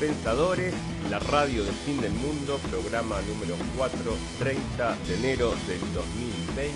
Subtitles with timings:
[0.00, 0.74] Pensadores,
[1.10, 6.72] la radio del fin del mundo, programa número 430 de enero del 2020.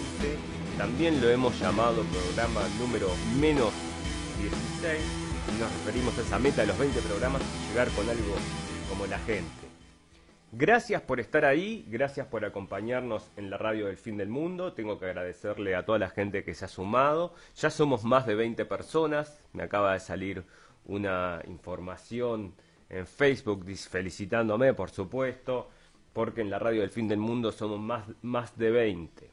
[0.77, 3.07] También lo hemos llamado programa número
[3.39, 3.73] menos
[4.41, 5.01] 16
[5.55, 8.35] y nos referimos a esa meta de los 20 programas llegar con algo
[8.89, 9.69] como la gente.
[10.51, 14.73] Gracias por estar ahí, gracias por acompañarnos en la radio del fin del mundo.
[14.73, 17.35] Tengo que agradecerle a toda la gente que se ha sumado.
[17.55, 19.45] Ya somos más de 20 personas.
[19.53, 20.45] Me acaba de salir
[20.87, 22.55] una información
[22.93, 25.71] en Facebook felicitándome, por supuesto,
[26.13, 29.31] porque en la radio del fin del mundo somos más, más de 20.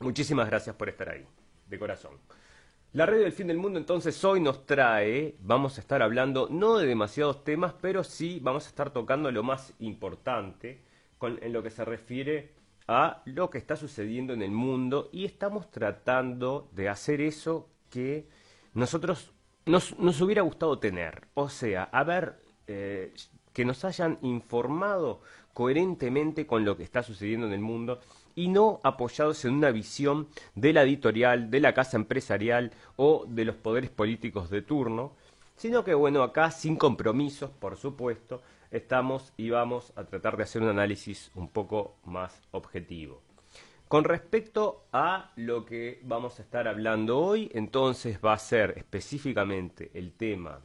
[0.00, 1.24] Muchísimas gracias por estar ahí,
[1.68, 2.12] de corazón.
[2.94, 6.78] La radio del fin del mundo entonces hoy nos trae, vamos a estar hablando no
[6.78, 10.80] de demasiados temas, pero sí vamos a estar tocando lo más importante
[11.18, 12.54] con, en lo que se refiere
[12.88, 18.28] a lo que está sucediendo en el mundo y estamos tratando de hacer eso que
[18.72, 19.32] nosotros
[19.66, 21.28] nos, nos hubiera gustado tener.
[21.34, 23.12] O sea, a ver, eh,
[23.52, 25.20] que nos hayan informado
[25.54, 28.00] coherentemente con lo que está sucediendo en el mundo
[28.34, 33.46] y no apoyados en una visión de la editorial, de la casa empresarial o de
[33.46, 35.12] los poderes políticos de turno,
[35.56, 40.60] sino que bueno, acá sin compromisos, por supuesto, estamos y vamos a tratar de hacer
[40.60, 43.22] un análisis un poco más objetivo.
[43.88, 49.90] Con respecto a lo que vamos a estar hablando hoy, entonces va a ser específicamente
[49.94, 50.60] el tema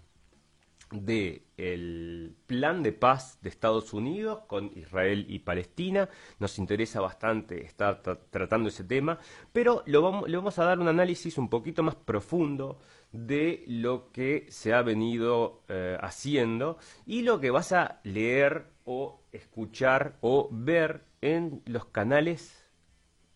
[0.92, 6.10] del plan de paz de Estados Unidos con Israel y Palestina.
[6.40, 9.20] Nos interesa bastante estar tratando ese tema,
[9.52, 12.80] pero lo vamos, le vamos a dar un análisis un poquito más profundo
[13.12, 19.22] de lo que se ha venido eh, haciendo y lo que vas a leer o
[19.32, 22.66] escuchar o ver en los canales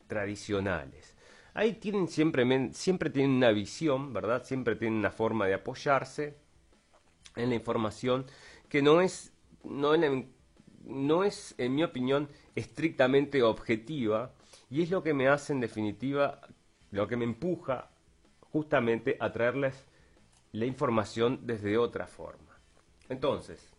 [0.07, 1.15] tradicionales.
[1.53, 4.43] Ahí tienen siempre, siempre tienen una visión, ¿verdad?
[4.43, 6.44] Siempre tienen una forma de apoyarse
[7.35, 8.25] en la información
[8.69, 9.93] que no es, no,
[10.83, 14.33] no es, en mi opinión, estrictamente objetiva
[14.69, 16.41] y es lo que me hace, en definitiva,
[16.91, 17.91] lo que me empuja
[18.39, 19.85] justamente a traerles
[20.51, 22.57] la información desde otra forma.
[23.09, 23.69] Entonces,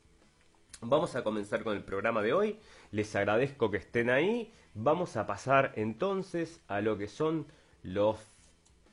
[0.80, 2.58] vamos a comenzar con el programa de hoy.
[2.90, 4.52] Les agradezco que estén ahí.
[4.74, 7.46] Vamos a pasar entonces a lo que son
[7.82, 8.18] los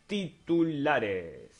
[0.07, 1.51] titulares.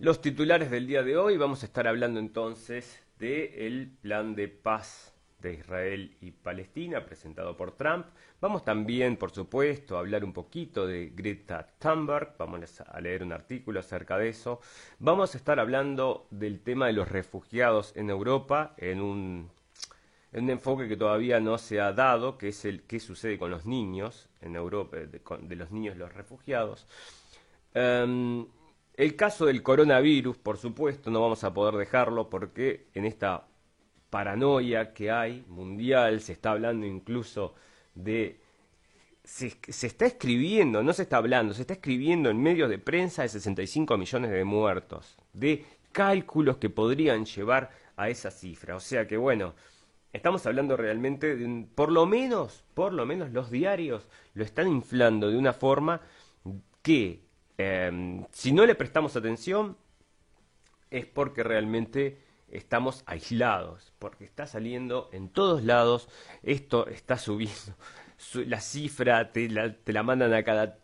[0.00, 5.12] Los titulares del día de hoy vamos a estar hablando entonces del plan de paz
[5.40, 8.06] de Israel y Palestina presentado por Trump.
[8.40, 13.32] Vamos también, por supuesto, a hablar un poquito de Greta Thunberg, vamos a leer un
[13.32, 14.60] artículo acerca de eso.
[15.00, 19.50] Vamos a estar hablando del tema de los refugiados en Europa en un,
[20.32, 24.28] enfoque que todavía no se ha dado, que es el qué sucede con los niños
[24.42, 26.86] en Europa, de, los niños los refugiados.
[27.74, 28.46] Em,
[28.98, 33.46] el caso del coronavirus, por supuesto, no vamos a poder dejarlo porque en esta
[34.10, 37.54] paranoia que hay mundial, se está hablando incluso
[37.94, 38.40] de...
[39.22, 43.28] Se, está escribiendo, no se está hablando, se está escribiendo en medios de prensa de
[43.28, 48.74] 65 millones de muertos, de cálculos que podrían llevar a esa cifra.
[48.74, 49.54] O sea que bueno,
[50.12, 55.30] estamos hablando realmente de por lo menos, por lo menos los diarios lo están inflando
[55.30, 56.00] de una forma
[56.82, 57.27] que
[57.58, 59.76] em, si no le prestamos atención
[60.90, 62.18] es porque realmente
[62.50, 66.08] estamos aislados, porque está saliendo en todos lados,
[66.42, 67.74] esto está subiendo,
[68.46, 70.78] la cifra te la, mandan a cada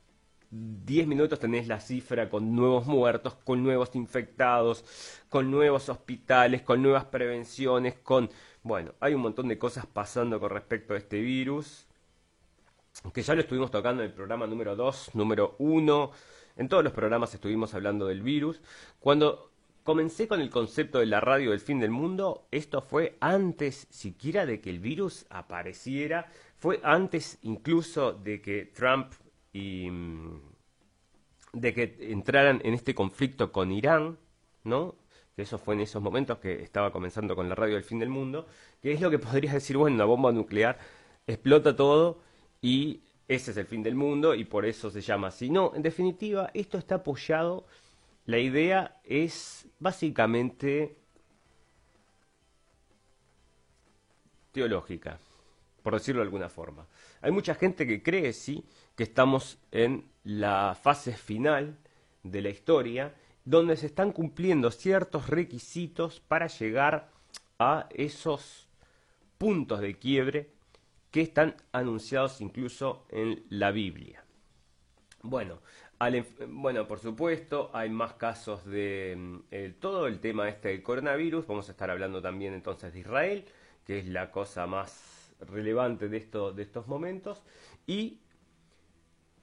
[0.51, 4.85] 10 minutos tenés la cifra con nuevos muertos, con nuevos infectados,
[5.29, 8.31] con nuevos hospitales, con nuevas prevenciones, con...
[8.63, 11.87] Bueno, hay un montón de cosas pasando con respecto a este virus,
[13.13, 16.13] que ya lo estuvimos tocando en el programa número 2, número 1,
[16.57, 18.61] en todos los programas estuvimos hablando del virus.
[19.01, 19.51] Cuando
[19.83, 24.47] comencé con el concepto de la radio del fin del mundo, esto fue antes siquiera
[24.47, 29.13] de que el virus apareciera, fue antes incluso de que Trump
[29.53, 30.41] y mm,
[31.53, 34.19] de que entraran en este conflicto con Irán,
[34.65, 34.97] ¿no?
[35.37, 38.09] Que eso fue en esos momentos que estaba comenzando con la radio del fin del
[38.09, 38.47] mundo,
[38.81, 40.79] que es lo que podrías decir, bueno, una bomba nuclear
[41.27, 42.21] explota todo
[42.61, 45.51] y ese es el fin del mundo y por eso se llama así.
[45.51, 47.67] No, en definitiva, esto está apoyado
[48.27, 50.97] la idea es básicamente
[54.53, 55.19] teológica,
[55.83, 56.87] por decirlo de alguna forma.
[57.21, 58.65] Hay mucha gente que cree, sí,
[58.97, 61.77] que estamos en la fase final
[62.23, 67.11] de la historia donde se están cumpliendo ciertos requisitos para llegar
[67.59, 68.69] a esos
[69.37, 70.54] puntos de quiebre
[71.15, 74.25] que están anunciados incluso en la Biblia.
[75.23, 75.61] Bueno,
[76.49, 81.47] bueno, por supuesto, hay más casos de mm, todo el tema este del coronavirus.
[81.47, 83.45] Vamos a estar hablando también entonces de Israel,
[83.85, 87.45] que es la cosa más relevante de, de estos momentos.
[87.87, 88.19] Y,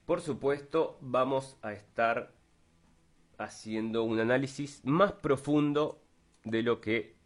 [0.04, 2.34] por supuesto, vamos a estar
[3.38, 6.02] haciendo un análisis más profundo
[6.44, 7.21] de lo que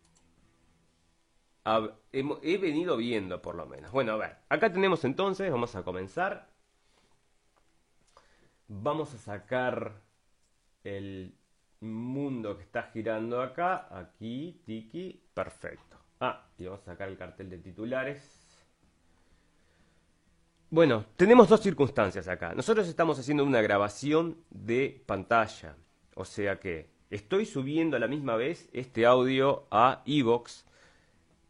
[2.12, 3.90] he venido viendo, por lo menos.
[3.92, 6.48] Bueno, a ver, acá tenemos entonces, vamos a comenzar
[8.68, 10.02] Vamos a sacar
[10.82, 11.32] el
[11.80, 13.86] mundo que está girando acá.
[13.96, 15.96] Aquí, tiki, perfecto.
[16.18, 18.42] Ah, y vamos a sacar el cartel de titulares.
[20.68, 22.54] Bueno, tenemos dos circunstancias acá.
[22.54, 25.76] Nosotros estamos haciendo una grabación de pantalla.
[26.16, 30.65] O sea que estoy subiendo a la misma vez este audio a Evox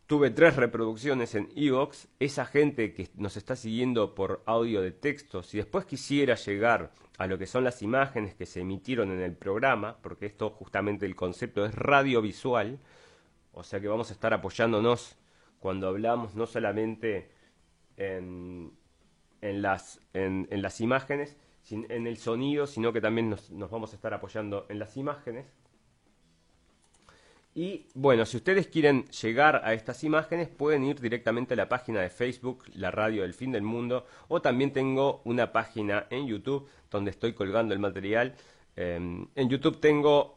[0.07, 2.07] Tuve tres reproducciones en Evox.
[2.21, 7.27] Esa gente que nos está siguiendo por audio de texto, si después quisiera llegar a
[7.27, 11.17] lo que son las imágenes que se emitieron en el programa, porque esto justamente el
[11.17, 12.79] concepto es radiovisual,
[13.53, 15.17] o sea que vamos a estar apoyándonos
[15.59, 17.33] cuando hablamos no solamente
[17.97, 18.71] en,
[19.41, 21.37] las, en, las imágenes,
[21.69, 25.47] en el sonido, sino que también nos vamos a estar apoyando en las imágenes.
[27.57, 32.03] Y bueno, si ustedes quieren llegar a estas imágenes, pueden ir directamente a la página
[32.03, 36.69] de Facebook, la radio del fin del mundo, o también tengo una página en YouTube
[36.91, 38.35] donde estoy colgando el material.
[38.77, 40.37] Em, en YouTube tengo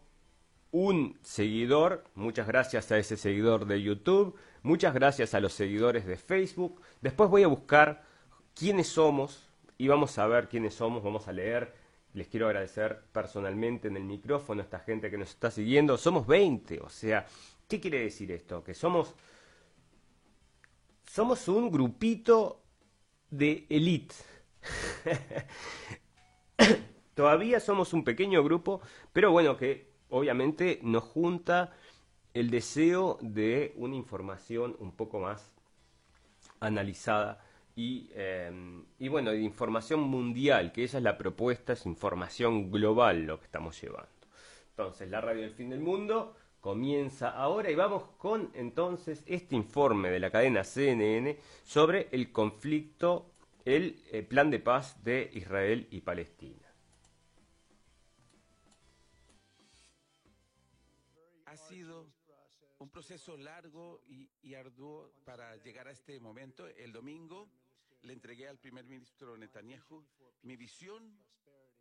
[0.71, 6.15] un seguidor, muchas gracias a ese seguidor de YouTube, muchas gracias a los seguidores de
[6.15, 6.79] Facebook.
[7.01, 8.05] Después voy a buscar
[8.55, 11.73] quiénes somos y vamos a ver quiénes somos, vamos a leer
[12.13, 15.97] les quiero agradecer personalmente en el micrófono a esta gente que nos está siguiendo.
[15.97, 17.25] Somos 20, o sea,
[17.67, 18.63] ¿qué quiere decir esto?
[18.63, 19.13] Que somos
[21.09, 22.61] somos un grupito
[23.31, 24.13] de elite.
[27.15, 28.81] Todavía somos un pequeño grupo,
[29.11, 31.73] pero bueno, que obviamente nos junta
[32.33, 35.51] el deseo de una información un poco más
[36.59, 37.43] analizada
[37.81, 43.45] Em, y, bueno, información mundial, que esa es la propuesta, es información global lo que
[43.45, 44.09] estamos llevando.
[44.71, 50.09] Entonces, la radio del fin del mundo comienza ahora y vamos con entonces este informe
[50.09, 53.31] de la cadena CNN sobre el conflicto,
[53.63, 56.67] el eh, plan de paz de Israel y Palestina.
[61.45, 62.07] Ha sido
[62.79, 66.67] un proceso largo y, y arduo para llegar a este momento.
[66.67, 67.47] El domingo
[68.01, 70.05] le entregué al primer ministro Netanyahu
[70.43, 71.17] mi visión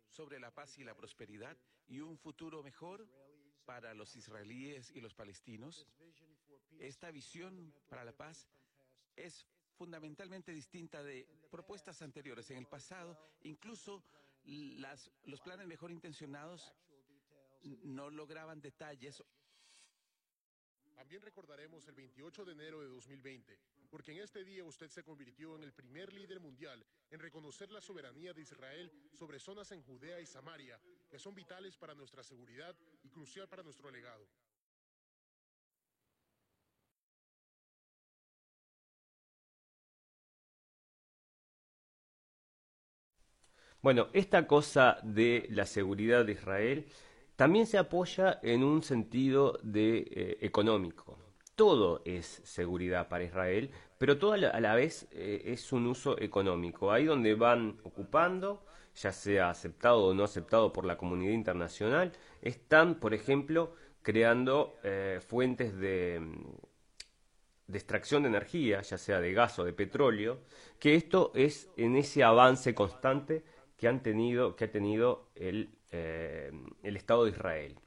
[0.07, 1.57] sobre la paz y la prosperidad
[1.87, 3.07] y un futuro mejor
[3.65, 5.87] para los israelíes y los palestinos.
[6.79, 8.47] Esta visión para la paz
[9.15, 9.45] es
[9.77, 12.49] fundamentalmente distinta de propuestas anteriores.
[12.51, 14.03] En el pasado, incluso
[14.45, 16.73] las, los planes mejor intencionados
[17.83, 19.23] no lograban detalles.
[20.95, 23.57] También recordaremos el 28 de enero de 2020,
[23.89, 27.81] porque en este día usted se convirtió en el primer líder mundial en reconocer la
[27.81, 30.79] soberanía de Israel sobre zonas en Judea y Samaria,
[31.09, 34.27] que son vitales para nuestra seguridad y crucial para nuestro legado.
[43.81, 46.85] Bueno, esta cosa de la seguridad de Israel
[47.37, 51.18] también se apoya en un sentido de, eh, económico
[51.59, 56.89] todo es seguridad para Israel, pero todo a la, vez eh, es un uso económico.
[56.89, 58.63] Ahí donde van ocupando,
[58.95, 65.19] ya sea aceptado o no aceptado por la comunidad internacional, están, por ejemplo, creando eh,
[65.27, 66.25] fuentes de,
[67.73, 70.39] extracción de energía, ya sea de gas o de petróleo,
[70.79, 73.43] que esto es en ese avance constante
[73.75, 77.77] que han tenido, que ha tenido el, eh, el Estado de Israel.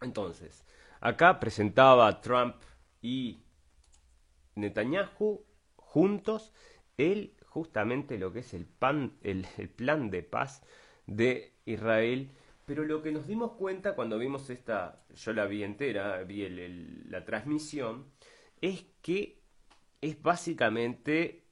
[0.00, 0.64] Entonces,
[1.00, 2.54] acá presentaba Trump
[3.04, 3.42] y
[4.54, 5.44] Netanyahu
[5.76, 6.54] juntos,
[6.96, 9.44] él justamente lo que es el, pan, el,
[9.76, 10.62] plan de paz
[11.06, 12.30] de Israel.
[12.64, 16.48] Pero lo que nos dimos cuenta cuando vimos esta, yo la vi entera, vi
[17.06, 18.06] la transmisión,
[18.62, 19.42] es que
[20.00, 21.44] es básicamente,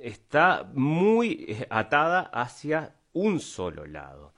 [0.00, 4.35] está muy eh, atada hacia un solo lado.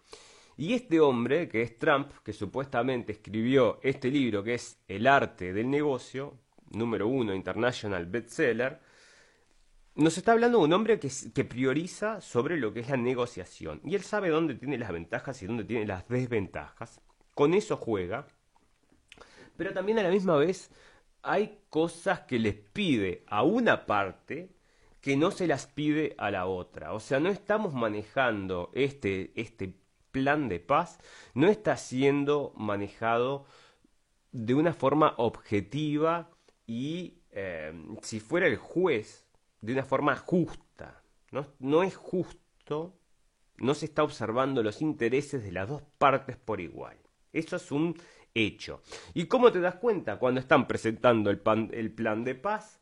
[0.59, 5.53] Y este hombre, que es Trump, que supuestamente escribió este libro que es El arte
[5.53, 6.37] del negocio,
[6.73, 8.81] número uno international bestseller,
[9.95, 13.81] nos está hablando de un hombre que, que, prioriza sobre lo que es la negociación.
[13.85, 17.01] Y él sabe dónde tiene las ventajas y dónde tiene las desventajas.
[17.35, 18.27] Con eso juega.
[19.57, 20.73] Pero también a la misma vez
[21.23, 24.51] hay cosas que les pide a una parte
[25.01, 26.95] que no se las pide a la otra.
[26.95, 29.75] O sea, no estamos manejando este, este
[30.11, 30.99] plan de paz,
[31.35, 33.47] no está siendo manejado
[34.33, 36.31] de una forma objetiva
[36.67, 37.73] y eh,
[38.03, 39.27] si fuera el juez
[39.61, 41.03] de una forma justa.
[41.31, 41.47] ¿no?
[41.59, 42.95] no es justo,
[43.57, 46.97] no se está observando los intereses de las dos partes por igual.
[47.33, 47.97] Eso es un
[48.35, 48.83] hecho.
[49.15, 50.19] ¿Y cómo te das cuenta?
[50.19, 52.81] Cuando están presentando el, el plan de paz,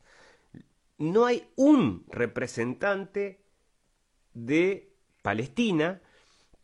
[0.97, 3.41] no hay un representante
[4.33, 6.01] de Palestina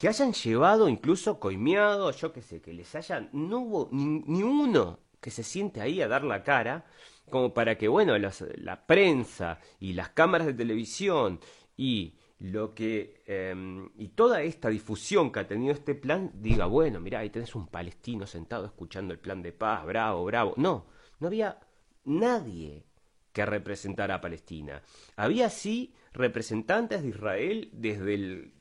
[0.04, 5.00] que hayan llevado, incluso coimeado, yo qué sé, que les hayan, no hubo ni, uno
[5.22, 6.84] que se siente ahí a dar la cara,
[7.30, 11.40] como para que, bueno, la prensa y las cámaras de televisión
[11.78, 17.00] y lo que em, y toda esta difusión que ha tenido este plan diga bueno
[17.00, 20.86] mira ahí tenés un palestino sentado escuchando el plan de paz bravo bravo no
[21.22, 21.62] no había
[22.04, 22.84] nadie
[23.32, 24.84] que representara a Palestina.
[25.16, 28.54] Había sí representantes de Israel desde el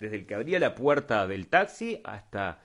[0.00, 2.60] desde el que abría la puerta del taxi hasta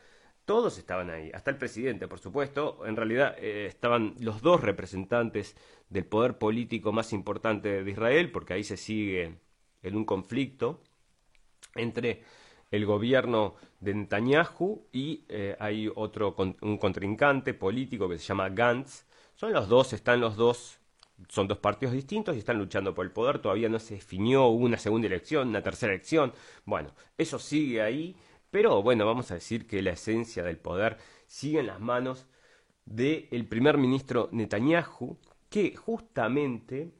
[0.45, 2.85] todos estaban ahí, hasta el presidente, por supuesto.
[2.85, 5.55] En realidad eh, estaban los dos representantes
[5.89, 9.39] del poder político más importante de Israel, porque ahí se sigue
[9.81, 10.81] en un conflicto
[11.75, 12.23] entre
[12.69, 19.05] el gobierno de Netanyahu y eh, hay otro un contrincante político que se llama Gantz.
[19.35, 20.80] Son los dos, están los dos
[21.29, 23.39] son dos partidos distintos y están luchando por el poder.
[23.39, 26.33] Todavía no se definió una segunda elección, una tercera elección.
[26.65, 28.15] Bueno, eso sigue ahí,
[28.49, 30.97] pero bueno, vamos a decir que la esencia del poder
[31.27, 32.27] sigue en las manos
[32.85, 35.17] del primer ministro Netanyahu,
[35.49, 36.91] que justamente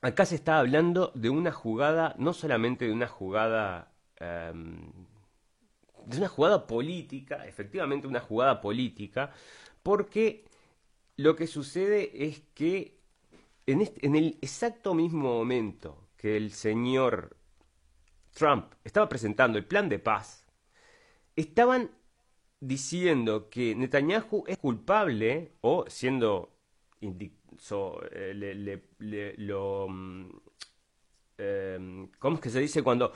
[0.00, 3.92] acá se está hablando de una jugada, no solamente de una jugada.
[4.16, 4.92] Em,
[6.06, 9.32] de una jugada política, efectivamente una jugada política,
[9.82, 10.44] porque
[11.16, 12.99] lo que sucede es que
[13.66, 17.36] en, el exacto mismo momento que el señor
[18.32, 20.46] Trump estaba presentando el plan de paz,
[21.36, 21.90] estaban
[22.60, 26.56] diciendo que Netanyahu es culpable o siendo
[27.00, 27.22] eh,
[29.38, 30.30] lo mm,
[31.38, 33.12] em, ¿cómo es que se dice cuando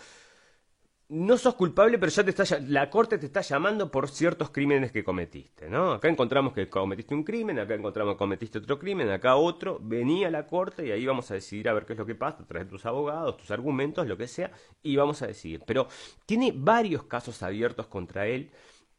[1.15, 4.91] no sos culpable, pero ya te está, la corte te está llamando por ciertos crímenes
[4.91, 5.93] que cometiste, ¿no?
[5.93, 10.27] Acá encontramos que cometiste un crimen, acá encontramos que cometiste otro crimen, acá otro, venía
[10.27, 12.45] a la corte y ahí vamos a decidir a ver qué es lo que pasa,
[12.45, 14.51] traes tus abogados, tus argumentos, lo que sea,
[14.83, 15.63] y vamos a decidir.
[15.65, 15.87] Pero
[16.27, 18.51] tiene varios casos abiertos contra él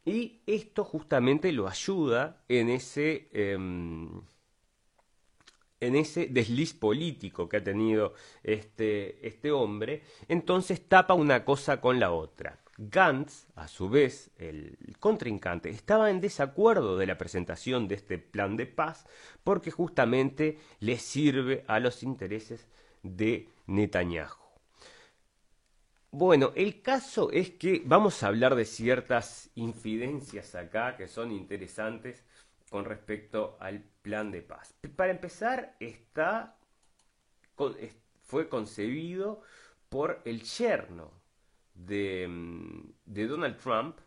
[0.06, 3.28] y esto justamente lo ayuda en ese...
[3.32, 4.22] Em,
[5.80, 12.00] en ese desliz político que ha tenido este, este hombre, entonces tapa una cosa con
[12.00, 12.58] la otra.
[12.78, 18.56] Gantz, a su vez, el contrincante, estaba en desacuerdo de la presentación de este plan
[18.56, 19.06] de paz
[19.44, 22.66] porque justamente le sirve a los intereses
[23.02, 24.46] de Netanyahu.
[26.10, 32.24] Bueno, el caso es que vamos a hablar de ciertas infidencias acá que son interesantes
[32.70, 34.72] con respecto al plan de paz.
[34.94, 36.56] Para empezar, está,
[38.22, 39.42] fue concebido
[39.88, 41.10] por el yerno
[41.74, 43.98] de, mm, de Donald Trump,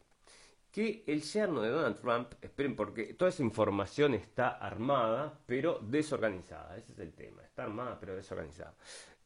[0.71, 6.77] que el yerno de Donald Trump, esperen porque toda esa información está armada, pero desorganizada,
[6.77, 8.75] ese es el tema, está armada pero desorganizada.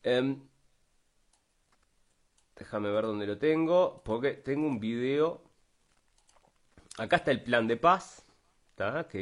[0.02, 0.42] Em,
[2.56, 5.44] déjame ver dónde lo tengo, porque tengo un video,
[6.98, 8.23] acá está el plan de paz,
[9.10, 9.20] que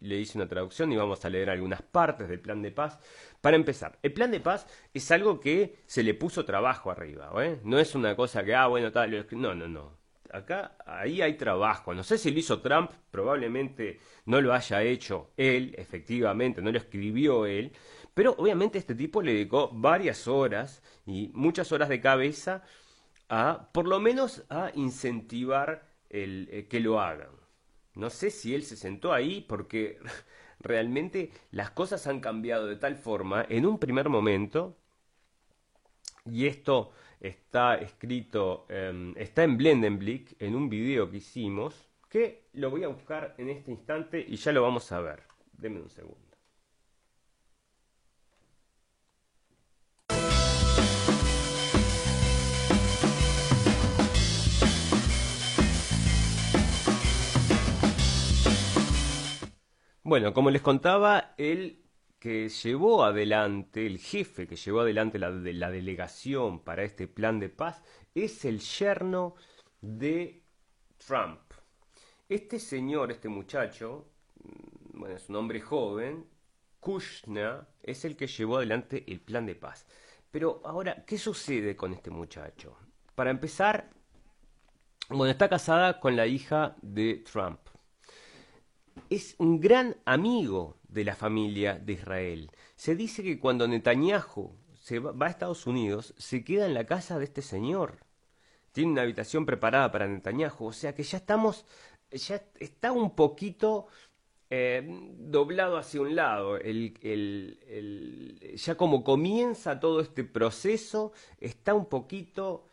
[0.00, 2.98] le hice una traducción y vamos a leer algunas partes del plan de paz.
[3.40, 7.60] Para empezar, el plan de paz es algo que se le puso trabajo arriba, ¿eh?
[7.64, 10.04] no es una cosa que, ah, bueno, tal, no, no, no.
[10.32, 11.94] Acá, ahí hay trabajo.
[11.94, 16.78] No sé si lo hizo Trump, probablemente no lo haya hecho él, efectivamente, no lo
[16.78, 17.72] escribió él,
[18.14, 22.62] pero obviamente este tipo le dedicó varias horas y muchas horas de cabeza
[23.28, 27.43] a, por lo menos, a incentivar el, eh, que lo hagan.
[27.94, 29.98] No sé si él se sentó ahí porque
[30.60, 34.76] realmente las cosas han cambiado de tal forma en un primer momento,
[36.26, 42.70] y esto está escrito, em, está en Blendenblick, en un video que hicimos, que lo
[42.70, 45.22] voy a buscar en este instante y ya lo vamos a ver.
[45.52, 46.23] Deme un segundo.
[60.04, 61.82] Bueno, como les contaba, el
[62.18, 67.48] que llevó adelante, el jefe que llevó adelante la, la delegación para este plan de
[67.48, 67.82] paz,
[68.14, 69.34] es el yerno
[69.80, 70.44] de
[70.98, 71.40] Trump.
[72.28, 74.10] Este señor, este muchacho,
[74.42, 76.26] mm, bueno, es un hombre joven,
[76.80, 79.86] Kushner, es el que llevó adelante el plan de paz.
[80.30, 82.76] Pero ahora, ¿qué sucede con este muchacho?
[83.14, 83.90] Para empezar,
[85.08, 87.63] bueno, está casada con la hija de Trump.
[89.10, 92.50] Es un gran amigo de la familia de Israel.
[92.76, 97.18] Se dice que cuando Netanyahu se va, a Estados Unidos, se queda en la casa
[97.18, 97.98] de este señor.
[98.72, 100.66] Tiene una habitación preparada para Netanyahu.
[100.66, 101.64] O sea que ya estamos,
[102.10, 103.86] ya está un poquito
[104.50, 104.82] eh,
[105.18, 106.58] doblado hacia un lado.
[108.54, 112.68] ya como comienza todo este proceso, está un poquito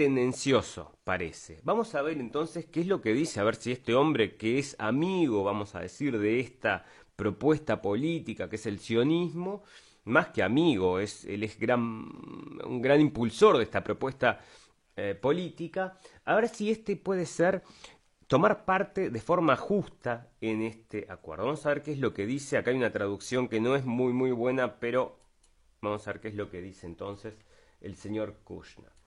[0.00, 1.60] tendencioso, parece.
[1.62, 4.58] Vamos a ver entonces qué es lo que dice, a ver si este hombre que
[4.58, 9.62] es amigo, vamos a decir, de esta propuesta política que es el sionismo,
[10.04, 11.82] más que amigo, es, él es gran,
[12.64, 14.40] un gran impulsor de esta propuesta
[14.96, 17.62] eh, política, a ver si este puede ser
[18.26, 21.44] tomar parte de forma justa en este acuerdo.
[21.44, 22.56] Vamos a ver qué es lo que dice.
[22.56, 25.18] Acá hay una traducción que no es muy muy buena, pero
[25.82, 27.34] vamos a ver qué es lo que dice entonces
[27.82, 28.99] el señor Kushner.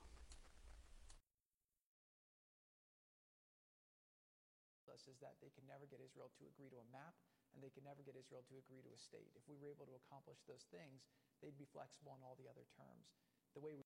[8.24, 9.28] Israel to agree to a state.
[9.36, 11.04] If we were able to accomplish those things,
[11.44, 13.12] they'd be flexible on all the other terms.
[13.52, 13.84] The way we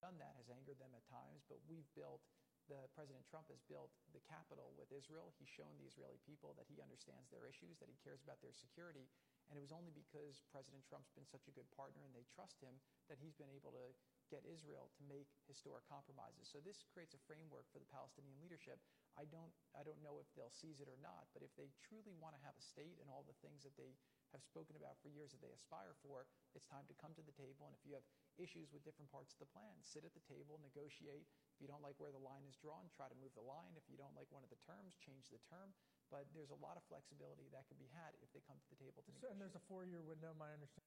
[0.00, 2.24] done that has angered them at times, but we've built
[2.70, 5.34] the President Trump has built the capital with Israel.
[5.36, 8.54] He's shown the Israeli people that he understands their issues, that he cares about their
[8.54, 9.10] security,
[9.50, 12.62] and it was only because President Trump's been such a good partner and they trust
[12.62, 12.80] him
[13.10, 13.92] that he's been able to
[14.32, 16.48] get Israel to make historic compromises.
[16.48, 18.80] So this creates a framework for the Palestinian leadership.
[19.20, 22.16] I don't I don't know if they'll seize it or not, but if they truly
[22.16, 23.92] want to have a state and all the things that they
[24.32, 26.24] have spoken about for years that they aspire for,
[26.56, 28.08] it's time to come to the table and if you have
[28.40, 31.28] issues with different parts of the plan, sit at the table, negotiate.
[31.52, 33.76] If you don't like where the line is drawn, try to move the line.
[33.76, 35.76] If you don't like one of the terms, change the term.
[36.08, 38.80] But there's a lot of flexibility that can be had if they come to the
[38.80, 39.36] table to negotiate.
[39.36, 40.80] And there's a four-year window, my understanding.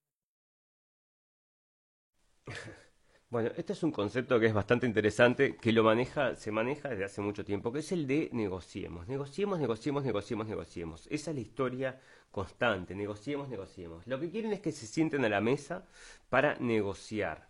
[3.36, 7.04] Bueno, este es un concepto que es bastante interesante, que lo maneja, se maneja desde
[7.04, 9.10] hace mucho tiempo, que es el de negociemos.
[9.10, 11.08] Negociemos, negociemos, negociemos, negociemos.
[11.12, 12.96] Esa es la historia constante.
[12.96, 14.08] Negociemos, negociemos.
[14.08, 15.86] Lo que quieren es que se sienten a la mesa
[16.30, 17.50] para negociar,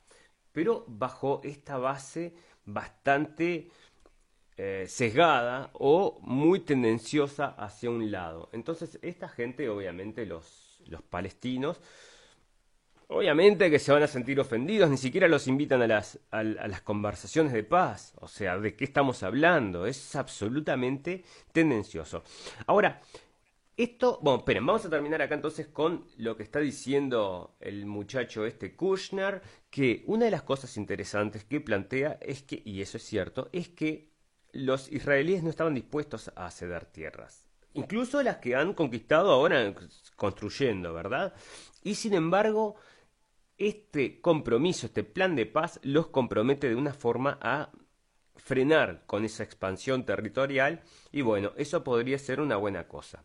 [0.52, 2.34] pero bajo esta base
[2.66, 3.70] bastante
[4.58, 8.50] eh, sesgada o muy tendenciosa hacia un lado.
[8.54, 11.80] Entonces, esta gente, obviamente, los, los palestinos,
[13.08, 16.82] Obviamente que se van a sentir ofendidos, ni siquiera los invitan a las, a, las
[16.82, 18.14] conversaciones de paz.
[18.20, 19.86] O sea, ¿de qué estamos hablando?
[19.86, 22.24] Es absolutamente tendencioso.
[22.66, 23.02] Ahora,
[23.78, 28.46] esto, bueno, esperen, vamos a terminar acá entonces con lo que está diciendo el muchacho
[28.46, 33.04] este Kushner, que una de las cosas interesantes que plantea es que, y eso es
[33.04, 34.10] cierto, es que
[34.52, 37.46] los israelíes no estaban dispuestos a ceder tierras.
[37.74, 39.76] Incluso las que han conquistado ahora
[40.16, 41.34] construyendo, ¿verdad?
[41.84, 42.78] Y sin embargo,
[43.58, 47.72] este compromiso, este plan de paz, los compromete de una forma a
[48.36, 53.24] frenar con esa expansión territorial y bueno, eso podría ser una buena cosa.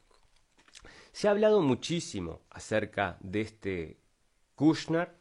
[1.12, 4.00] Se ha hablado muchísimo acerca de este
[4.54, 5.14] Kushner.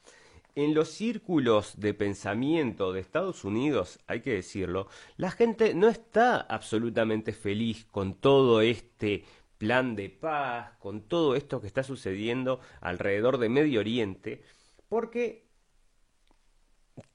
[0.56, 6.42] En los círculos de pensamiento de Estados Unidos, hay que decirlo, la gente no está
[6.42, 9.24] absolutamente feliz con todo este
[9.58, 14.44] plan de paz, con todo esto que está sucediendo alrededor de Medio Oriente,
[14.90, 15.48] porque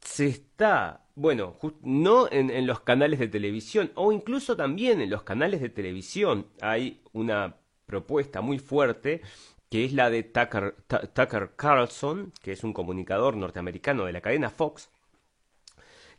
[0.01, 5.61] se está, bueno, no en, los canales de televisión, o incluso también en los canales
[5.61, 7.57] de televisión hay una
[7.87, 9.21] propuesta muy fuerte
[9.69, 14.51] que es la de Tucker, Tucker Carlson, que es un comunicador norteamericano de la cadena
[14.51, 14.91] Fox,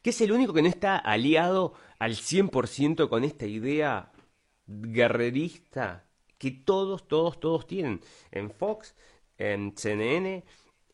[0.02, 4.12] que es el único que no está aliado al 100% con esta idea
[4.68, 6.06] guerrerista
[6.38, 8.02] que todos, todos, todos tienen.
[8.32, 8.94] En Fox,
[9.38, 10.44] en CNN,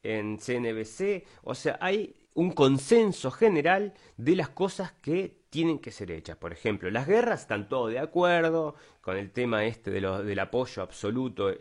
[0.04, 6.12] en CNBC, o sea, hay un consenso general de las cosas que tienen que ser
[6.12, 6.38] hechas.
[6.38, 10.40] Por ejemplo, las guerras están todos de acuerdo con el tema este de lo, del
[10.40, 11.52] apoyo absoluto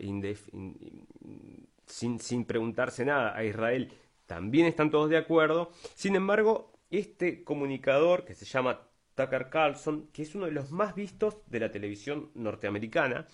[1.85, 3.93] sin, sin preguntarse nada a Israel.
[4.25, 5.71] También están todos de acuerdo.
[5.93, 10.95] Sin embargo, este comunicador que se llama Tucker Carlson, que es uno de los más
[10.95, 13.27] vistos de la televisión norteamericana,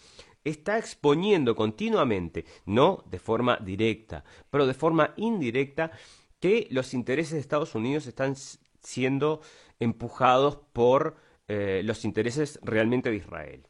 [0.50, 5.92] está exponiendo continuamente, no de forma directa, pero de forma indirecta,
[6.40, 8.36] que los intereses de Estados Unidos están
[8.82, 9.42] siendo
[9.80, 13.68] empujados por eh, los intereses realmente de Israel.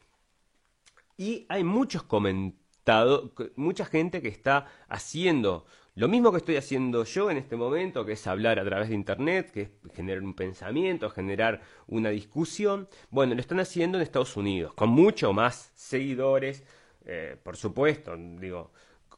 [1.16, 5.66] Y hay muchos comentados, mucha gente que está haciendo
[5.98, 8.94] lo mismo que estoy haciendo yo en este momento, que es hablar a través de
[8.94, 12.88] Internet, que es generar un pensamiento, generar una discusión.
[13.10, 16.62] Bueno, lo están haciendo en Estados Unidos, con mucho más seguidores,
[17.04, 18.70] eh, por supuesto, digo,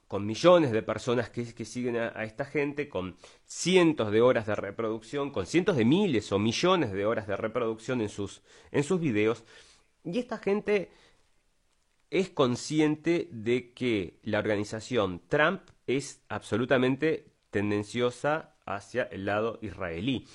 [0.08, 3.14] con millones de personas que, siguen a, esta gente, con
[3.44, 8.00] cientos de horas de reproducción, con cientos de miles o millones de horas de reproducción
[8.00, 8.40] en sus,
[8.72, 9.44] en sus videos.
[10.02, 10.90] Y esta gente
[12.10, 20.26] es consciente de que la organización Trump es absolutamente tendenciosa hacia el lado israelí.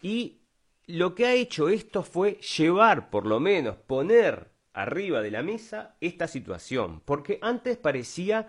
[0.00, 0.42] Y
[0.86, 5.96] lo que ha hecho esto fue llevar, por lo menos, poner arriba de la mesa
[6.00, 8.48] esta situación, porque antes parecía,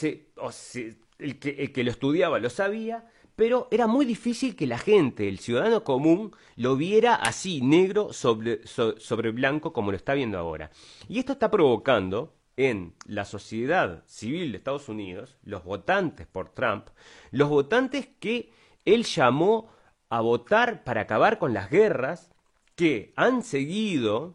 [0.00, 5.26] el, que, el que lo estudiaba lo sabía, pero era muy difícil que la gente,
[5.26, 10.70] el ciudadano común, lo viera así, negro sobre, blanco, como lo está viendo ahora.
[11.08, 16.88] Y esto está provocando en la sociedad civil de Estados Unidos, los votantes por Trump,
[17.30, 18.52] los votantes que
[18.84, 19.70] él llamó
[20.10, 22.30] a votar para acabar con las guerras
[22.74, 24.34] que han seguido,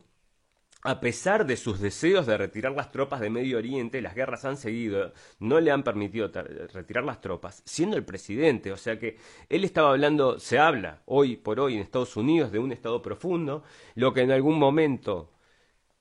[0.85, 4.55] a pesar de sus deseos de retirar las tropas de Medio Oriente, las guerras han
[4.55, 6.29] seguido, no le han permitido
[6.73, 8.71] retirar las tropas, siendo el presidente.
[8.71, 9.17] O sea que
[9.49, 13.63] él estaba hablando, se habla hoy por hoy en Estados Unidos de un Estado profundo,
[13.95, 15.31] lo que en algún momento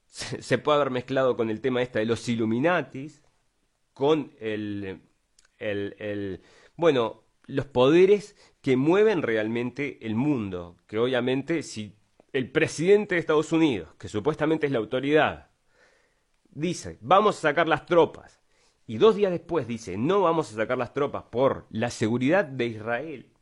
[0.07, 3.23] se, puede haber mezclado con el tema esta de los Illuminatis,
[3.95, 5.01] con el,
[5.59, 6.43] el, el,
[6.77, 11.97] bueno, los poderes que mueven realmente el mundo, que obviamente si
[12.35, 15.51] el presidente de Estados Unidos, que supuestamente es la autoridad,
[16.51, 18.43] dice, vamos a sacar las tropas,
[18.87, 22.67] y dos días después dice, no vamos a sacar las tropas por la seguridad de
[22.67, 23.35] Israel,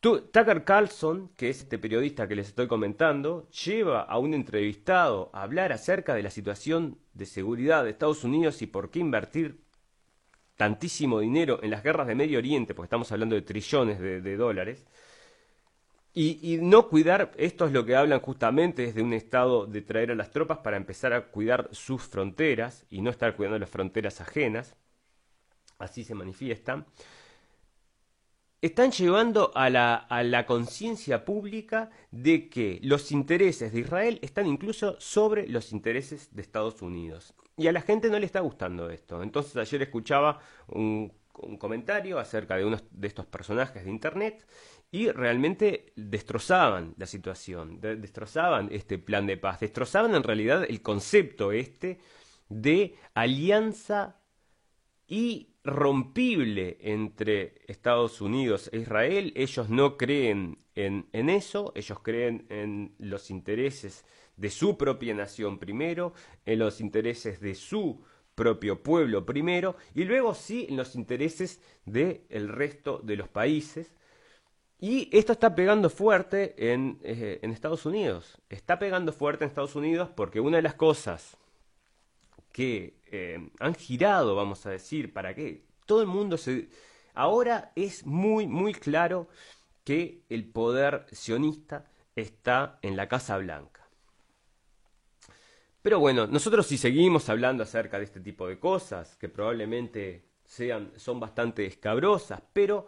[0.00, 5.42] Tucker Carlson, que es este periodista que les estoy comentando, lleva a un entrevistado a
[5.42, 9.60] hablar acerca de la situación de seguridad de Estados Unidos y por qué invertir
[10.56, 14.86] tantísimo dinero en las guerras de Medio Oriente, porque estamos hablando de trillones de, dólares,
[16.12, 20.14] y, no cuidar, esto es lo que hablan justamente desde un estado de traer a
[20.16, 24.76] las tropas para empezar a cuidar sus fronteras y no estar cuidando las fronteras ajenas,
[25.78, 26.86] así se manifiestan
[28.62, 34.46] están llevando a la, a la conciencia pública de que los intereses de Israel están
[34.46, 37.34] incluso sobre los intereses de Estados Unidos.
[37.56, 39.22] Y a la gente no le está gustando esto.
[39.22, 41.12] Entonces ayer escuchaba un,
[41.58, 44.46] comentario acerca de uno de estos personajes de Internet
[44.92, 51.52] y realmente destrozaban la situación, destrozaban este plan de paz, destrozaban en realidad el concepto
[51.52, 51.98] este
[52.48, 54.20] de alianza
[55.06, 59.32] y rompible entre Estados Unidos e Israel.
[59.36, 64.04] Ellos no creen en, eso, ellos creen en los intereses
[64.36, 66.14] de su propia nación primero,
[66.46, 68.02] en los intereses de su
[68.34, 73.94] propio pueblo primero, y luego sí en los intereses del el resto de los países.
[74.80, 78.38] Y esto está pegando fuerte en, eh, en Estados Unidos.
[78.48, 81.36] Está pegando fuerte en Estados Unidos porque una de las cosas
[82.50, 86.70] que eh, han girado, vamos a decir, para qué todo el mundo se...
[87.12, 89.28] Ahora es muy, muy claro
[89.84, 93.86] que el poder sionista está en la Casa Blanca.
[95.82, 100.92] Pero bueno, nosotros si seguimos hablando acerca de este tipo de cosas, que probablemente sean,
[100.96, 102.86] son bastante escabrosas, pero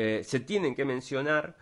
[0.00, 1.56] eh, se tienen que mencionar,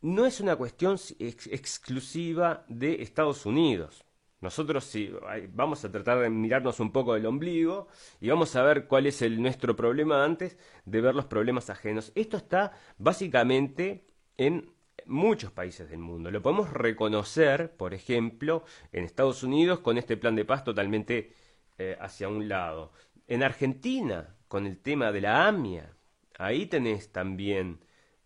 [0.00, 4.04] no es una cuestión exclusiva de Estados Unidos.
[4.40, 5.14] Nosotros sí,
[5.50, 7.86] vamos a tratar de mirarnos un poco del ombligo
[8.20, 12.10] y vamos a ver cuál es el, nuestro problema antes de ver los problemas ajenos.
[12.16, 14.68] Esto está básicamente en
[15.06, 16.32] muchos países del mundo.
[16.32, 21.32] Lo podemos reconocer, por ejemplo, en Estados Unidos con este plan de paz totalmente
[21.78, 22.90] eh, hacia un lado.
[23.28, 25.94] En Argentina, con el tema de la AMIA,
[26.42, 27.80] ahí tenés también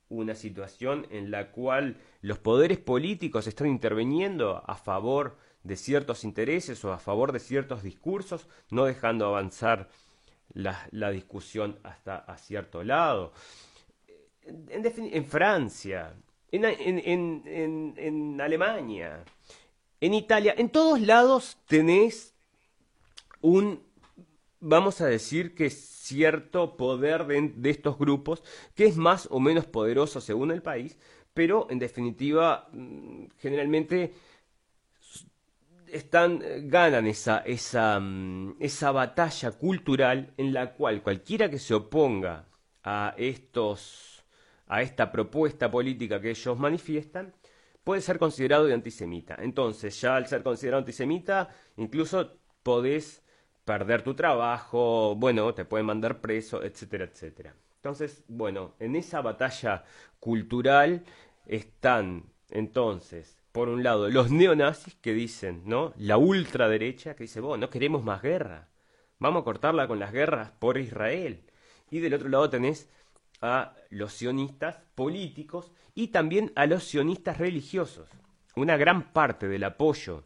[0.09, 6.85] una situación en la cual los poderes políticos están interviniendo a favor de ciertos intereses
[6.85, 9.89] o a favor de ciertos discursos, no dejando avanzar
[10.53, 13.33] la, discusión hasta cierto lado.
[14.47, 16.15] En, Francia,
[16.53, 19.25] en, Alemania,
[20.01, 22.33] en Italia, en todos lados tenés
[23.41, 23.83] un,
[24.61, 25.69] vamos a decir que
[26.07, 28.43] cierto poder de, estos grupos,
[28.75, 30.99] que es más o menos poderoso según el país,
[31.35, 34.15] pero en definitiva, mm, generalmente
[35.89, 42.49] eh, ganan esa, esa, mm, esa batalla cultural en la cual cualquiera que se oponga
[42.83, 44.13] a estos
[44.69, 47.33] a esta propuesta política que ellos manifiestan
[47.85, 49.37] puede ser considerado de antisemita.
[49.39, 52.33] Entonces, ya al ser considerado antisemita, incluso
[52.65, 53.23] podés
[53.67, 57.55] perder tu trabajo, bueno, te pueden mandar preso, etcétera, etcétera.
[57.75, 59.85] Entonces, bueno, en esa batalla
[60.21, 61.05] cultural
[61.47, 65.93] están entonces, por un lado, los neonazis que dicen, ¿no?
[65.97, 68.69] La ultraderecha que dice, bueno, no queremos más guerra.
[69.19, 71.43] Vamos a cortarla con las guerras por Israel.
[71.91, 72.89] Y del otro lado tenés
[73.41, 78.09] a los sionistas políticos y también a los sionistas religiosos.
[78.55, 80.23] Una gran parte del apoyo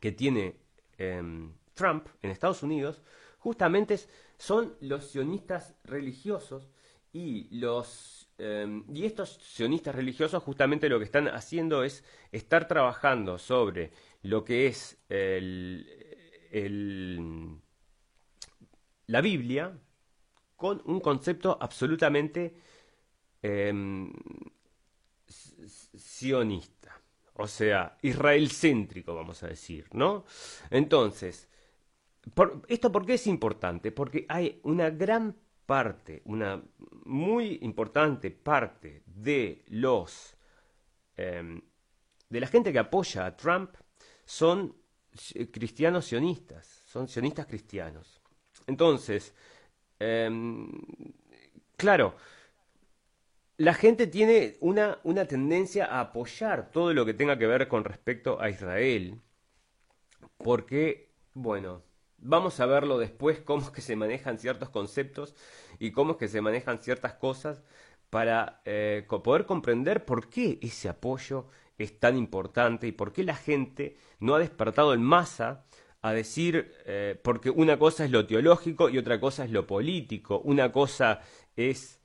[0.00, 0.56] que tiene
[0.98, 3.02] em, Trump en Estados Unidos
[3.38, 3.98] justamente
[4.38, 6.70] son los sionistas religiosos
[7.12, 13.38] y los em, y estos sionistas religiosos justamente lo que están haciendo es estar trabajando
[13.38, 15.86] sobre lo que es el,
[19.06, 19.78] la Biblia
[20.56, 22.54] con un concepto absolutamente
[23.42, 24.12] em,
[25.28, 27.00] sionista,
[27.34, 30.24] o sea, Israel céntrico, vamos a decir, ¿no?
[30.70, 31.48] Entonces,
[32.68, 33.92] ¿esto por qué es importante?
[33.92, 36.62] Porque hay una gran parte, una
[37.04, 40.36] muy importante parte de los
[41.16, 41.60] em,
[42.28, 43.74] de la gente que apoya a Trump
[44.24, 44.76] son
[45.52, 48.20] cristianos sionistas, son sionistas cristianos.
[48.66, 49.34] Entonces,
[50.00, 50.68] em,
[51.76, 52.16] claro,
[53.56, 57.84] la gente tiene una, una tendencia a apoyar todo lo que tenga que ver con
[57.84, 59.20] respecto a Israel,
[60.38, 61.82] porque, bueno,
[62.18, 65.34] vamos a verlo después, cómo es que se manejan ciertos conceptos
[65.78, 67.62] y cómo es que se manejan ciertas cosas
[68.10, 71.48] para eh, poder comprender por qué ese apoyo
[71.78, 75.64] es tan importante y por qué la gente no ha despertado en masa
[76.00, 80.40] a decir, eh, porque una cosa es lo teológico y otra cosa es lo político,
[80.44, 81.22] una cosa
[81.56, 82.00] es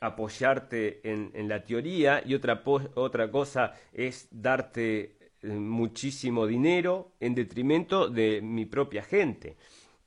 [0.00, 2.62] apoyarte en, la teoría y otra,
[2.94, 9.56] otra cosa es darte muchísimo dinero en detrimento de mi propia gente.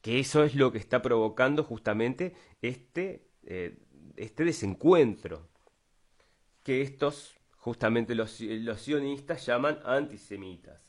[0.01, 3.77] Que eso es lo que está provocando justamente este, eh,
[4.17, 5.49] este desencuentro.
[6.63, 10.83] Que estos, justamente los, los sionistas, llaman antisemitas.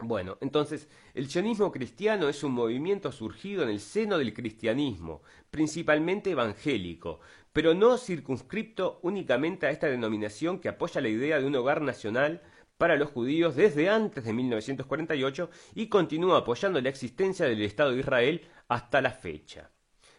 [0.00, 6.30] Bueno, entonces, el sionismo cristiano es un movimiento surgido en el seno del cristianismo, principalmente
[6.30, 7.18] evangélico,
[7.52, 12.42] pero no circunscripto únicamente a esta denominación que apoya la idea de un hogar nacional
[12.78, 18.00] para los judíos desde antes de 1948 y continúa apoyando la existencia del Estado de
[18.00, 19.70] Israel hasta la fecha.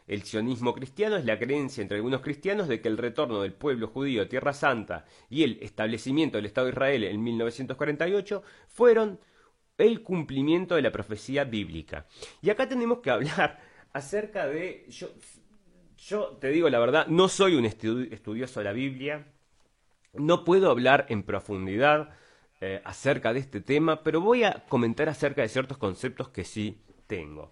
[0.06, 3.88] El sionismo cristiano es la creencia entre algunos cristianos de que el retorno del pueblo
[3.88, 9.20] judío a Tierra Santa y el establecimiento del Estado de Israel en 1948 fueron
[9.78, 12.08] el cumplimiento de la profecía bíblica.
[12.42, 13.60] Y acá tenemos que hablar
[13.94, 14.86] acerca de...
[14.90, 15.10] Yo,
[15.98, 19.28] yo te digo la verdad, no soy un estudioso de la Biblia,
[20.14, 22.10] no puedo hablar en profundidad
[22.62, 26.82] eh, acerca de este tema, pero voy a comentar acerca de ciertos conceptos que sí
[27.08, 27.52] tengo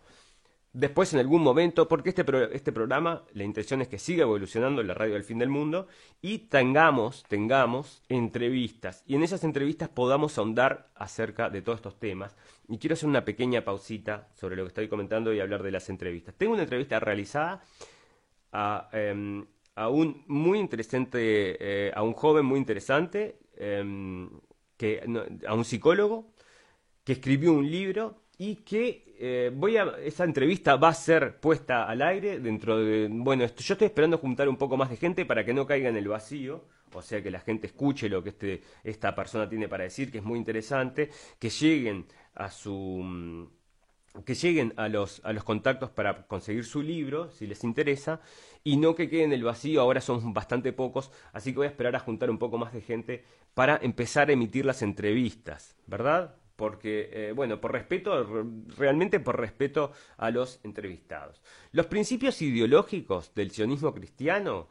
[0.78, 2.24] después en algún momento, porque este,
[2.56, 5.88] este programa, la intención es que siga evolucionando en la radio del fin del mundo
[6.22, 12.38] y tengamos, tengamos entrevistas y en esas entrevistas podamos ahondar acerca de todos estos temas.
[12.68, 15.90] Y quiero hacer una pequeña pausita sobre lo que estoy comentando y hablar de las
[15.90, 16.36] entrevistas.
[16.38, 17.64] Tengo una entrevista realizada
[18.52, 19.48] a, em,
[19.90, 23.40] un muy interesante, eh, a un joven muy interesante,
[24.78, 25.04] que,
[25.48, 26.32] a un psicólogo
[27.04, 31.86] que escribió un libro y que eh, voy a esa entrevista va a ser puesta
[31.86, 35.26] al aire dentro de bueno esto, yo estoy esperando juntar un poco más de gente
[35.26, 38.30] para que no caiga en el vacío o sea que la gente escuche lo que
[38.30, 41.10] este, esta persona tiene para decir que es muy interesante
[41.40, 43.57] que lleguen a su mm,
[44.26, 48.22] que lleguen a los, a los contactos para conseguir su libro, si les interesa,
[48.64, 51.70] y no que queden en el vacío, ahora son bastante pocos, así que voy a
[51.70, 56.36] esperar a juntar un poco más de gente para empezar a emitir las entrevistas, ¿verdad?
[56.58, 58.28] porque, eh, bueno, por respeto,
[58.78, 61.40] realmente por respeto a los entrevistados.
[61.72, 64.68] Los principios ideológicos del sionismo cristiano,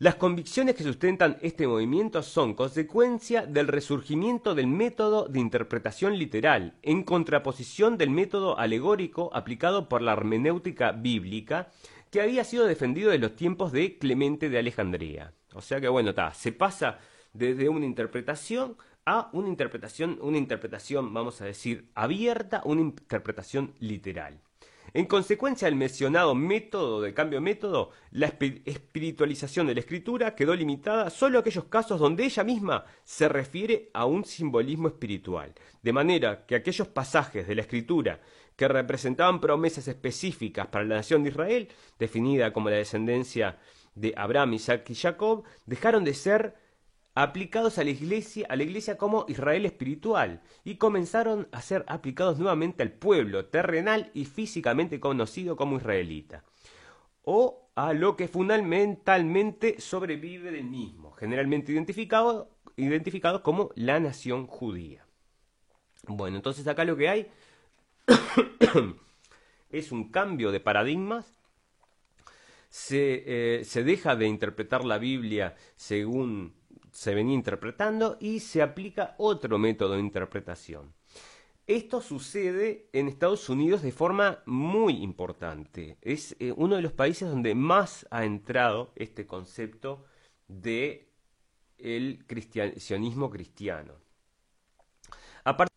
[0.00, 6.78] las convicciones que sustentan este movimiento son consecuencia del resurgimiento del método de interpretación literal,
[6.80, 11.68] en contraposición del método alegórico aplicado por la hermenéutica bíblica,
[12.10, 15.34] que había sido defendido de los tiempos de Clemente de Alejandría.
[15.52, 16.96] O sea que, bueno, está, se pasa
[17.34, 24.40] desde una interpretación a una interpretación, una interpretación, vamos a decir, abierta, una interpretación literal.
[24.92, 31.10] En consecuencia del mencionado método de cambio método, la espiritualización de la escritura quedó limitada
[31.10, 36.44] solo a aquellos casos donde ella misma se refiere a un simbolismo espiritual, de manera
[36.44, 38.20] que aquellos pasajes de la escritura
[38.56, 43.58] que representaban promesas específicas para la nación de Israel, definida como la descendencia
[43.94, 46.54] de Abraham, Isaac y Jacob, dejaron de ser
[47.14, 52.38] aplicados a la iglesia, a la iglesia como Israel espiritual, y comenzaron a ser aplicados
[52.38, 56.44] nuevamente al pueblo terrenal y físicamente conocido como israelita,
[57.22, 65.06] o a lo que fundamentalmente sobrevive del mismo, generalmente identificado, como la nación judía.
[66.06, 67.28] Bueno, entonces acá lo que hay
[69.70, 71.34] es un cambio de paradigmas
[72.90, 76.54] eh, se, deja de interpretar la Biblia según
[76.92, 80.92] se venía interpretando y se aplica otro método de interpretación.
[81.66, 85.98] Esto sucede en Estados Unidos de forma muy importante.
[86.02, 90.04] Es eh, uno de los países donde más ha entrado este concepto
[90.48, 91.08] de
[91.78, 93.94] el cristianismo cristiano.
[95.44, 95.70] Aparte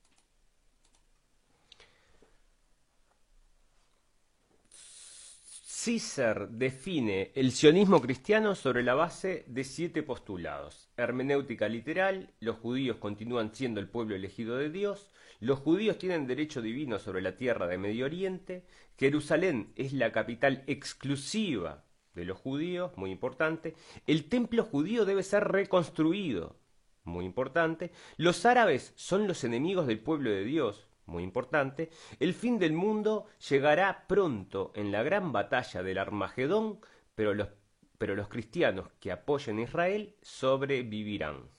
[5.84, 10.88] Cícer define el sionismo cristiano sobre la base de siete postulados.
[10.96, 16.62] Hermenéutica literal, los judíos continúan siendo el pueblo elegido de Dios, los judíos tienen derecho
[16.62, 18.66] divino sobre la tierra de Medio Oriente,
[18.98, 23.76] Jerusalén es la capital exclusiva de los judíos, muy importante,
[24.08, 26.62] el templo judío debe ser reconstruido,
[27.04, 31.90] muy importante, los árabes son los enemigos del pueblo de Dios, muy importante,
[32.20, 36.80] el fin del mundo llegará pronto en la gran batalla del Armagedón,
[37.16, 37.50] pero los,
[37.98, 41.50] pero los cristianos que apoyen a Israel sobrevivirán.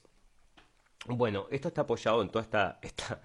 [1.06, 3.20] Bueno, esto está apoyado en toda esta, esta...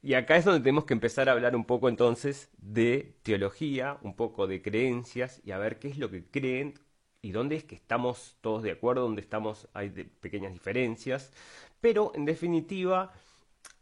[0.00, 4.14] Y acá es donde tenemos que empezar a hablar un poco entonces de teología, un
[4.14, 6.74] poco de creencias y a ver qué es lo que creen
[7.20, 11.32] y dónde es que estamos todos de acuerdo, dónde estamos, hay pequeñas diferencias,
[11.80, 13.12] pero en definitiva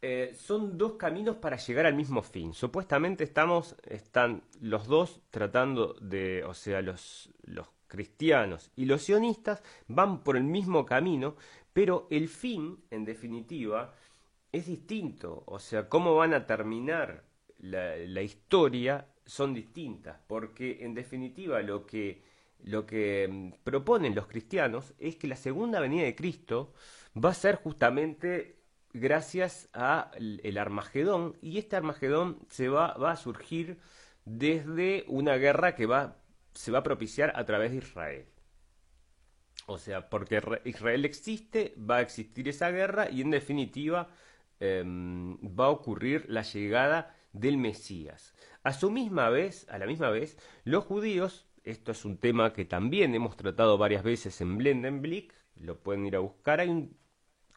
[0.03, 2.53] eh, son dos caminos para llegar al mismo fin.
[2.53, 9.63] Supuestamente estamos, están los dos tratando de, o sea, los, los cristianos y los sionistas
[9.89, 11.37] van por el mismo camino,
[11.73, 13.95] pero el fin, en definitiva,
[14.53, 15.43] es distinto.
[15.47, 17.25] O sea, cómo van a terminar
[17.59, 22.23] la, la historia son distintas, porque en definitiva lo que,
[22.65, 26.73] lo que mm, proponen los cristianos es que la segunda venida de Cristo
[27.17, 28.56] va a ser justamente
[28.97, 33.79] gracias a el Armagedón y este Armagedón se va, va a surgir
[34.25, 36.19] desde una guerra que va,
[36.55, 38.27] se va a propiciar a través de Israel.
[39.67, 44.09] O sea, porque Israel existe, va a existir esa guerra y en definitiva
[44.61, 48.35] em, va a ocurrir la llegada del Mesías.
[48.63, 52.65] A su misma vez, a la misma vez, los judíos, esto es un tema que
[52.65, 56.97] también hemos tratado varias veces en Blendenblick, lo pueden ir a buscar, hay un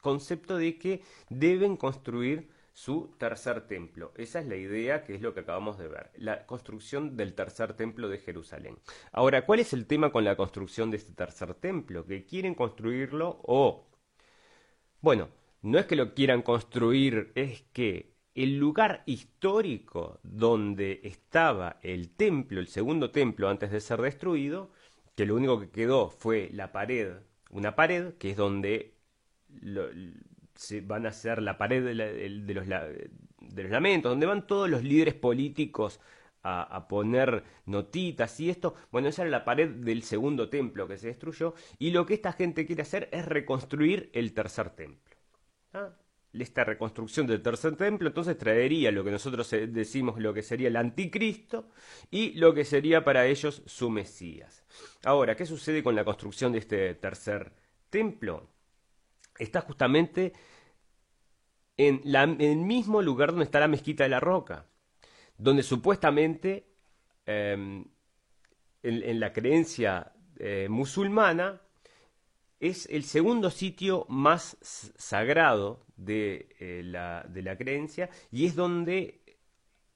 [0.02, 4.14] concepto de que deben construir su tercer templo.
[4.16, 7.74] Esa es la idea que es lo que acabamos de ver, la construcción del tercer
[7.74, 8.78] templo de Jerusalén.
[9.12, 12.06] Ahora, ¿cuál es el tema con la construcción de este tercer templo?
[12.06, 13.86] ¿Que quieren construirlo o...
[15.02, 15.30] Bueno,
[15.62, 22.62] no es que lo quieran construir, es que el lugar histórico donde estaba el templo,
[22.62, 24.72] el segundo templo antes de ser destruido,
[25.16, 27.18] que lo único que quedó fue la pared,
[27.50, 28.99] una pared que es donde
[30.56, 31.96] se van a hacer la pared de,
[32.54, 36.00] los, de los lamentos, donde van todos los líderes políticos
[36.44, 41.08] a, poner notitas y esto, bueno, esa era la pared del segundo templo que se
[41.08, 45.18] destruyó, y lo que esta gente quiere hacer es reconstruir el tercer templo.
[45.74, 45.90] ¿Ah?
[46.32, 50.76] Esta reconstrucción del tercer templo entonces traería lo que nosotros decimos lo que sería el
[50.76, 51.70] anticristo
[52.12, 54.64] y lo que sería para ellos su Mesías.
[55.04, 57.52] Ahora, ¿qué sucede con la construcción de este tercer
[57.90, 58.48] templo?
[59.40, 60.34] Está justamente
[61.78, 62.02] en,
[62.42, 64.66] el mismo lugar donde está la mezquita de la roca,
[65.38, 66.68] donde supuestamente
[67.26, 67.86] em,
[68.84, 71.62] en, la creencia eh, musulmana
[72.60, 74.58] es el segundo sitio más
[74.98, 79.22] sagrado de, eh, la, de la, creencia y es donde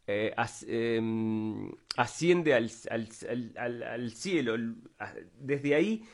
[0.08, 0.34] eh,
[0.68, 2.72] em, asciende al,
[3.58, 4.56] al, cielo.
[5.38, 6.06] Desde ahí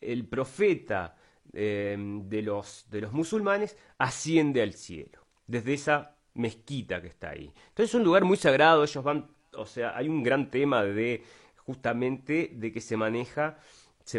[0.00, 1.16] el profeta
[1.52, 7.52] Em, de, los, de los musulmanes asciende al cielo, desde esa mezquita que está ahí.
[7.70, 11.24] Entonces es un lugar muy sagrado, ellos van, o sea, hay un gran tema de
[11.56, 13.58] justamente de que se maneja,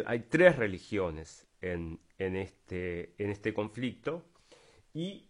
[0.06, 4.26] hay tres religiones en, en, este, en este conflicto
[4.94, 5.26] y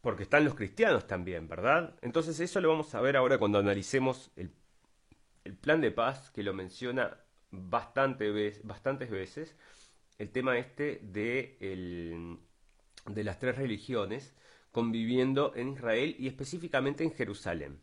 [0.00, 1.96] porque están los cristianos también, ¿verdad?
[2.00, 4.52] Entonces eso lo vamos a ver ahora cuando analicemos el,
[5.42, 7.18] el plan de paz que lo menciona
[7.50, 9.56] bastante bastantes veces
[10.18, 12.36] el tema este de,
[13.06, 14.34] las tres religiones
[14.72, 17.80] conviviendo en Israel y específicamente en Jerusalén.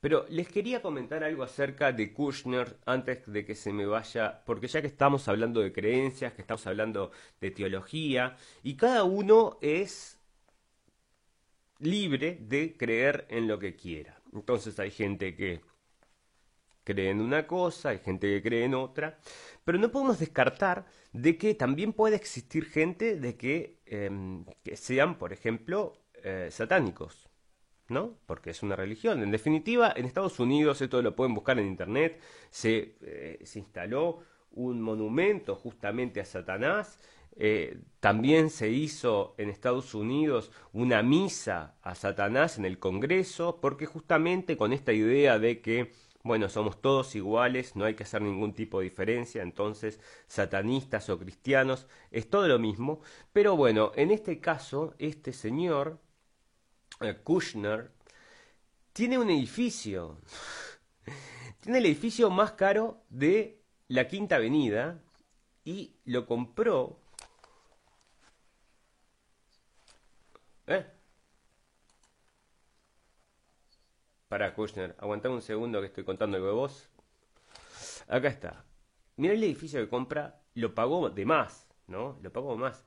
[0.00, 4.66] Pero les quería comentar algo acerca de Kushner antes de que se me vaya, porque
[4.66, 10.18] ya que estamos hablando de creencias, que estamos hablando de teología, y cada uno es
[11.80, 14.22] libre de creer en lo que quiera.
[14.32, 15.60] Entonces hay gente que
[16.92, 19.18] cree en una cosa, hay gente que cree en otra,
[19.64, 25.32] pero no podemos descartar de que también puede existir gente de que, em, sean, por
[25.32, 27.30] ejemplo, eh, satánicos.
[27.88, 28.14] ¿no?
[28.26, 29.22] Porque es una religión.
[29.22, 34.20] En definitiva, en Estados Unidos, esto lo pueden buscar en internet, se, eh, se instaló
[34.52, 36.98] un monumento justamente a Satanás.
[37.36, 43.86] Eh, también se hizo en Estados Unidos una misa a Satanás en el Congreso, porque
[43.86, 45.92] justamente con esta idea de que
[46.22, 51.18] bueno, somos todos iguales, no hay que hacer ningún tipo de diferencia, entonces satanistas o
[51.18, 53.00] cristianos es todo lo mismo,
[53.32, 55.98] pero bueno, en este caso, este señor,
[57.00, 57.92] eh, Kushner,
[58.92, 60.18] tiene un edificio,
[61.60, 65.02] tiene el edificio más caro de la Quinta Avenida
[65.64, 67.00] y lo compró.
[70.66, 70.84] ¿Eh?
[74.30, 76.88] Para Kushner, aguantame un segundo que estoy contando algo de vos.
[78.06, 78.64] Acá está.
[79.16, 82.16] Mira el edificio que compra, lo pagó de más, ¿no?
[82.22, 82.84] Lo pagó más.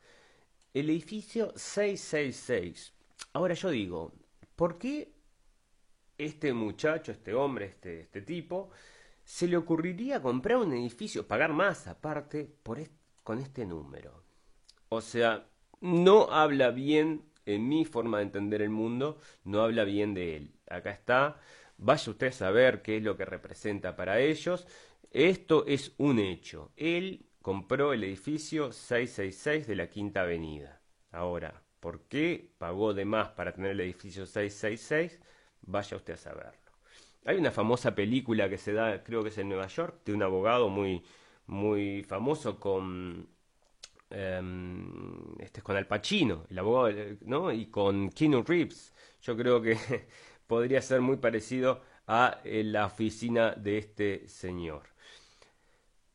[0.73, 2.93] El edificio 666.
[3.33, 4.13] Ahora yo digo,
[4.55, 5.11] ¿por qué
[6.17, 8.69] este muchacho, este hombre, este, este tipo,
[9.25, 12.79] se le ocurriría comprar un edificio, pagar más aparte por
[13.21, 14.23] con este número?
[14.87, 15.45] O sea,
[15.81, 20.53] no habla bien, en mi forma de entender el mundo, no habla bien de él
[20.75, 21.37] acá está,
[21.77, 24.67] vaya usted a saber qué es lo que representa para ellos.
[25.11, 26.71] Esto es un hecho.
[26.75, 30.81] Él compró el edificio 666 de la Quinta Avenida.
[31.11, 35.19] Ahora, ¿por qué pagó de más para tener el edificio 666?
[35.61, 36.59] Vaya usted a saberlo.
[37.25, 40.23] Hay una famosa película que se da, creo que es en Nueva York, de un
[40.23, 41.03] abogado muy,
[41.45, 43.29] muy famoso con
[44.14, 47.51] em, este es con Al Pacino, el abogado, ¿no?
[47.51, 48.93] Y con Keanu Reeves.
[49.22, 49.78] Yo creo que
[50.47, 54.84] podría ser muy parecido a eh, la oficina de este señor.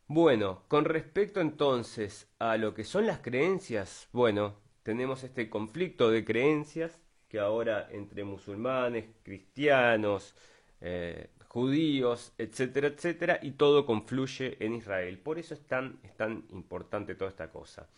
[0.06, 6.24] Bueno, con respecto entonces a lo que son las creencias, bueno, tenemos este conflicto de
[6.24, 10.34] creencias que ahora entre musulmanes, cristianos,
[10.80, 11.28] eh,
[11.58, 15.18] judíos, etcétera, etcétera, y todo confluye en Israel.
[15.18, 17.88] Por eso es tan, es tan importante toda esta cosa.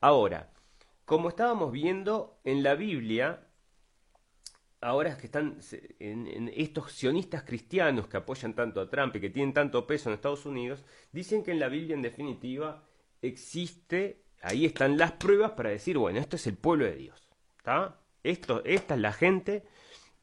[0.00, 0.50] Ahora,
[1.04, 3.46] como estábamos viendo en la Biblia,
[4.80, 5.58] ahora que están
[6.56, 10.44] estos sionistas cristianos que apoyan tanto a Trump y que tienen tanto peso en Estados
[10.44, 12.82] Unidos, dicen que en la Biblia en definitiva
[13.22, 17.28] existe, ahí están las pruebas para decir, bueno, esto es el pueblo de Dios.
[18.24, 19.64] Esto, esta es la gente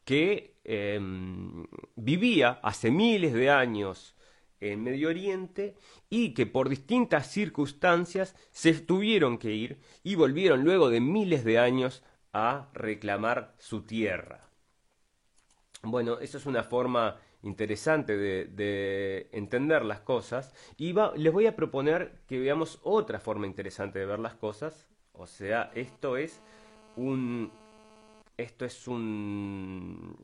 [0.04, 4.16] que em, vivía hace miles de años
[4.60, 5.76] en Medio Oriente
[6.10, 11.60] y que por distintas circunstancias se tuvieron que ir y volvieron luego de miles de
[11.60, 14.48] años a reclamar su tierra.
[15.84, 22.22] Bueno, eso es una forma interesante de, entender las cosas y les voy a proponer
[22.28, 24.88] que veamos otra forma interesante de ver las cosas.
[25.14, 26.42] O sea, esto es
[26.96, 27.52] un
[28.38, 30.16] esto es un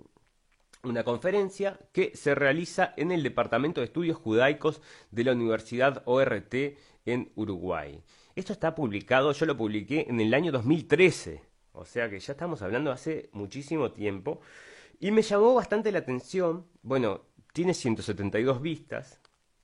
[0.90, 4.82] una conferencia que se realiza en el Departamento de Estudios Judaicos
[5.12, 6.54] de la Universidad ORT
[7.06, 8.02] en Uruguay.
[8.36, 12.62] Esto está publicado, yo lo publiqué en el año 2013, o sea que ya estamos
[12.62, 14.42] hablando hace muchísimo tiempo.
[15.00, 17.22] Y me llamó bastante la atención, bueno,
[17.54, 19.22] tiene 172 vistas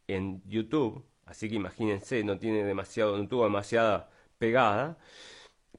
[0.08, 4.98] en YouTube, así que imagínense, no tiene demasiado, no tuvo demasiada pegada.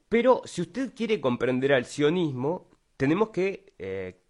[0.09, 4.21] Pero si usted quiere comprender al sionismo, tenemos que, eh,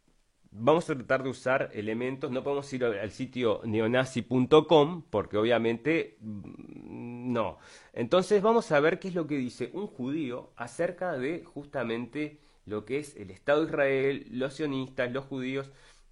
[0.57, 7.33] vamos a tratar de usar elementos, no podemos ir al sitio neonazi.com, porque obviamente mm,
[7.33, 7.57] no.
[7.93, 12.85] Entonces vamos a ver qué es lo que dice un judío acerca de justamente lo
[12.85, 15.71] que es el Estado de Israel, los sionistas, los judíos,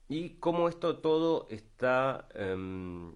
[0.09, 3.13] y cómo esto todo está em,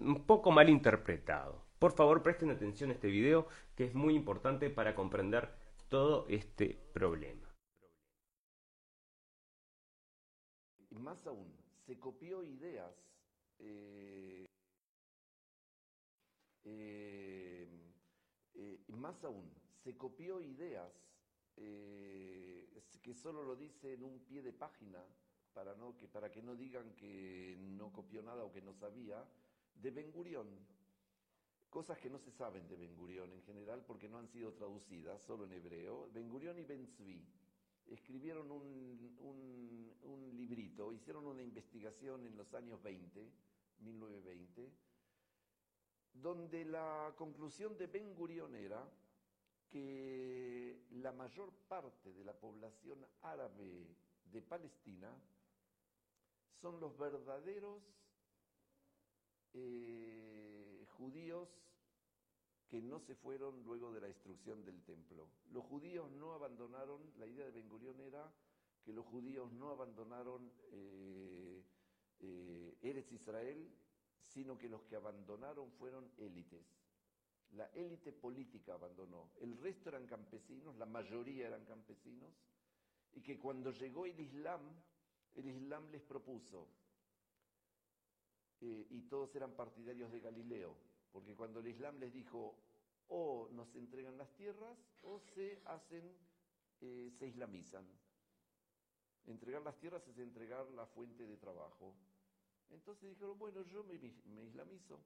[0.00, 1.62] un poco mal interpretado.
[1.78, 5.50] Por favor, presten atención a este video, que es muy importante para comprender
[5.88, 7.39] todo este problema.
[11.00, 11.52] Más aún,
[11.86, 12.94] se copió ideas
[13.58, 14.46] eh,
[16.64, 17.68] eh,
[18.54, 19.50] eh, más aún,
[19.82, 20.92] se copió ideas
[23.02, 25.02] que solo lo dice en un pie de página,
[25.52, 29.24] para, no, que, para que no digan que no copió nada o que no sabía,
[29.74, 30.46] de Ben Gurión.
[31.68, 35.22] Cosas que no se saben de Ben Gurión en general porque no han sido traducidas,
[35.22, 36.10] solo en hebreo.
[36.12, 37.24] Ben Gurión y Ben Tzvi.
[37.90, 43.28] Escribieron un, un, librito, hicieron una investigación en los años 20,
[43.80, 44.70] 1920,
[46.14, 48.88] donde la conclusión de Ben Gurion era
[49.68, 53.86] que la mayor parte de la población árabe
[54.24, 55.12] de Palestina
[56.60, 57.82] son los verdaderos
[59.52, 61.48] eh, judíos
[62.70, 65.26] que no se fueron luego de la destrucción del templo.
[65.50, 68.32] Los judíos no abandonaron, la idea de Ben Gurion era
[68.84, 71.64] que los judíos no abandonaron eh,
[72.20, 73.68] eh, Eretz Israel,
[74.22, 76.64] sino que los que abandonaron fueron élites.
[77.52, 82.32] La élite política abandonó, el resto eran campesinos, la mayoría eran campesinos,
[83.12, 84.60] y que cuando llegó el Islam,
[85.34, 86.68] el Islam les propuso,
[88.60, 92.56] eh, y todos eran partidarios de Galileo, porque cuando el Islam les dijo,
[93.08, 96.16] o nos entregan las tierras, o se hacen,
[96.80, 97.86] eh, se islamizan.
[99.26, 101.94] Entregar las tierras es entregar la fuente de trabajo.
[102.70, 103.94] Entonces dijeron, bueno, yo me,
[104.44, 105.00] islamizo.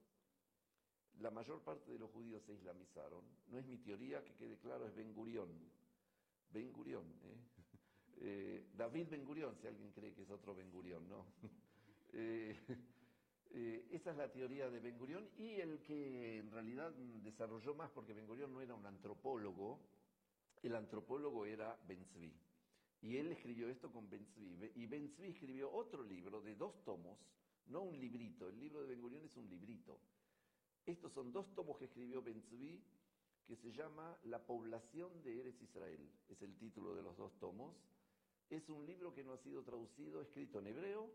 [1.19, 3.23] La mayor parte de los judíos se islamizaron.
[3.47, 5.49] No es mi teoría, que quede claro, es Ben Gurión.
[6.51, 7.37] Ben Gurión, ¿eh?
[8.17, 11.25] Eh, David Ben Gurión, si alguien cree que es otro Ben Gurión, ¿no?
[12.17, 12.57] Eh,
[13.51, 16.91] eh, esa es la teoría de Ben Gurión y el que en realidad
[17.23, 19.79] desarrolló más, porque Ben Gurión no era un antropólogo,
[20.61, 22.33] el antropólogo era Ben Zvi.
[23.01, 24.71] Y él escribió esto con Ben Zvi.
[24.75, 27.19] Y Ben Zvi escribió otro libro de dos tomos,
[27.67, 28.49] no un librito.
[28.49, 29.99] El libro de Ben Gurión es un librito.
[30.85, 32.81] Estos son dos tomos que escribió Ben Zvi,
[33.45, 36.09] que se llama La población de Eres Israel.
[36.29, 37.75] Es el título de los dos tomos.
[38.49, 41.09] Es un libro que no ha sido traducido, escrito en hebreo,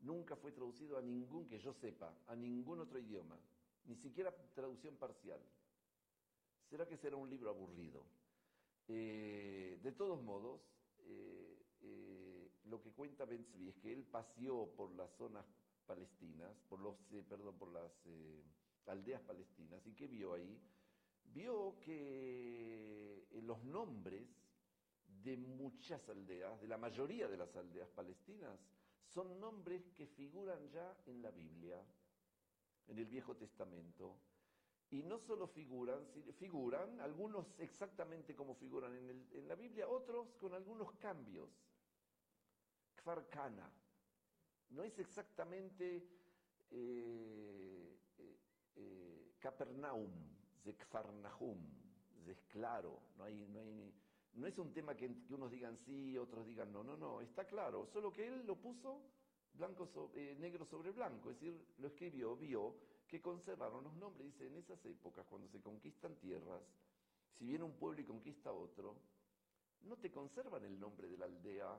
[0.00, 3.38] nunca fue traducido a ningún, que yo sepa, a ningún otro idioma,
[3.86, 5.40] ni siquiera traducción parcial.
[6.68, 8.04] ¿Será que será un libro aburrido?
[8.88, 10.60] Eh, de todos modos,
[11.04, 15.44] eh, eh, lo que cuenta Ben Zvi es que él paseó por las zonas
[15.86, 16.96] palestinas, por los,
[17.28, 17.92] perdón, por las
[18.86, 20.60] aldeas palestinas, y ¿qué vio ahí?
[21.24, 24.26] Vio que los nombres
[25.22, 28.58] de muchas aldeas, de la mayoría de las aldeas palestinas,
[29.16, 31.82] son nombres que figuran ya en la Biblia,
[32.86, 34.14] en el Viejo Testamento.
[34.90, 40.92] Y no solo figuran, figuran algunos exactamente como figuran en, la Biblia, otros con algunos
[40.96, 41.48] cambios.
[42.94, 43.72] Kfar Kana.
[44.68, 46.06] No es exactamente
[46.70, 48.38] eh, eh,
[48.76, 50.12] eh, Capernaum,
[50.62, 51.64] de Kfar Nahum,
[52.26, 53.94] es claro, no hay, no hay,
[54.36, 57.86] no es un tema que, unos digan sí, otros digan no, no, no, está claro,
[57.92, 59.02] solo que él lo puso
[59.54, 62.74] blanco eh, negro sobre blanco, es decir, lo escribió, vio
[63.08, 66.62] que conservaron los nombres, dice, en esas épocas, cuando se conquistan tierras,
[67.38, 68.96] si viene un pueblo y conquista otro,
[69.82, 71.78] no te conservan el nombre de la aldea,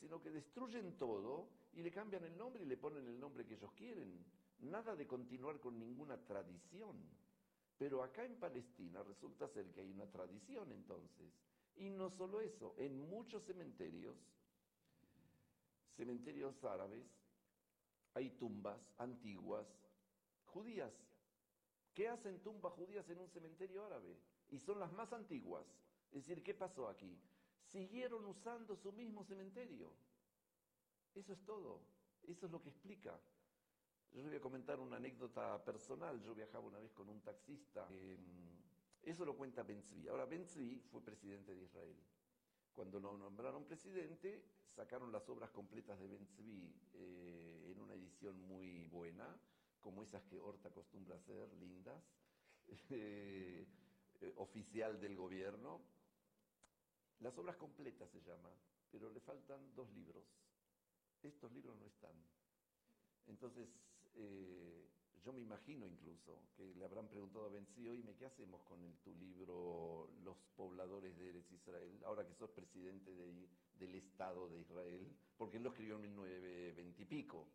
[0.00, 3.54] sino que destruyen todo y le cambian el nombre y le ponen el nombre que
[3.54, 4.24] ellos quieren.
[4.60, 6.96] Nada de continuar con ninguna tradición.
[7.78, 11.32] Pero acá en Palestina resulta ser que hay una tradición entonces.
[11.76, 14.16] Y no solo eso, en muchos cementerios,
[15.96, 17.06] cementerios árabes,
[18.14, 19.66] hay tumbas antiguas
[20.46, 20.92] judías.
[21.94, 24.16] ¿Qué hacen tumbas judías en un cementerio árabe?
[24.48, 25.66] Y son las más antiguas.
[26.12, 27.18] Es decir, ¿qué pasó aquí?
[27.62, 29.92] Siguieron usando su mismo cementerio.
[31.14, 31.82] Eso es todo.
[32.22, 33.18] Eso es lo que explica.
[34.12, 36.22] Yo voy a comentar una anécdota personal.
[36.22, 37.86] Yo viajaba una vez con un taxista.
[37.90, 38.16] Eh,
[39.10, 40.08] eso lo cuenta Ben Zvi.
[40.08, 41.96] Ahora, Ben Zvi fue presidente de Israel.
[42.72, 44.44] Cuando lo nombraron presidente,
[44.74, 49.38] sacaron las obras completas de Ben Zvi eh, en una edición muy buena,
[49.80, 52.02] como esas que Horta acostumbra hacer, lindas,
[52.90, 53.66] eh,
[54.36, 55.80] oficial del gobierno.
[57.20, 58.50] Las obras completas se llama,
[58.90, 60.24] pero le faltan dos libros.
[61.22, 62.14] Estos libros no están.
[63.28, 63.68] Entonces,
[64.14, 64.88] eh,
[65.24, 68.96] yo me imagino incluso que le habrán preguntado a Benzi, oíme, ¿qué hacemos con el,
[68.98, 72.00] tu libro Los pobladores de Eretz Israel?
[72.04, 73.48] Ahora que sos presidente de,
[73.78, 77.48] del Estado de Israel, porque él lo escribió en 1920 y pico.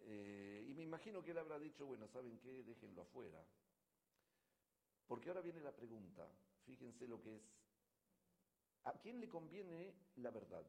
[0.00, 2.62] Eh, y me imagino que él habrá dicho, bueno, ¿saben qué?
[2.62, 3.44] Déjenlo afuera.
[5.06, 6.28] Porque ahora viene la pregunta,
[6.64, 7.42] fíjense lo que es,
[8.84, 10.66] ¿a quién le conviene la verdad?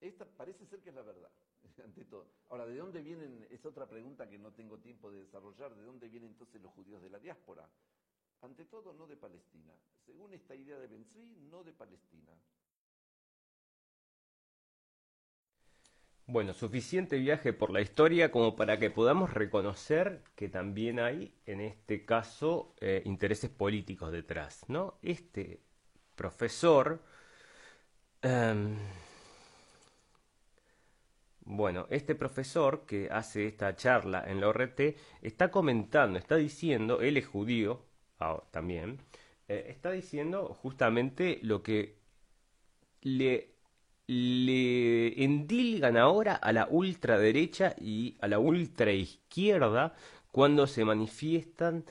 [0.00, 1.30] Esta parece ser que es la verdad
[1.84, 2.26] ante todo.
[2.48, 3.46] Ahora, ¿de dónde vienen?
[3.50, 5.74] Es otra pregunta que no tengo tiempo de desarrollar.
[5.74, 7.68] ¿De dónde vienen entonces los judíos de la diáspora?
[8.42, 9.72] Ante todo, no de Palestina.
[10.04, 12.32] Según esta idea de Benzí, no de Palestina.
[16.28, 21.60] Bueno, suficiente viaje por la historia como para que podamos reconocer que también hay, en
[21.60, 24.98] este caso, eh, intereses políticos detrás, ¿no?
[25.02, 25.60] Este
[26.16, 27.00] profesor
[28.26, 28.76] Em,
[31.46, 34.80] bueno, este profesor que hace esta charla en la ORT
[35.22, 37.84] está comentando, está diciendo, él es judío
[38.18, 38.98] ah, también,
[39.48, 41.98] eh, está diciendo justamente lo que
[43.02, 43.54] le,
[44.08, 49.94] le endilgan ahora a la ultraderecha y a la ultraizquierda
[50.32, 51.84] cuando se manifiestan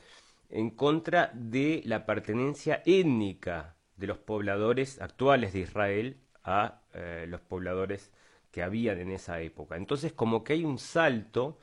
[0.50, 7.40] en contra de la pertenencia étnica de los pobladores actuales de Israel a eh, los
[7.40, 8.12] pobladores
[8.56, 9.76] que habían en esa época.
[9.76, 11.60] Entonces como que hay un salto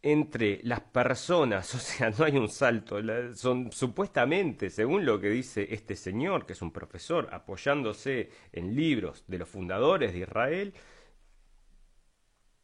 [0.00, 3.00] entre las personas, o sea, no hay un salto,
[3.34, 9.24] son supuestamente, según lo que dice este señor, que es un profesor, apoyándose en libros
[9.26, 10.74] de los fundadores de Israel,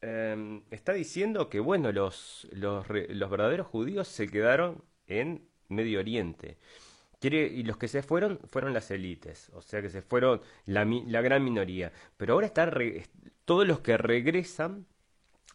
[0.00, 6.58] em, está diciendo que, bueno, los, los, los, verdaderos judíos se quedaron en Medio Oriente.
[7.32, 11.20] Y los que se fueron fueron las élites, o sea que se fueron la, la
[11.22, 11.92] gran minoría.
[12.16, 12.72] Pero ahora están
[13.44, 14.86] todos los que regresan,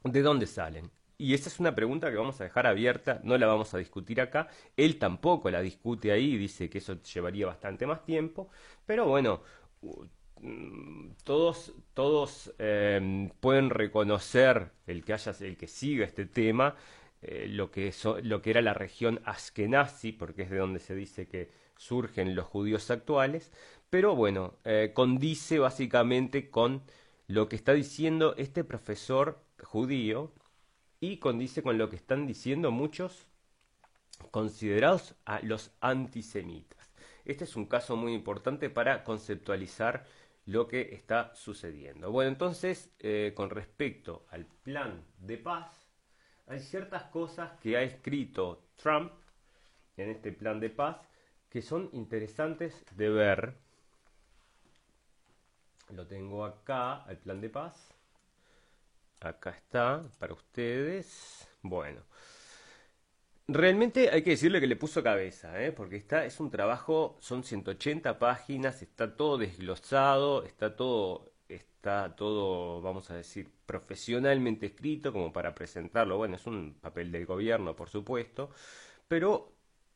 [0.03, 0.91] ¿de dónde salen?
[1.17, 4.21] Y esa es una pregunta que vamos a dejar abierta, no la vamos a discutir
[4.21, 4.47] acá.
[4.77, 8.49] Él tampoco la discute ahí, dice que eso llevaría bastante más tiempo.
[8.85, 9.41] Pero bueno,
[10.41, 16.75] mm, todos, todos em, pueden reconocer, el que, haya, el que siga este tema,
[17.21, 17.93] eh, lo, que
[18.23, 22.45] lo que era la región Askenazi, porque es de donde se dice que surgen los
[22.45, 23.51] judíos actuales.
[23.89, 26.83] Pero bueno, eh, condice básicamente con
[27.27, 30.31] lo que está diciendo este profesor judío
[30.99, 33.27] y condice con lo que están diciendo muchos
[34.31, 36.91] considerados a los antisemitas.
[37.25, 40.05] Este es un caso muy importante para conceptualizar
[40.45, 42.11] lo que está sucediendo.
[42.11, 45.78] Bueno, entonces, eh, con respecto al plan de paz,
[46.49, 49.11] hay ciertas cosas que ha escrito Trump
[49.97, 50.97] en este plan de paz
[51.49, 53.53] que son interesantes de ver.
[55.93, 57.93] Lo tengo acá, el plan de paz.
[59.21, 61.47] Acá está, para ustedes.
[61.61, 62.01] Bueno.
[63.47, 65.71] Realmente hay que decirle que le puso cabeza, ¿eh?
[65.71, 71.31] porque está, es un trabajo, son 180 páginas, está todo desglosado, está todo,
[71.79, 76.17] está todo, vamos a decir, profesionalmente escrito como para presentarlo.
[76.17, 78.49] Bueno, es un papel del gobierno, por supuesto,
[79.07, 79.53] pero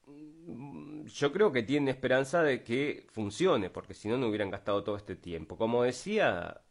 [0.07, 4.83] mm, yo creo que tiene esperanza de que funcione, porque si no, no hubieran gastado
[4.83, 5.57] todo este tiempo.
[5.57, 6.61] Como decía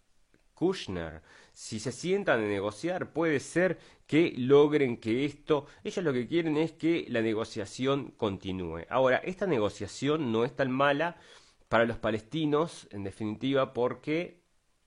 [0.54, 6.26] Kushner, si se sientan a negociar, puede ser que logren que esto, ellos lo que
[6.26, 8.86] quieren es que la negociación continúe.
[8.88, 11.16] Ahora, esta negociación no es tan mala
[11.68, 14.41] para los palestinos, en definitiva, porque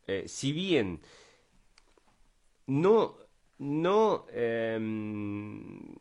[0.07, 1.01] eh, si bien
[2.67, 3.17] no,
[3.59, 5.95] no, em,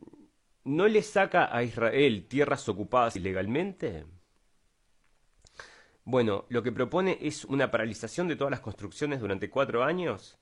[0.64, 4.04] no le saca a Israel tierras ocupadas ilegalmente,
[6.04, 10.38] bueno, lo que propone es una paralización de todas las construcciones durante cuatro años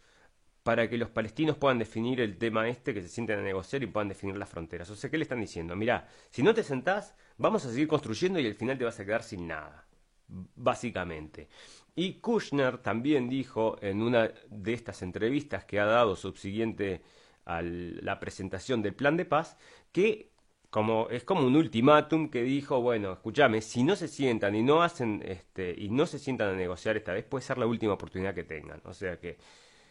[0.63, 3.87] para que los palestinos puedan definir el tema este, que se sienten a negociar y
[3.87, 4.91] puedan definir las fronteras.
[4.91, 5.75] O sea, ¿qué le están diciendo?
[5.77, 9.05] Mirá, si no te sentás, vamos a seguir construyendo y al final te vas a
[9.05, 9.87] quedar sin nada,
[10.29, 11.49] básicamente.
[11.95, 17.03] Y Kushner también dijo en una de estas entrevistas que ha dado subsiguiente
[17.45, 19.57] a la presentación del plan de paz
[19.91, 20.33] que
[20.71, 24.83] como es como un ultimátum que dijo, bueno, escúchame, si no se sientan y no
[24.83, 28.35] hacen este y no se sientan a negociar esta vez, puede ser la última oportunidad
[28.35, 28.81] que tengan.
[28.87, 29.37] O sea que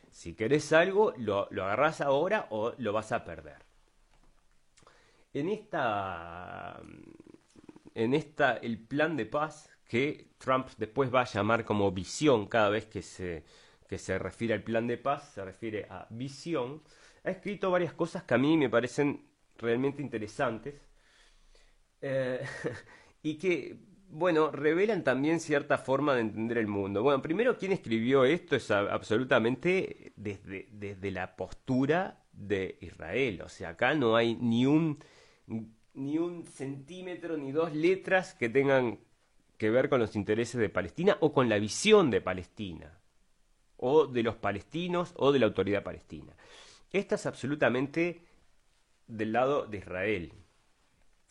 [0.10, 3.60] si querés algo, lo, lo agarrás ahora o lo vas a perder.
[5.34, 6.82] En esta
[7.94, 12.70] en esta el plan de paz que Trump después va a llamar como visión cada
[12.70, 13.44] vez que se
[13.90, 16.82] que se refiere al plan de paz, se refiere a visión,
[17.26, 19.26] ha escrito varias cosas que a mí me parecen
[19.58, 20.76] realmente interesantes
[22.00, 22.40] eh,
[23.22, 27.04] y que, bueno, revelan también cierta forma de entender el mundo.
[27.04, 33.42] Bueno, primero, quien escribió esto es absolutamente desde, desde la postura de Israel.
[33.42, 35.00] O sea, acá no hay ni un,
[35.96, 39.00] ni un centímetro ni dos letras que tengan
[39.62, 42.98] que ver con los intereses de Palestina o con la visión de Palestina,
[43.78, 46.34] o de los palestinos o de la autoridad palestina.
[46.92, 48.26] Esta es absolutamente
[49.06, 50.34] del lado de Israel.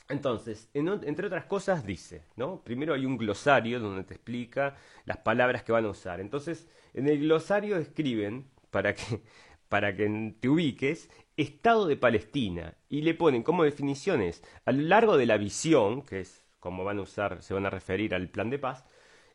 [0.09, 2.63] Entonces, entre otras cosas dice, ¿no?
[2.63, 4.77] Primero hay un glosario donde te explica
[5.07, 6.21] las palabras que van a usar.
[6.21, 9.23] Entonces, en el glosario escriben, para que,
[9.69, 15.17] para que te ubiques, Estado de Palestina, y le ponen como definiciones, a lo largo
[15.17, 18.51] de la visión, que es como van a usar, se van a referir al plan
[18.51, 18.85] de paz,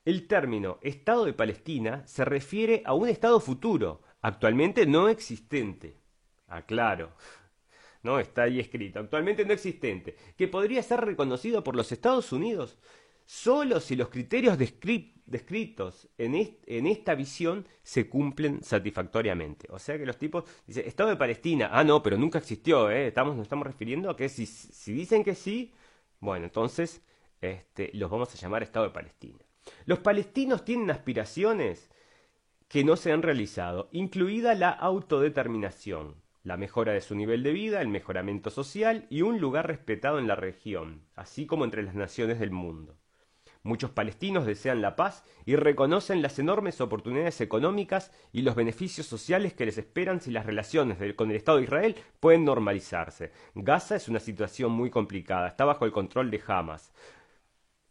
[0.06, 5.98] el término Estado de Palestina se refiere a un Estado futuro, actualmente no existente.
[6.48, 7.12] Aclaro.
[8.04, 8.20] ¿no?
[8.20, 12.78] Está ahí escrito, actualmente no existente, que podría ser reconocido por los Estados Unidos
[13.26, 16.36] solo si los criterios descritos en,
[16.68, 19.68] en, esta visión se cumplen satisfactoriamente.
[19.72, 23.08] O sea que los tipos dicen, Estado de Palestina, ah, no, pero nunca existió, ¿eh?
[23.08, 25.74] estamos, nos estamos refiriendo a que si, si dicen que sí,
[26.20, 27.02] bueno, entonces
[27.42, 29.40] este, los vamos a llamar Estado de Palestina.
[29.86, 31.90] Los palestinos tienen aspiraciones
[32.68, 37.82] que no se han realizado, incluida la autodeterminación, la mejora de su nivel de vida,
[37.82, 42.40] el mejoramiento social y un lugar respetado en la región, así como entre las naciones
[42.40, 42.98] del mundo.
[43.64, 49.56] Muchos palestinos desean la paz y reconocen las enormes oportunidades económicas y los beneficios sociales
[49.56, 53.32] que les esperan si las relaciones con el Estado de Israel pueden normalizarse.
[53.56, 56.94] Gaza es una situación muy complicada, está bajo el control de Hamas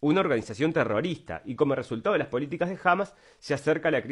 [0.04, 4.04] una organización terrorista y como resultado de las políticas de Hamas se acerca a, la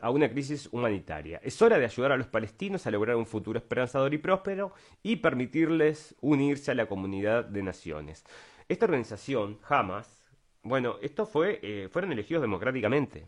[0.00, 1.40] a una crisis humanitaria.
[1.42, 4.72] Es hora de ayudar a los palestinos a lograr un futuro esperanzador y próspero
[5.02, 8.24] y permitirles unirse a la comunidad de naciones.
[8.68, 10.22] Esta organización, Hamas,
[10.62, 13.26] bueno, esto fue, eh, fueron elegidos democráticamente.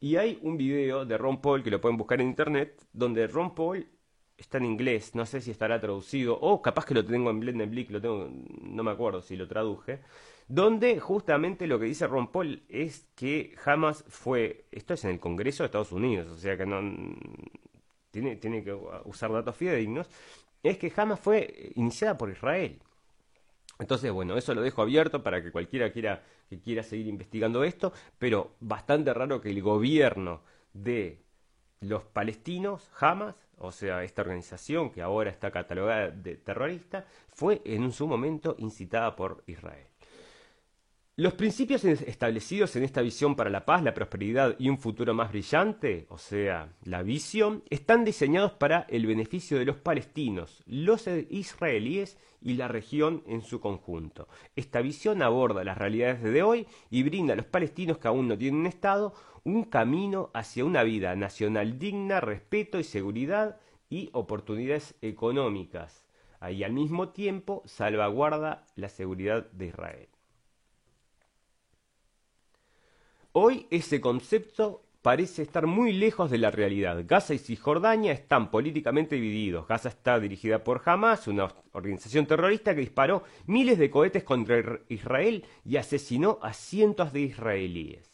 [0.00, 3.54] Y hay un video de Ron Paul que lo pueden buscar en internet, donde Ron
[3.54, 3.86] Paul
[4.36, 7.90] está en inglés, no sé si estará traducido, o capaz que lo tengo en Blendenblick,
[7.90, 8.28] lo tengo,
[8.62, 10.00] no me acuerdo si lo traduje
[10.50, 15.20] donde justamente lo que dice Ron Paul es que jamás fue, esto es en el
[15.20, 16.80] Congreso de Estados Unidos, o sea que no
[18.10, 20.10] tiene, que usar datos fidedignos,
[20.64, 22.82] es que jamás fue iniciada por Israel.
[23.78, 27.92] Entonces, bueno, eso lo dejo abierto para que cualquiera quiera, que quiera seguir investigando esto,
[28.18, 30.40] pero bastante raro que el gobierno
[30.72, 31.22] de
[31.78, 37.92] los palestinos, Hamas, o sea, esta organización que ahora está catalogada de terrorista, fue en
[37.92, 39.89] su momento incitada por Israel.
[41.16, 45.30] Los principios establecidos en esta visión para la paz, la prosperidad y un futuro más
[45.30, 52.16] brillante, o sea, la visión, están diseñados para el beneficio de los palestinos, los israelíes
[52.40, 54.28] y la región en su conjunto.
[54.56, 58.38] Esta visión aborda las realidades de hoy y brinda a los palestinos que aún no
[58.38, 59.12] tienen Estado
[59.44, 66.06] un camino hacia una vida nacional digna, respeto y seguridad y oportunidades económicas.
[66.38, 70.08] Ahí al mismo tiempo salvaguarda la seguridad de Israel.
[73.32, 77.04] Hoy ese concepto parece estar muy lejos de la realidad.
[77.06, 79.68] Gaza y Cisjordania están políticamente divididos.
[79.68, 85.44] Gaza está dirigida por Hamas, una organización terrorista que disparó miles de cohetes contra Israel
[85.64, 88.10] y asesinó a cientos de israelíes.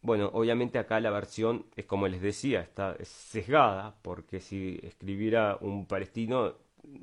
[0.00, 5.86] Bueno, obviamente acá la versión es como les decía, está sesgada, porque si escribiera un
[5.86, 6.54] palestino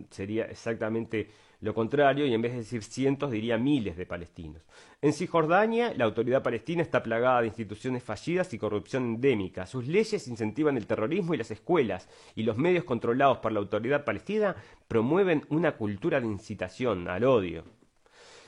[0.09, 1.29] sería exactamente
[1.63, 4.61] lo contrario, y en vez de decir cientos, diría miles de palestinos.
[5.01, 9.65] En Cisjordania, la autoridad palestina está plagada de instituciones fallidas y corrupción endémica.
[9.65, 14.03] Sus leyes incentivan el terrorismo y las escuelas, y los medios controlados por la autoridad
[14.03, 14.57] palestina
[14.89, 17.63] promueven una cultura de incitación al odio.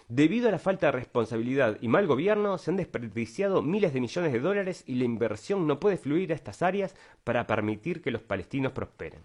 [0.09, 4.34] Debido a la falta de responsabilidad y mal gobierno, se han desperdiciado miles de millones
[4.34, 6.93] de dólares y la inversión no puede fluir a estas áreas
[7.24, 9.22] para permitir que los palestinos prosperen.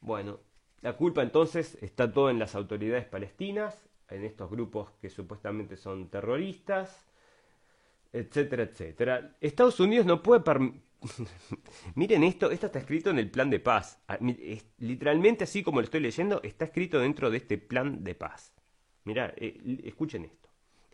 [0.00, 0.40] Bueno,
[0.82, 6.08] la culpa entonces está todo en las autoridades palestinas, en estos grupos que supuestamente son
[6.08, 7.06] terroristas,
[8.12, 9.36] etcétera, etcétera.
[9.40, 10.42] Estados Unidos no puede...
[11.94, 14.02] Miren esto, esto está escrito en el plan de paz.
[14.08, 14.18] Ah,
[14.78, 18.54] literalmente así como lo estoy leyendo, está escrito dentro de este plan de paz.
[19.04, 20.48] Mirá, eh, escuchen esto.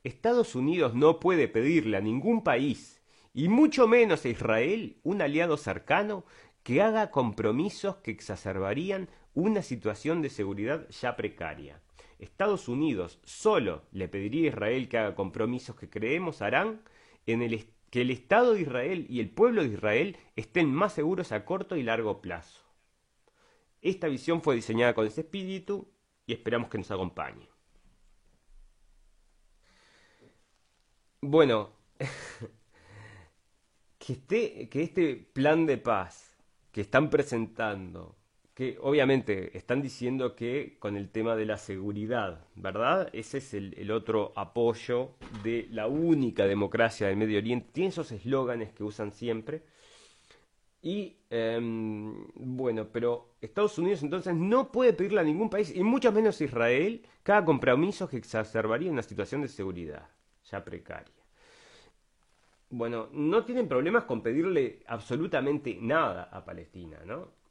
[0.04, 3.00] Estados Unidos no puede pedirle a ningún país,
[3.32, 6.24] y mucho menos a Israel, un aliado cercano,
[6.62, 11.80] que haga compromisos que exacerbarían una situación de seguridad ya precaria.
[12.18, 16.82] Estados Unidos solo le pediría a Israel que haga compromisos que creemos harán
[17.26, 21.30] en el que el Estado de Israel y el pueblo de Israel estén más seguros
[21.30, 22.62] a corto y largo plazo.
[23.82, 25.92] Esta visión fue diseñada con ese espíritu
[26.24, 27.48] y esperamos que nos acompañe.
[31.20, 31.70] Bueno,
[33.98, 36.34] que, que este plan de paz
[36.70, 38.16] que están presentando
[38.54, 43.08] que obviamente están diciendo que con el tema de la seguridad, ¿verdad?
[43.12, 47.70] Ese es el, otro apoyo de la única democracia del Medio Oriente.
[47.72, 49.62] Tienen esos eslóganes que usan siempre.
[50.82, 56.12] Y em, bueno, pero Estados Unidos entonces no puede pedirle a ningún país, y mucho
[56.12, 60.08] menos Israel, cada compromiso que exacerbaría una situación de seguridad
[60.50, 61.14] ya precaria.
[62.68, 67.41] Bueno, no tienen problemas con pedirle absolutamente nada a Palestina, ¿no?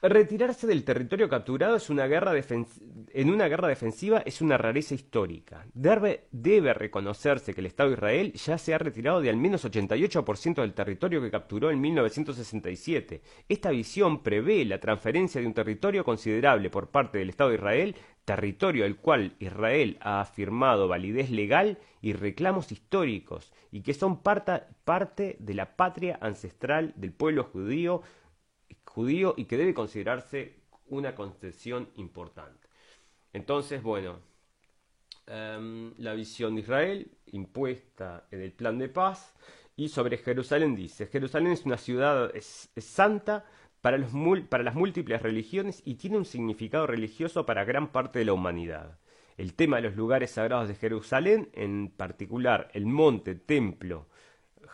[0.00, 2.32] Retirarse del territorio capturado es una guerra
[3.12, 5.66] en una guerra defensiva es una rareza histórica.
[5.74, 9.64] Debe, debe, reconocerse que el Estado de Israel ya se ha retirado de al menos
[9.64, 13.22] 88% del territorio que capturó en 1967.
[13.48, 17.96] Esta visión prevé la transferencia de un territorio considerable por parte del Estado de Israel,
[18.24, 25.36] territorio al cual Israel ha afirmado validez legal y reclamos históricos, y que son parte
[25.40, 28.02] de la patria ancestral del pueblo judío
[28.88, 30.56] judío y que debe considerarse
[30.88, 32.68] una concesión importante.
[33.32, 34.20] Entonces, bueno,
[35.26, 39.34] em, la visión de Israel impuesta en el plan de paz
[39.76, 43.44] y sobre Jerusalén dice, Jerusalén es una ciudad santa
[43.80, 44.10] para, los
[44.48, 48.98] para las múltiples religiones y tiene un significado religioso para gran parte de la humanidad.
[49.36, 54.08] El tema de los lugares sagrados de Jerusalén, en particular el monte templo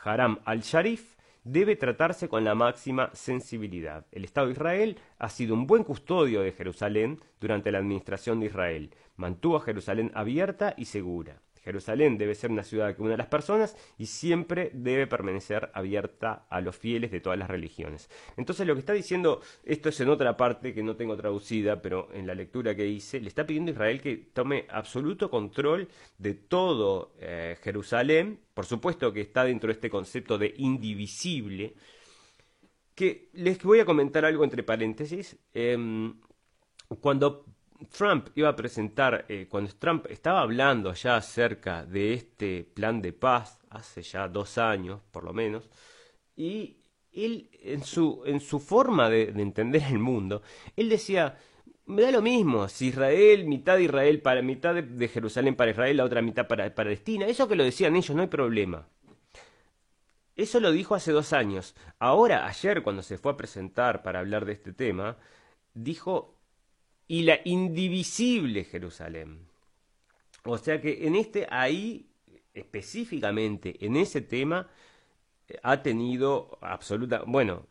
[0.05, 1.14] Haram al-Sharif,
[1.45, 4.07] debe tratarse con la máxima sensibilidad.
[4.11, 8.47] El Estado de Israel ha sido un buen custodio de Jerusalén durante la administración de
[8.47, 8.95] Israel.
[9.17, 11.41] Mantuvo a Jerusalén abierta y segura.
[11.65, 16.47] Jerusalén debe ser una ciudad que une a las personas y siempre debe permanecer abierta
[16.51, 18.11] a los fieles de todas las religiones.
[18.37, 22.09] Entonces lo que está diciendo, esto es en otra parte que no tengo traducida, pero
[22.13, 25.89] en la lectura que hice, le está pidiendo a Israel que tome absoluto control
[26.19, 31.75] de todo eh, Jerusalén, por supuesto que está dentro de este concepto de indivisible,
[32.95, 35.37] que les voy a comentar algo entre paréntesis.
[35.53, 36.15] Em,
[37.01, 37.45] cuando
[37.89, 43.13] Trump iba a presentar, eh, cuando Trump estaba hablando ya acerca de este plan de
[43.13, 45.69] paz, hace ya dos años por lo menos,
[46.37, 46.79] y
[47.13, 50.43] él en su, en su forma de, entender el mundo,
[50.77, 51.39] él decía,
[51.87, 55.97] me da lo mismo, si Israel, mitad de Israel para mitad de, Jerusalén para Israel,
[55.99, 58.89] la otra mitad para Palestina, eso que lo decían ellos, no hay problema.
[60.37, 61.77] Eso lo dijo hace dos años.
[62.01, 65.17] Ahora, ayer, cuando se fue a presentar para hablar de este tema,
[65.75, 66.34] dijo
[67.09, 69.47] y la indivisible Jerusalén.
[70.45, 72.07] O sea que en este, ahí,
[72.53, 74.69] específicamente en ese tema,
[75.49, 77.67] eh, ha tenido absoluta, bueno,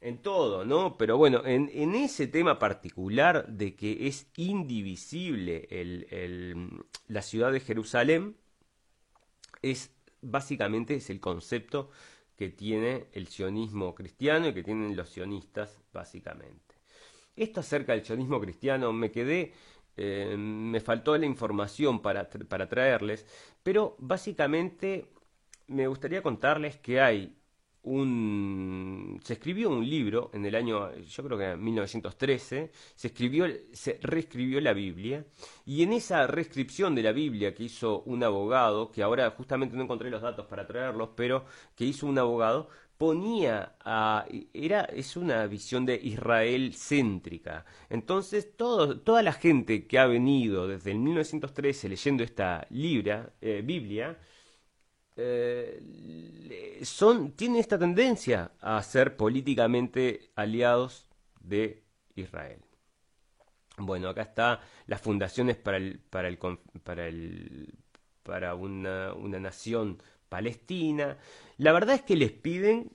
[0.00, 0.96] en todo, ¿no?
[0.96, 7.52] Pero bueno, en, en ese tema particular de que es indivisible el, el, la ciudad
[7.52, 8.36] de Jerusalén,
[9.62, 11.90] es básicamente es el concepto
[12.36, 16.67] que tiene el sionismo cristiano y que tienen los sionistas, básicamente.
[17.38, 19.52] Esto acerca del sionismo cristiano me quedé,
[19.96, 23.26] eh, me faltó la información para, para traerles,
[23.62, 25.06] pero básicamente
[25.68, 27.38] me gustaría contarles que hay
[27.82, 33.46] un se escribió un libro en el año yo creo que en 1913 se escribió
[33.72, 35.24] se reescribió la Biblia
[35.64, 39.84] y en esa reescripción de la Biblia que hizo un abogado que ahora justamente no
[39.84, 41.44] encontré los datos para traerlos pero
[41.76, 42.68] que hizo un abogado
[42.98, 47.64] ponía a era es una visión de Israel céntrica.
[47.88, 53.62] Entonces, todo, toda la gente que ha venido desde el 1913 leyendo esta libra, eh,
[53.64, 54.18] Biblia
[55.16, 61.08] eh, son tienen esta tendencia a ser políticamente aliados
[61.40, 61.82] de
[62.14, 62.60] Israel.
[63.78, 66.38] Bueno, acá está las fundaciones para el para el
[66.84, 67.74] para el
[68.22, 71.16] para una, una nación Palestina.
[71.56, 72.90] La verdad es que les piden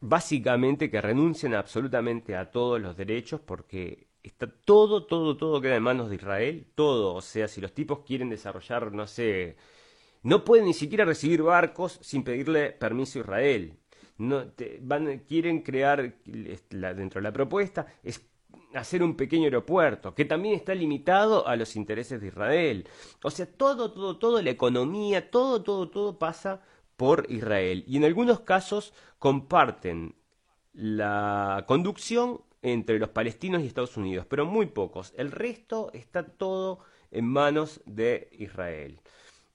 [0.00, 5.82] básicamente que renuncien absolutamente a todos los derechos porque está todo, todo, todo queda en
[5.82, 9.56] manos de Israel, todo, o sea, si los tipos quieren desarrollar, no sé,
[10.22, 13.78] no pueden ni siquiera recibir barcos sin pedirle permiso a Israel.
[14.18, 14.44] No,
[14.80, 18.20] van, quieren crear dentro de la propuesta es
[18.74, 22.88] hacer un pequeño aeropuerto que también está limitado a los intereses de Israel.
[23.22, 26.62] O sea, todo, todo, todo, la economía, todo, todo, todo pasa
[26.96, 27.84] por Israel.
[27.86, 30.14] Y en algunos casos comparten
[30.72, 35.14] la conducción entre los palestinos y Estados Unidos, pero muy pocos.
[35.16, 39.00] El resto está todo en manos de Israel.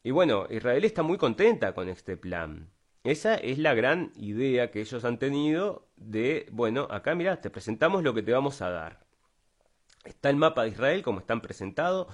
[0.03, 2.69] Y bueno, Israel está muy contenta con este plan.
[3.03, 8.03] Esa es la gran idea que ellos han tenido de, bueno, acá mira, te presentamos
[8.03, 9.02] lo que te vamos a dar.
[10.03, 12.07] Está el mapa de Israel como están presentados,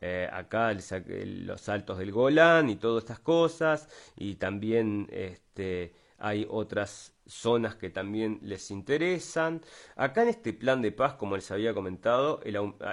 [0.00, 7.14] eh, acá los altos del Golán y todas estas cosas, y también este, hay otras
[7.26, 9.62] zonas que también les interesan.
[9.96, 12.40] Acá en este plan de paz, como les había comentado,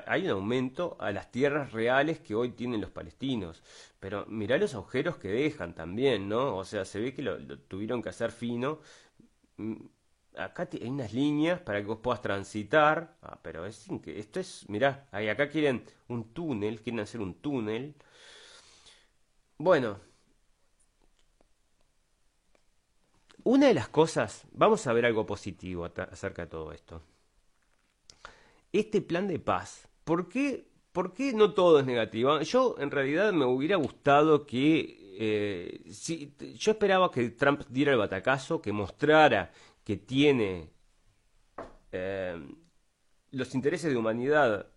[0.07, 3.63] hay un aumento a las tierras reales que hoy tienen los palestinos.
[3.99, 6.57] Pero mirá los agujeros que dejan también, ¿no?
[6.57, 8.79] O sea, se ve que lo, tuvieron que hacer fino.
[10.37, 13.15] Acá hay unas líneas para que vos puedas transitar.
[13.21, 17.95] Ah, pero es esto es, mirá, ahí acá quieren un túnel, quieren hacer un túnel.
[19.57, 19.99] Bueno,
[23.43, 27.01] una de las cosas, vamos a ver algo positivo acerca de todo esto.
[28.71, 29.87] este plan de paz.
[30.03, 32.39] ¿Por qué, por qué no todo es negativo?
[32.41, 34.99] Yo en realidad me hubiera gustado que...
[35.15, 39.51] Eh, si, yo esperaba que Trump diera el batacazo, que mostrara
[39.83, 40.69] que tiene
[41.91, 42.39] eh,
[43.31, 44.67] los intereses de humanidad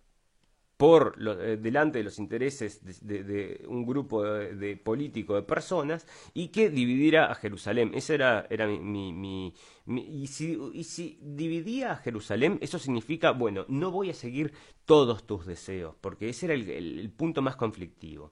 [0.77, 6.05] por eh, delante de los intereses de, un grupo de, político de personas
[6.35, 7.91] y que dividiera a Jerusalén.
[7.95, 9.53] Ese era, era mi,
[9.87, 14.53] y, si, y si dividía a Jerusalén, eso significa, bueno, no voy a seguir
[14.85, 18.31] todos tus deseos, porque ese era el, punto más conflictivo.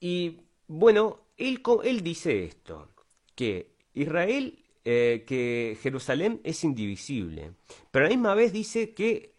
[0.00, 2.88] Y bueno, él, él dice esto,
[3.36, 7.52] que Israel, eh, que Jerusalén es indivisible,
[7.90, 9.34] pero a la misma vez dice que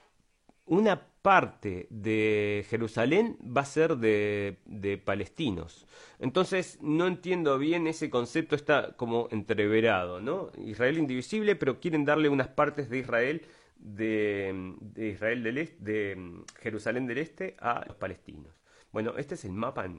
[0.67, 5.87] una parte de Jerusalén va a ser de, de, palestinos.
[6.19, 10.51] Entonces no entiendo bien ese concepto, está como entreverado, ¿no?
[10.63, 13.41] Israel indivisible, pero quieren darle unas partes de Israel
[13.79, 18.53] de, de Israel del este, de Jerusalén del Este a los palestinos.
[18.91, 19.89] Bueno, este es el mapa.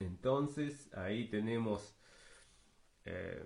[0.00, 1.94] Entonces ahí tenemos
[3.04, 3.40] eh,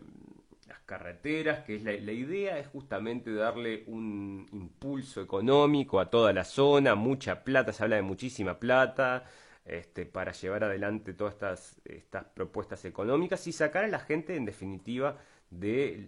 [0.71, 6.45] las carreteras, que es la, idea es justamente darle un impulso económico a toda la
[6.45, 9.25] zona, mucha plata, se habla de muchísima plata,
[9.65, 14.45] este, para llevar adelante todas estas, estas propuestas económicas y sacar a la gente, en
[14.45, 15.19] definitiva,
[15.51, 16.07] de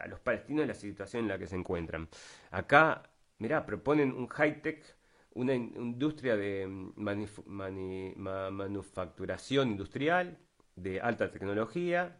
[0.00, 2.08] a los palestinos de la situación en la que se encuentran.
[2.52, 3.02] Acá,
[3.38, 4.96] mirá, proponen un high-tech,
[5.34, 10.38] una industria de manufacturación industrial
[10.76, 12.16] de alta tecnología,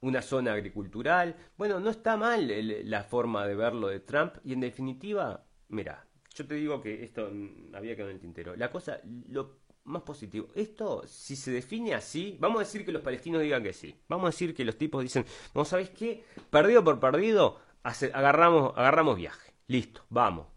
[0.00, 1.36] una zona agricultural.
[1.56, 2.50] Bueno, no está mal
[2.88, 7.30] la forma de verlo de Trump y en definitiva, mira, yo te digo que esto
[7.74, 8.56] había quedado en el tintero.
[8.56, 13.02] La cosa, lo más positivo, esto si se define así, vamos a decir que los
[13.02, 13.94] palestinos digan que sí.
[14.08, 15.24] Vamos a decir que los tipos dicen,
[15.54, 16.24] no, ¿sabes qué?
[16.50, 19.54] Perdido por perdido, agarramos, agarramos viaje.
[19.68, 20.48] Listo, vamos.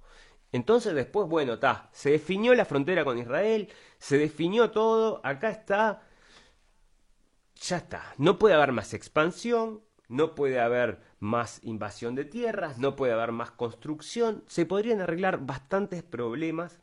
[0.52, 3.70] Entonces después, bueno, está, se definió la frontera con Israel,
[4.00, 6.09] se definió todo, acá está
[7.62, 8.14] ya está.
[8.18, 13.32] No puede haber más expansión, no puede haber más invasión de tierras, no puede haber
[13.32, 14.44] más construcción.
[14.48, 16.80] Se podrían arreglar bastantes problemas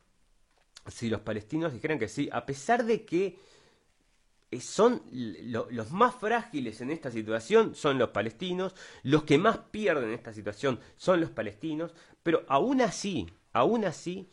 [0.87, 3.39] si los palestinos dijeran que sí, a pesar de que
[4.51, 8.73] eh, son los más frágiles en esta situación son los palestinos,
[9.03, 14.29] los que más pierden en esta situación son los palestinos, pero aún así, aún así,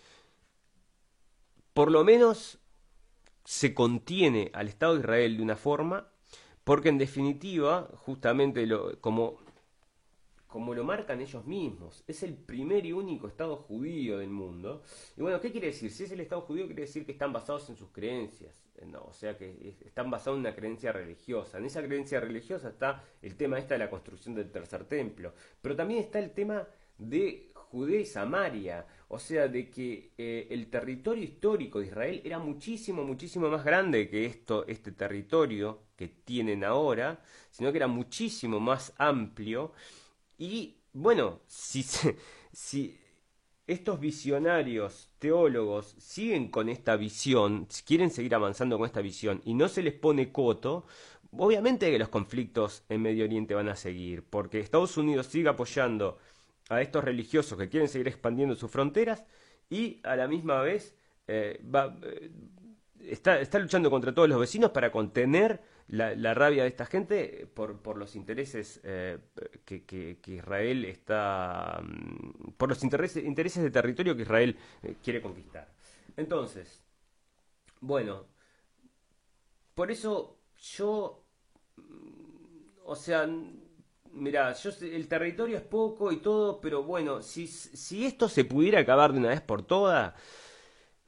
[1.73, 2.59] por lo menos
[3.45, 6.09] se contiene al Estado de Israel de una forma
[6.65, 9.39] porque en definitiva, justamente lo, como,
[10.47, 14.83] como lo marcan ellos mismos, es el primer y único Estado judío del mundo.
[15.17, 15.91] Y bueno, ¿qué quiere decir?
[15.91, 18.65] Si es el Estado judío, quiere decir que están basados en sus creencias.
[18.87, 21.59] No, o sea que están basados en una creencia religiosa.
[21.59, 25.35] En esa creencia religiosa está el tema esta de la construcción del tercer templo.
[25.61, 26.67] Pero también está el tema
[26.99, 32.39] de Judea y Samaria, o sea, de que eh, el territorio histórico de Israel era
[32.39, 38.61] muchísimo, muchísimo más grande que esto, este territorio que tienen ahora, sino que era muchísimo
[38.61, 39.73] más amplio.
[40.39, 41.83] Y bueno, si,
[42.53, 42.99] si
[43.67, 49.69] estos visionarios teólogos siguen con esta visión, quieren seguir avanzando con esta visión y no
[49.69, 50.87] se les pone coto,
[51.33, 56.19] obviamente que los conflictos en Medio Oriente van a seguir, porque Estados Unidos sigue apoyando
[56.69, 59.25] a estos religiosos que quieren seguir expandiendo sus fronteras
[59.69, 60.97] y a la misma vez
[61.27, 62.31] eh, eh,
[63.01, 67.81] está, está, luchando contra todos los vecinos para contener la, rabia de esta gente por,
[67.81, 69.19] por los intereses eh,
[69.65, 74.57] que, que, Israel está mm, por los intereses, intereses de territorio que Israel
[75.03, 75.69] quiere conquistar.
[76.17, 76.83] Entonces
[77.81, 78.27] bueno
[79.75, 81.25] por eso yo
[81.77, 83.27] mm, o sea
[84.17, 88.79] Mira, yo el territorio es poco y todo, pero bueno, si, si esto se pudiera
[88.81, 90.15] acabar de una vez por todas,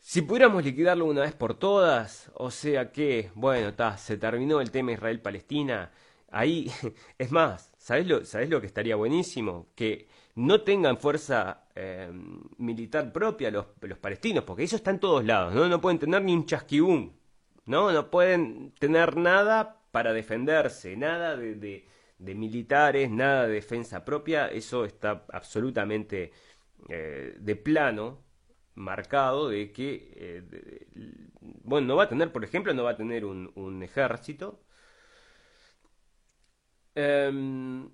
[0.00, 4.72] si pudiéramos liquidarlo una vez por todas, o sea que, bueno, está, se terminó el
[4.72, 5.92] tema Israel-Palestina,
[6.30, 6.70] ahí,
[7.18, 9.68] es más, ¿sabes lo, ¿sabés lo que estaría buenísimo?
[9.76, 12.10] Que no tengan fuerza eh,
[12.58, 15.68] militar propia los, los palestinos, porque eso está en todos lados, ¿no?
[15.68, 17.12] No pueden tener ni un chasquibún,
[17.66, 17.92] ¿no?
[17.92, 21.86] No pueden tener nada para defenderse, nada de
[22.18, 26.32] militares, nada de defensa propia, eso está absolutamente
[26.88, 28.24] eh, de plano
[28.74, 30.86] marcado de que, eh,
[31.64, 34.62] bueno, no va a tener, por ejemplo, no va a tener un, ejército.
[36.94, 37.90] Em,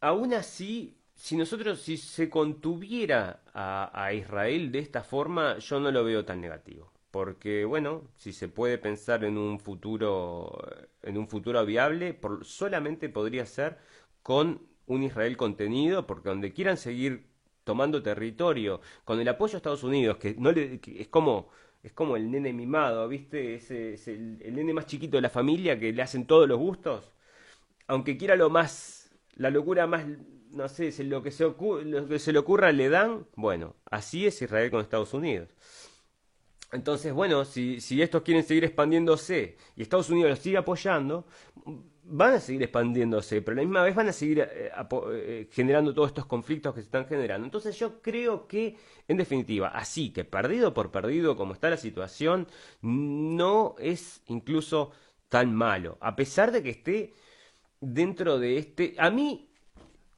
[0.00, 6.04] aún así, si nosotros, si se contuviera a Israel de esta forma, yo no lo
[6.04, 10.58] veo tan negativo porque bueno, si se puede pensar en un futuro
[11.02, 13.78] en un futuro viable, por, solamente podría ser
[14.22, 17.26] con un Israel contenido, porque donde quieran seguir
[17.64, 21.48] tomando territorio, con el apoyo a Estados Unidos, que no le, es como
[21.82, 23.54] es como el nene mimado, ¿viste?
[23.54, 23.70] Es,
[24.08, 27.12] el, nene más chiquito de la familia que le hacen todos los gustos.
[27.86, 30.04] Aunque quiera lo más, la locura más,
[30.50, 33.26] no sé, lo que se, lo que se le ocurra le dan.
[33.36, 35.48] Bueno, así es Israel con Estados Unidos.
[36.70, 41.26] Entonces, bueno, si, estos quieren seguir expandiéndose y Estados Unidos los sigue apoyando,
[42.04, 44.70] van a seguir expandiéndose, pero a la misma vez van a seguir eh,
[45.12, 47.46] eh, generando todos estos conflictos que se están generando.
[47.46, 52.46] Entonces yo creo que, en definitiva, así que perdido por perdido como está la situación,
[52.82, 54.92] no es incluso
[55.28, 57.12] tan malo, a pesar de que esté
[57.80, 58.94] dentro de este...
[58.98, 59.50] A mí,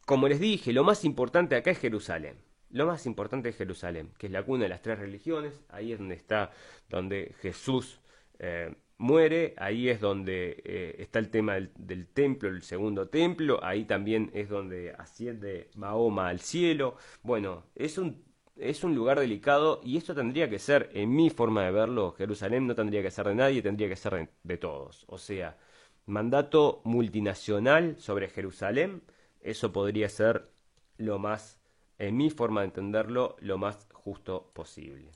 [0.05, 2.50] como les dije, lo más importante acá es Jerusalén.
[2.71, 5.99] Lo más importante es Jerusalén, que es la cuna de las tres religiones, ahí es
[5.99, 6.53] donde está,
[6.89, 8.01] donde Jesús
[8.39, 13.85] eh, muere, ahí es donde eh, está el tema del, templo, el segundo templo, ahí
[13.85, 16.97] también es donde asciende Mahoma al cielo.
[17.23, 18.23] Bueno, es un,
[18.57, 22.67] es un lugar delicado y esto tendría que ser, en mi forma de verlo, Jerusalén
[22.67, 25.05] no tendría que ser de nadie, tendría que ser de, de todos.
[25.09, 25.59] O sea,
[26.07, 29.03] mandato multinacional sobre Jerusalén,
[29.41, 30.51] eso podría ser
[30.99, 31.60] lo más
[32.01, 35.13] en mi forma de entenderlo, lo más justo posible.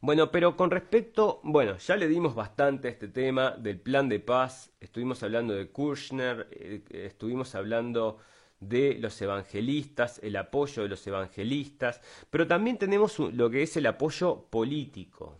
[0.00, 4.20] Bueno, pero con respecto, bueno, ya le dimos bastante a este tema del plan de
[4.20, 8.18] paz, estuvimos hablando de Kushner, eh, estuvimos hablando
[8.60, 13.86] de los evangelistas, el apoyo de los evangelistas, pero también tenemos lo que es el
[13.86, 15.38] apoyo político.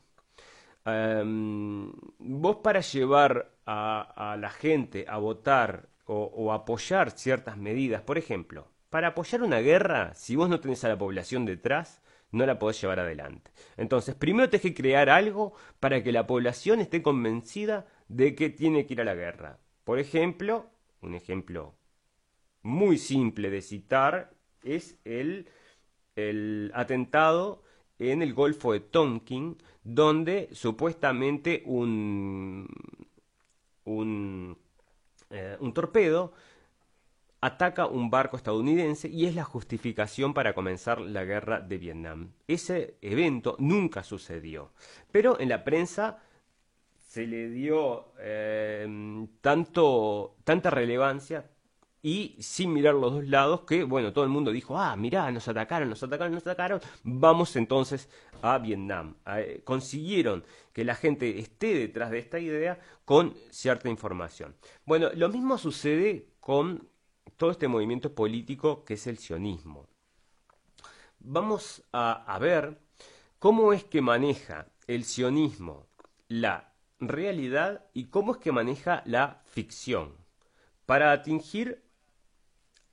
[0.85, 8.67] Em, vos para llevar a, la gente a votar o apoyar ciertas medidas, por ejemplo,
[8.91, 12.81] para apoyar una guerra, si vos no tenés a la población detrás, no la podés
[12.81, 13.51] llevar adelante.
[13.77, 18.87] Entonces, primero tenés que crear algo para que la población esté convencida de que tiene
[18.87, 19.59] que ir a la guerra.
[19.85, 20.71] Por ejemplo,
[21.01, 21.75] un ejemplo
[22.63, 24.33] muy simple de citar
[24.63, 25.49] es el,
[26.17, 27.63] el atentado
[27.99, 32.69] en el Golfo de Tonkin, donde supuestamente un,
[33.85, 34.59] un,
[35.31, 36.33] eh, un torpedo
[37.41, 42.33] ataca un barco estadounidense y es la justificación para comenzar la guerra de Vietnam.
[42.47, 44.73] Ese evento nunca sucedió,
[45.13, 46.19] pero en la prensa
[46.97, 48.87] se le dio eh,
[49.41, 51.51] tanto, tanta relevancia
[52.03, 55.49] y sin mirar los dos lados que, bueno, todo el mundo dijo, ah, mirá, nos
[55.49, 58.09] atacaron, nos atacaron, nos atacaron, vamos entonces
[58.43, 59.17] a Vietnam.
[59.27, 64.55] Eh, consiguieron que la gente esté detrás de esta idea con cierta información.
[64.85, 66.89] Bueno, lo mismo sucede con
[67.39, 69.89] todo este movimiento político que es el sionismo.
[71.21, 72.79] Vamos a, ver
[73.39, 75.87] cómo es que maneja el sionismo
[76.29, 80.17] la realidad y cómo es que maneja la ficción
[80.85, 81.85] para atingir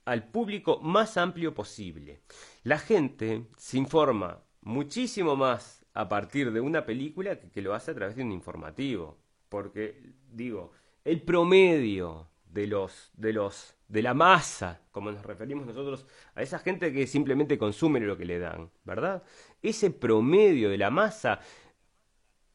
[0.04, 2.22] al público más amplio posible.
[2.62, 7.90] La gente se informa muchísimo más a partir de una película que, que, lo hace
[7.90, 9.18] a través de un informativo.
[9.48, 10.72] Porque, digo,
[11.04, 16.58] el promedio de los, de los de la masa, como nos referimos nosotros a esa
[16.58, 19.22] gente que simplemente consume lo que le dan, ¿verdad?
[19.62, 21.40] Ese promedio de la masa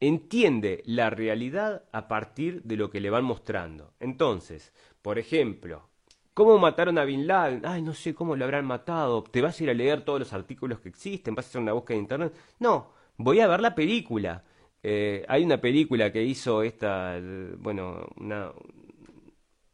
[0.00, 3.94] entiende la realidad a partir de lo que le van mostrando.
[4.00, 5.88] Entonces, por ejemplo,
[6.34, 7.64] ¿cómo mataron a Bin Laden?
[7.64, 9.22] Ay, no sé cómo lo habrán matado.
[9.22, 11.34] ¿Te vas a ir a leer todos los artículos que existen?
[11.34, 12.34] ¿Vas a hacer una búsqueda en internet?
[12.58, 14.44] No, voy a ver la película.
[14.82, 17.18] Eh, hay una película que hizo esta,
[17.58, 18.50] bueno, una,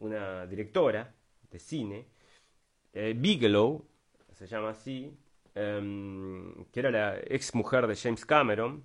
[0.00, 1.14] una directora,
[1.50, 2.06] de cine,
[2.92, 3.84] eh, Bigelow,
[4.32, 5.16] se llama así,
[5.54, 8.84] em, que era la ex mujer de James Cameron.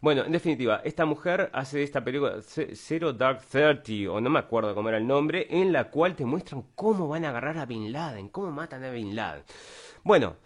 [0.00, 4.74] Bueno, en definitiva, esta mujer hace esta película Zero Dark Thirty, o no me acuerdo
[4.74, 7.92] cómo era el nombre, en la cual te muestran cómo van a agarrar a Bin
[7.92, 9.44] Laden, cómo matan a Bin Laden.
[10.04, 10.36] Bueno,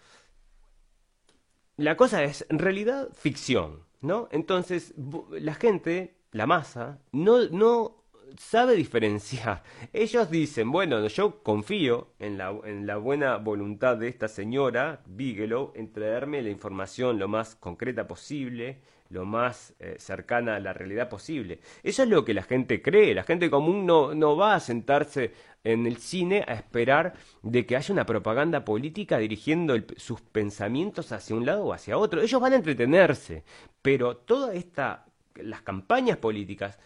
[1.77, 4.29] la cosa es, en realidad, ficción, ¿no?
[4.31, 4.93] Entonces,
[5.31, 8.00] la gente, la masa, no, no
[8.37, 9.63] sabe diferenciar.
[9.93, 15.71] Ellos dicen, bueno, yo confío en la, en la buena voluntad de esta señora Bigelow
[15.75, 18.79] en traerme la información lo más concreta posible,
[19.09, 21.59] lo más eh, cercana a la realidad posible.
[21.83, 23.13] Eso es lo que la gente cree.
[23.13, 25.33] La gente común no, no va a sentarse
[25.63, 27.13] en el cine a esperar
[27.43, 32.21] de que haya una propaganda política dirigiendo sus pensamientos hacia un lado o hacia otro.
[32.21, 33.43] Ellos van a entretenerse,
[33.81, 35.05] pero toda esta
[35.35, 36.77] las campañas políticas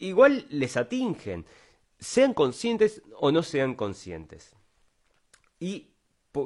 [0.00, 1.46] igual les atingen,
[1.98, 4.56] sean conscientes o no sean conscientes.
[5.58, 5.90] Y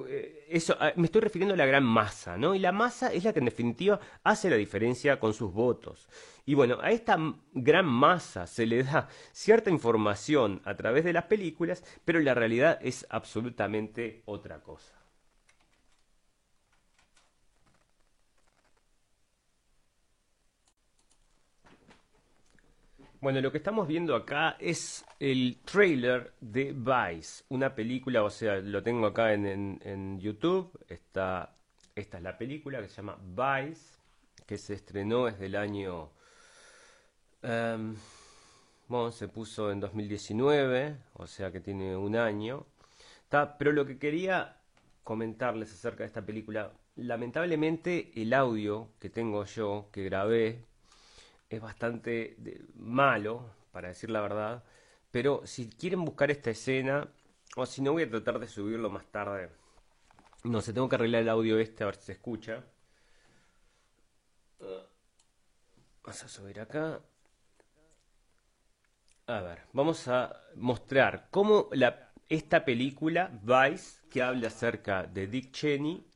[0.09, 2.55] eh, eso, ah, me estoy refiriendo a la gran masa, ¿no?
[2.55, 6.09] Y la masa es la que en definitiva hace la diferencia con sus votos.
[6.47, 7.19] Y bueno, a esta
[7.53, 12.79] gran masa se le da cierta información a través de las películas, pero la realidad
[12.83, 15.04] es absolutamente otra cosa.
[23.25, 28.57] Bueno, lo que estamos viendo acá es el trailer de Vice, una película, o sea,
[28.57, 31.57] lo tengo acá en, YouTube, esta
[31.95, 33.97] es la película que se llama Vice,
[34.45, 36.11] que se estrenó desde el año,
[37.41, 37.97] em,
[38.89, 42.67] bueno, se puso en 2019, o sea que tiene un año,
[43.59, 44.59] pero lo que quería
[45.03, 50.67] comentarles acerca de esta película, lamentablemente el audio que tengo yo, que grabé,
[51.49, 52.37] es bastante
[52.75, 54.65] malo, para decir la verdad.
[55.11, 57.09] Pero si quieren buscar esta escena,
[57.57, 59.51] o si no, voy a tratar de subirlo más tarde.
[60.45, 62.65] No sé, tengo que arreglar el audio este a ver si se escucha.
[66.03, 67.01] Vamos a subir acá.
[69.27, 75.53] A ver, vamos a mostrar cómo la, esta película, Vice, que habla acerca de Dick
[75.53, 76.07] Cheney,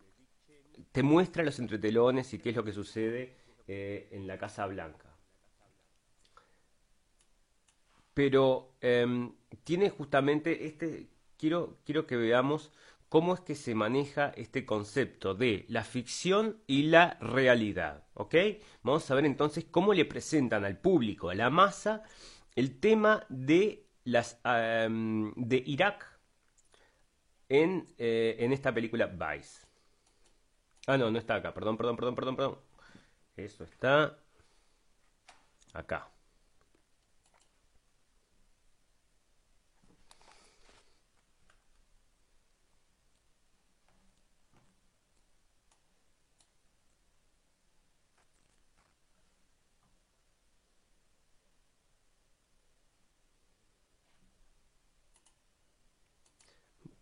[0.92, 3.36] te muestra los entretelones y qué es lo que sucede
[3.66, 5.07] eh, en la Casa Blanca.
[8.18, 9.32] Pero em,
[9.62, 12.72] tiene justamente este, quiero, quiero que veamos
[13.08, 18.34] cómo es que se maneja este concepto de la ficción y la realidad, ¿ok?
[18.82, 22.02] Vamos a ver entonces cómo le presentan al público, a la masa,
[22.56, 26.04] el tema de las em, de Irak
[27.48, 29.64] en, eh, en esta película Vice.
[30.88, 31.54] Ah, no, no está acá.
[31.54, 32.58] Perdón, perdón, perdón, perdón, perdón.
[33.36, 34.18] Eso está
[35.72, 36.10] acá.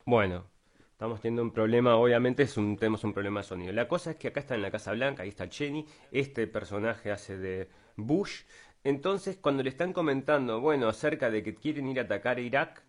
[0.09, 0.45] Bueno,
[0.93, 3.73] estamos teniendo un problema, obviamente es un, tenemos un problema de sonido.
[3.73, 7.11] La cosa es que acá está en la Casa Blanca, ahí está Cheney, este personaje
[7.11, 8.45] hace de Bush.
[8.85, 12.85] Entonces, cuando le están comentando, bueno, acerca de que quieren ir a atacar a Irak,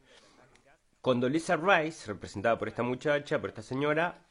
[1.01, 4.26] Condoleezza Rice, representada por esta muchacha, por esta señora,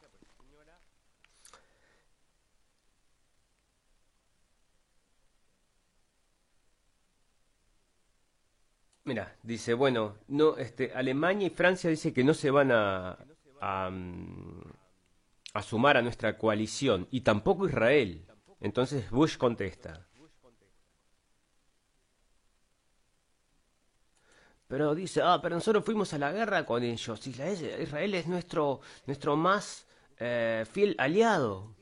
[9.06, 13.16] Mira, dice, bueno, no, este, Alemania y Francia dice que no se van a,
[13.60, 14.62] a, mm,
[15.54, 18.26] a sumar a nuestra coalición y tampoco Israel.
[18.60, 20.04] Entonces Bush contesta.
[24.66, 27.24] Pero dice, ah, pero nosotros fuimos a la guerra con ellos.
[27.28, 29.86] Israel, Israel es nuestro, nuestro más
[30.18, 31.76] eh, fiel aliado.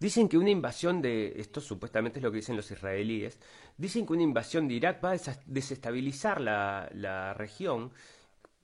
[0.00, 3.40] Dicen que una invasión de, esto supuestamente es lo que dicen los israelíes,
[3.76, 7.92] dicen que una invasión de Irak va a desestabilizar la, la región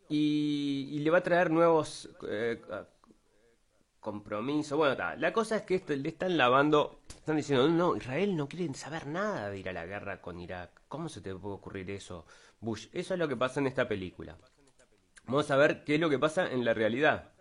[0.09, 2.63] y, y le va a traer nuevos eh,
[3.99, 4.79] compromisos.
[4.79, 8.73] Bueno, la cosa es que esto, le están lavando, están diciendo, no, Israel no quiere
[8.75, 10.83] saber nada de ir a la guerra con Irak.
[10.89, 12.27] ¿Cómo se te puede ocurrir eso,
[12.61, 12.89] Bush?
[12.93, 14.37] Eso es lo que pasa en esta película.
[15.27, 17.34] Vamos a ver qué es lo que pasa en la realidad.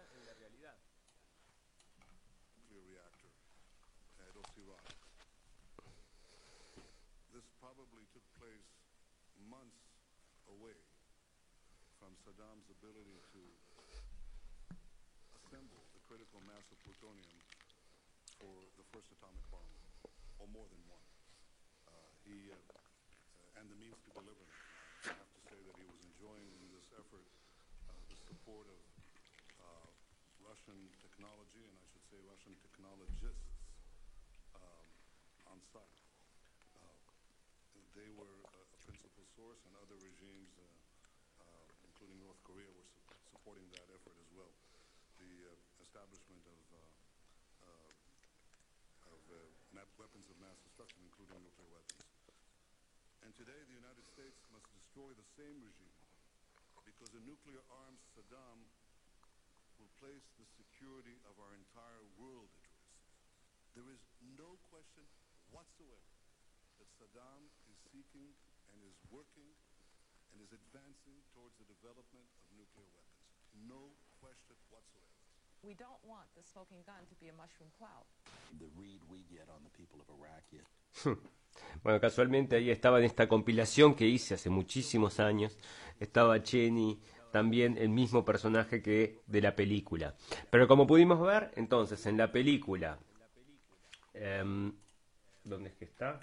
[32.44, 33.56] Russian technologists
[34.52, 34.88] um,
[35.48, 36.04] on site.
[36.76, 37.00] Uh,
[37.96, 40.68] they were a, principal source, and other regimes, uh,
[41.40, 43.00] uh, including North Korea, were su-
[43.32, 44.52] supporting that effort as well.
[45.24, 45.56] The uh,
[45.88, 46.60] establishment of,
[47.64, 47.72] uh,
[49.08, 49.24] of
[49.96, 52.04] weapons of mass destruction, including nuclear weapons.
[53.24, 55.96] And today, the United States must destroy the same regime
[56.84, 58.68] because a nuclear armed Saddam
[60.04, 63.24] place the security of our entire world at risk.
[63.72, 64.04] There is
[64.36, 65.08] no question
[65.48, 66.12] whatsoever
[66.84, 68.36] that Saddam is seeking
[68.76, 69.56] and is working
[70.36, 73.24] and is advancing towards the development of nuclear weapons.
[73.56, 75.16] No question whatsoever.
[75.64, 78.04] We don't want the smoking gun to be a mushroom cloud.
[78.60, 80.68] the read we get on the people of Iraq yet.
[81.84, 85.56] Bueno, casualmente ahí estaba en esta compilación que hice hace muchísimos años.
[86.00, 87.00] Estaba Cheney,
[87.34, 90.14] también el mismo personaje que de la película.
[90.52, 93.00] Pero como pudimos ver, entonces en la película,
[94.14, 94.72] em,
[95.44, 96.20] ¿dónde es que está?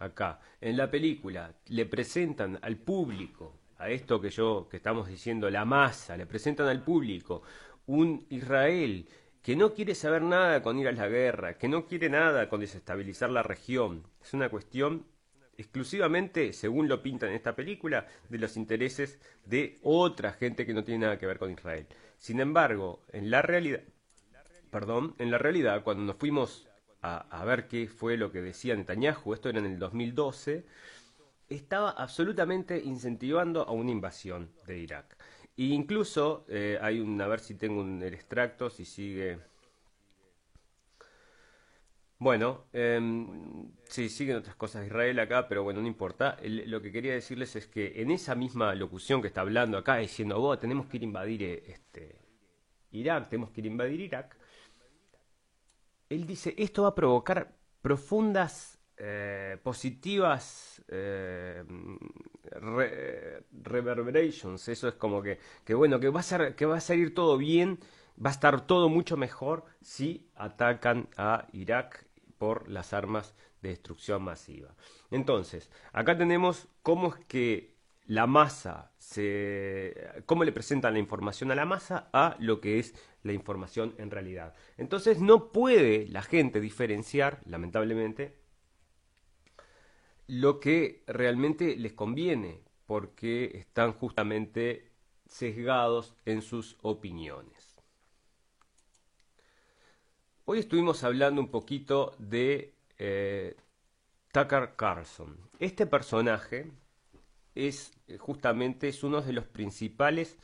[0.00, 5.48] Acá, en la película le presentan al público a esto que yo, que estamos diciendo,
[5.48, 7.42] la masa, le presentan al público
[7.86, 9.08] un Israel
[9.40, 12.60] que no quiere saber nada con ir a la guerra, que no quiere nada con
[12.60, 14.04] desestabilizar la región.
[14.20, 15.06] Es una cuestión
[15.58, 20.84] exclusivamente, según lo pintan en esta película, de los intereses de otra gente que no
[20.84, 21.86] tiene nada que ver con Israel.
[22.18, 23.82] Sin embargo, en la realidad,
[24.70, 26.68] perdón, en la realidad, cuando nos fuimos
[27.02, 30.64] a, ver qué fue lo que decía Netanyahu, esto era en el 2012,
[31.48, 35.16] estaba absolutamente incentivando a una invasión de Irak.
[35.56, 39.38] E incluso eh, hay un, a ver si tengo un, el extracto, si sigue.
[42.20, 46.36] Bueno, em, sí, siguen otras cosas de Israel acá, pero bueno, no importa.
[46.42, 50.40] Lo que quería decirles es que en esa misma locución que está hablando acá, diciendo,
[50.40, 52.18] vos tenemos que ir a invadir eh, este,
[52.92, 54.36] Irak, tenemos que ir a invadir Irak,
[56.08, 61.62] él dice, esto va a provocar profundas, eh, positivas eh,
[62.60, 64.68] re- reverberations.
[64.68, 67.36] Eso es como que, que bueno, que va a ser, que va a salir todo
[67.38, 67.78] bien,
[68.24, 72.06] va a estar todo mucho mejor si atacan a Irak
[72.38, 74.74] por las armas de destrucción masiva.
[75.10, 81.54] Entonces, acá tenemos cómo es que la masa se cómo le presentan la información a
[81.54, 84.54] la masa a lo que es la información en realidad.
[84.78, 88.38] Entonces no puede la gente diferenciar, lamentablemente,
[90.26, 94.90] lo que realmente les conviene, porque están justamente
[95.26, 97.57] sesgados en sus opiniones.
[100.50, 103.54] Hoy estuvimos hablando un poquito de eh,
[104.32, 105.36] Tucker Carlson.
[105.58, 106.72] Este personaje
[107.54, 110.38] es eh, justamente es uno de los principales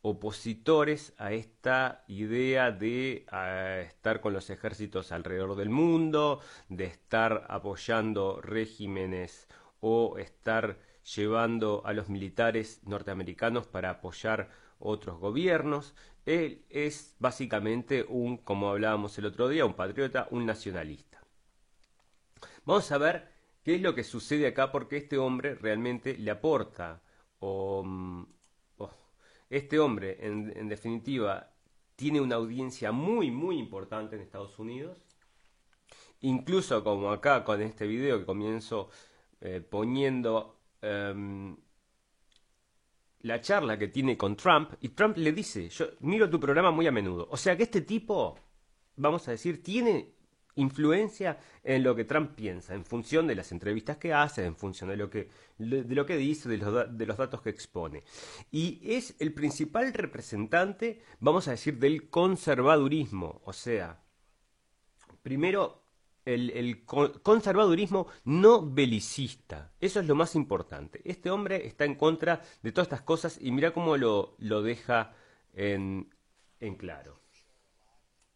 [0.00, 7.44] opositores a esta idea de eh, estar con los ejércitos alrededor del mundo, de estar
[7.48, 9.48] apoyando regímenes
[9.80, 10.78] o estar
[11.16, 15.94] llevando a los militares norteamericanos para apoyar otros gobiernos.
[16.26, 21.22] Él es básicamente un, como hablábamos el otro día, un patriota, un nacionalista.
[22.64, 23.32] Vamos a ver
[23.62, 27.02] qué es lo que sucede acá porque este hombre realmente le aporta
[27.40, 28.26] o, mm,
[29.50, 31.50] este hombre en, en definitiva
[31.96, 34.98] tiene una audiencia muy muy importante en Estados Unidos
[36.20, 38.90] incluso como acá con este video que comienzo
[39.40, 41.56] eh, poniendo em,
[43.22, 46.86] la charla que tiene con Trump y Trump le dice, yo miro tu programa muy
[46.86, 47.28] a menudo.
[47.30, 48.38] O sea que este tipo,
[48.96, 50.14] vamos a decir, tiene
[50.54, 54.90] influencia en lo que Trump piensa, en función de las entrevistas que hace, en función
[54.90, 55.28] de lo que,
[55.58, 58.02] de lo que dice, de los, de los datos que expone.
[58.50, 63.40] Y es el principal representante, vamos a decir, del conservadurismo.
[63.44, 64.02] O sea,
[65.22, 65.82] primero,
[66.34, 69.72] el, el co- conservadurismo no belicista.
[69.80, 71.00] Eso es lo más importante.
[71.04, 75.14] Este hombre está en contra de todas estas cosas y mira cómo lo, lo deja
[75.54, 76.12] en,
[76.60, 77.18] en claro.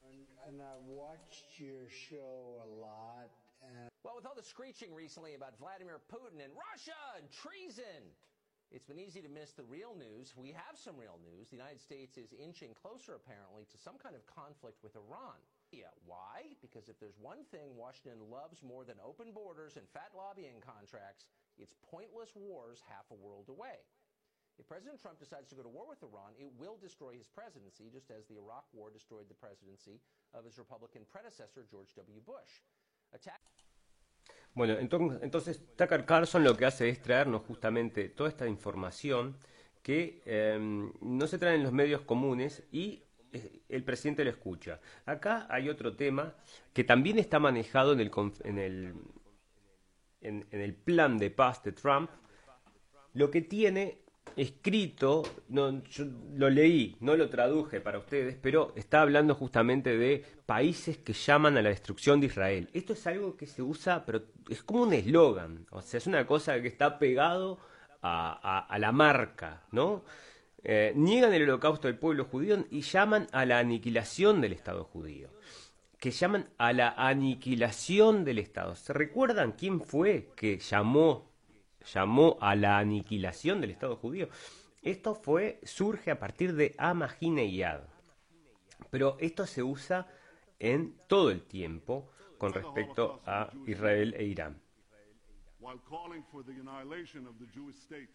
[0.04, 3.28] And, and I watched your show a lot.
[3.62, 8.02] And Well, with all the screeching recently about Vladimir Putin and Russia and treason,
[8.72, 10.32] it's been easy to miss the real news.
[10.34, 11.48] We have some real news.
[11.50, 15.36] The United States is inching closer, apparently, to some kind of conflict with Iran.
[16.04, 16.52] Why?
[16.60, 21.24] Because if there's one thing Washington loves more than open borders and fat lobbying contracts,
[21.56, 23.80] it's pointless wars half a world away.
[24.60, 27.88] If President Trump decides to go to war with Iran, it will destroy his presidency,
[27.88, 29.96] just as the Iraq War destroyed the presidency
[30.36, 32.20] of his Republican predecessor, George W.
[32.20, 32.60] Bush.
[33.14, 33.40] Attack
[34.54, 39.38] Bueno, entonces, Tucker Carlson lo que hace es traernos justamente toda esta información
[39.82, 40.58] que eh,
[41.00, 43.02] no se trae en los medios comunes y
[43.68, 44.80] el presidente lo escucha.
[45.06, 46.34] Acá hay otro tema
[46.72, 48.10] que también está manejado en el,
[48.44, 48.94] en el,
[50.20, 52.10] en, en el plan de paz de Trump,
[53.14, 53.98] lo que tiene
[54.36, 56.04] escrito, no, yo
[56.34, 61.56] lo leí, no lo traduje para ustedes, pero está hablando justamente de países que llaman
[61.56, 62.68] a la destrucción de Israel.
[62.72, 66.26] Esto es algo que se usa, pero es como un eslogan, o sea, es una
[66.26, 67.58] cosa que está pegado
[68.00, 70.04] a- a la marca, ¿no?
[70.64, 75.28] Eh, niegan el holocausto del pueblo judío y llaman a la aniquilación del Estado judío
[76.02, 78.74] que llaman a la aniquilación del Estado.
[78.74, 81.30] ¿Se recuerdan quién fue que llamó,
[81.94, 84.28] llamó a la aniquilación del Estado judío?
[84.82, 87.82] Esto fue, surge a partir de Amahineyad.
[88.90, 90.08] Pero esto se usa
[90.58, 94.60] en todo el tiempo con respecto a Israel e Irán.
[95.62, 98.10] while calling for the annihilation of the Jewish state.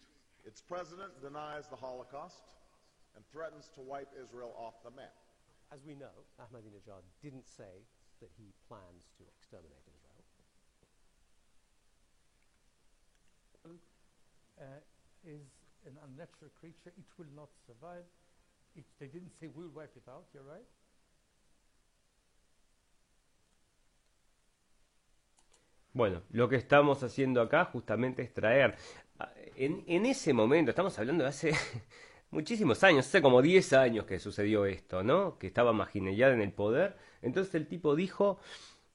[0.48, 2.40] Its president denies the Holocaust
[3.14, 5.12] and threatens to wipe Israel off the map.
[5.70, 7.84] As we know, Ahmadinejad didn't say
[8.20, 10.08] that he plans to exterminate Israel.
[14.60, 14.64] uh,
[15.24, 15.44] is
[15.86, 18.04] an unnatural creature, it will not survive.
[18.74, 20.66] It, they didn't say we'll wipe it out, you're right?
[25.94, 28.76] Bueno, lo que estamos haciendo acá justamente es traer, a-
[29.56, 31.52] en, ese momento, estamos hablando de hace
[32.30, 35.38] muchísimos años, hace como 10 años que sucedió esto, ¿no?
[35.38, 36.96] Que estaba Maginellad en el poder.
[37.22, 38.38] Entonces el tipo dijo,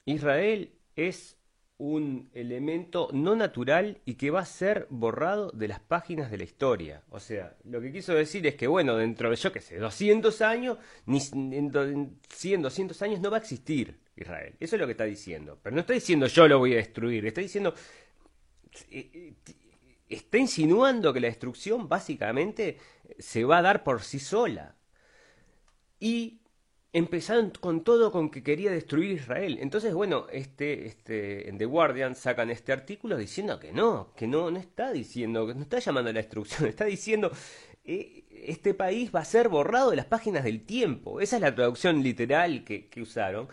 [0.04, 1.36] Israel es
[1.76, 6.44] un elemento no natural y que va a ser borrado de las páginas de la
[6.44, 7.02] historia.
[7.10, 10.40] O sea, lo que quiso decir es que, bueno, dentro de, yo qué sé, 200
[10.42, 14.54] años, ni en 100, 200 años no va a existir Israel.
[14.60, 15.58] Eso es lo que está diciendo.
[15.62, 17.74] Pero no está diciendo yo lo voy a destruir, está diciendo
[18.90, 19.34] eh, eh,
[20.08, 22.78] está insinuando que la destrucción básicamente
[23.18, 24.76] se va a dar por sí sola.
[26.00, 26.40] Y
[26.92, 29.58] empezaron con todo con que quería destruir Israel.
[29.60, 34.50] Entonces, bueno, este, este, en The Guardian sacan este artículo diciendo que no, que no,
[34.50, 37.32] no está diciendo, que no está llamando a la destrucción, está diciendo
[37.84, 41.20] eh, este país va a ser borrado de las páginas del tiempo.
[41.20, 43.48] Esa es la traducción literal que, que usaron.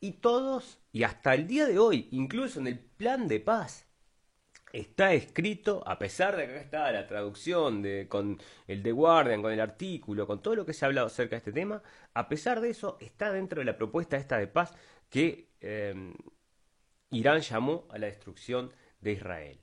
[0.00, 3.85] Y todos, y hasta el día de hoy, incluso en el plan de paz,
[4.72, 9.52] está escrito, a pesar de que acá está la traducción con el The Guardian, con
[9.52, 11.82] el artículo, con todo lo que se ha hablado acerca de este tema,
[12.14, 14.74] a pesar de eso, está dentro de la propuesta esta de paz
[15.08, 16.12] que eh,
[17.10, 19.60] Irán llamó a la destrucción de Israel.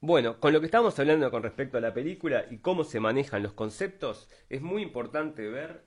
[0.00, 3.42] Bueno, con lo que estamos hablando con respecto a la película y cómo se manejan
[3.42, 5.84] los conceptos, es muy importante ver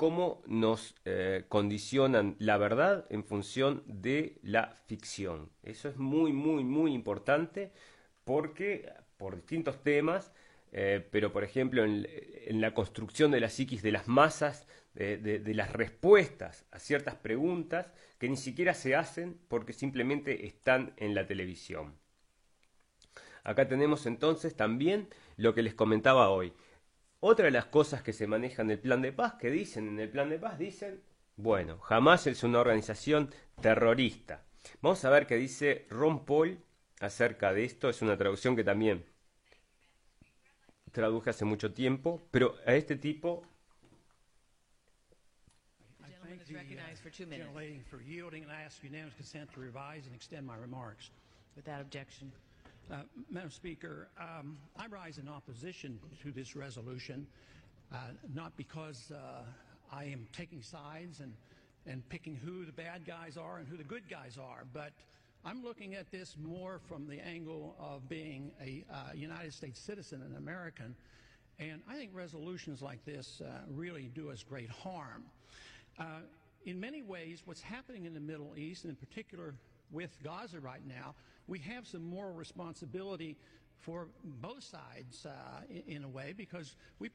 [0.00, 5.50] cómo nos eh, condicionan la verdad en función de la ficción.
[5.62, 7.70] Eso es muy, muy, muy importante
[8.24, 10.32] porque por distintos temas,
[10.72, 15.70] eh, pero por ejemplo en, la construcción de la psiquis de las masas, de, las
[15.70, 21.92] respuestas a ciertas preguntas que ni siquiera se hacen porque simplemente están en la televisión.
[23.44, 26.54] Acá tenemos entonces también lo que les comentaba hoy.
[27.20, 30.00] Otra de las cosas que se manejan en el plan de paz, que dicen en
[30.00, 31.02] el plan de paz, dicen,
[31.36, 33.30] bueno, jamás es una organización
[33.60, 34.42] terrorista.
[34.80, 36.58] Vamos a ver qué dice Ron Paul
[37.00, 37.90] acerca de esto.
[37.90, 39.04] Es una traducción que también
[40.92, 43.42] traduje hace mucho tiempo, pero a este tipo...
[52.90, 53.00] and and.
[53.00, 57.26] Uh, Madam Speaker, um, I rise in opposition to this resolution,
[57.92, 57.96] uh,
[58.34, 59.42] not because uh,
[59.92, 61.34] I am taking sides and,
[61.86, 64.92] and picking who the bad guys are and who the good guys are, but
[65.44, 70.22] I'm looking at this more from the angle of being a uh, United States citizen,
[70.22, 70.94] an American,
[71.58, 75.24] and I think resolutions like this uh, really do us great harm.
[75.98, 76.20] Uh,
[76.66, 79.54] in many ways, what's happening in the Middle East, and in particular
[79.90, 81.14] with Gaza right now,
[81.50, 83.36] we have some moral responsibility
[83.80, 87.08] for both sides uh, in, a way because we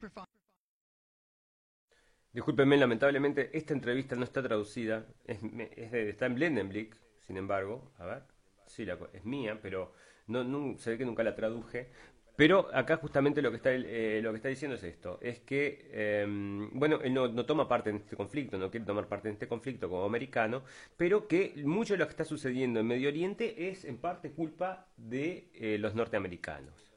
[2.80, 5.38] lamentablemente esta entrevista no está traducida, es,
[5.74, 6.94] es está en Blendenblick,
[7.26, 8.22] sin embargo, a ver,
[8.66, 9.94] sí, la, es mía, pero
[10.26, 11.90] no, se ve que nunca la traduje.
[12.36, 15.88] Pero acá justamente lo que está, eh, lo que está diciendo es esto, es que,
[15.90, 16.26] eh,
[16.72, 19.48] bueno, él no, no, toma parte en este conflicto, no quiere tomar parte en este
[19.48, 20.62] conflicto como americano,
[20.98, 24.86] pero que mucho de lo que está sucediendo en Medio Oriente es en parte culpa
[24.98, 26.92] de eh, los norteamericanos.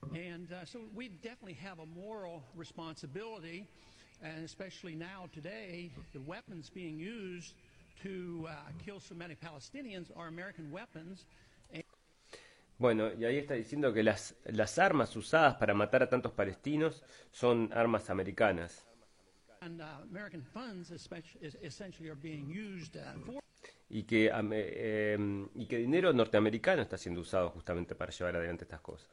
[0.00, 0.14] Uh.
[0.14, 3.66] And uh, so we definitely have a moral responsibility,
[4.22, 7.54] and especially now today, the weapons being used
[8.02, 8.52] to uh,
[8.84, 11.26] kill so many Palestinians are American weapons.
[12.78, 17.02] Bueno, y ahí está diciendo que las, las armas usadas para matar a tantos palestinos
[17.32, 18.86] son armas americanas.
[19.60, 19.66] Uh,
[23.24, 23.42] for
[23.90, 28.80] y que, eh, y que dinero norteamericano está siendo usado justamente para llevar adelante estas
[28.80, 29.08] cosas.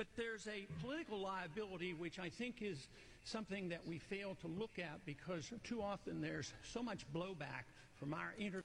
[0.00, 2.88] But there's a political liability which I think is
[3.24, 7.68] something that we fail to look at because too often there's so much blowback
[7.98, 8.64] from our inter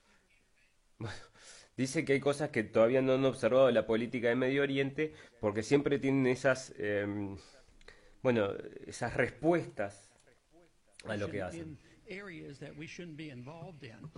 [1.77, 5.13] Dice que hay cosas que todavía no han observado de la política de Medio Oriente
[5.41, 7.05] porque siempre tienen esas, eh,
[8.23, 8.53] bueno,
[8.87, 10.07] esas respuestas
[11.05, 11.77] a lo que hacen.
[12.09, 14.09] areas that we shouldn't be involved in.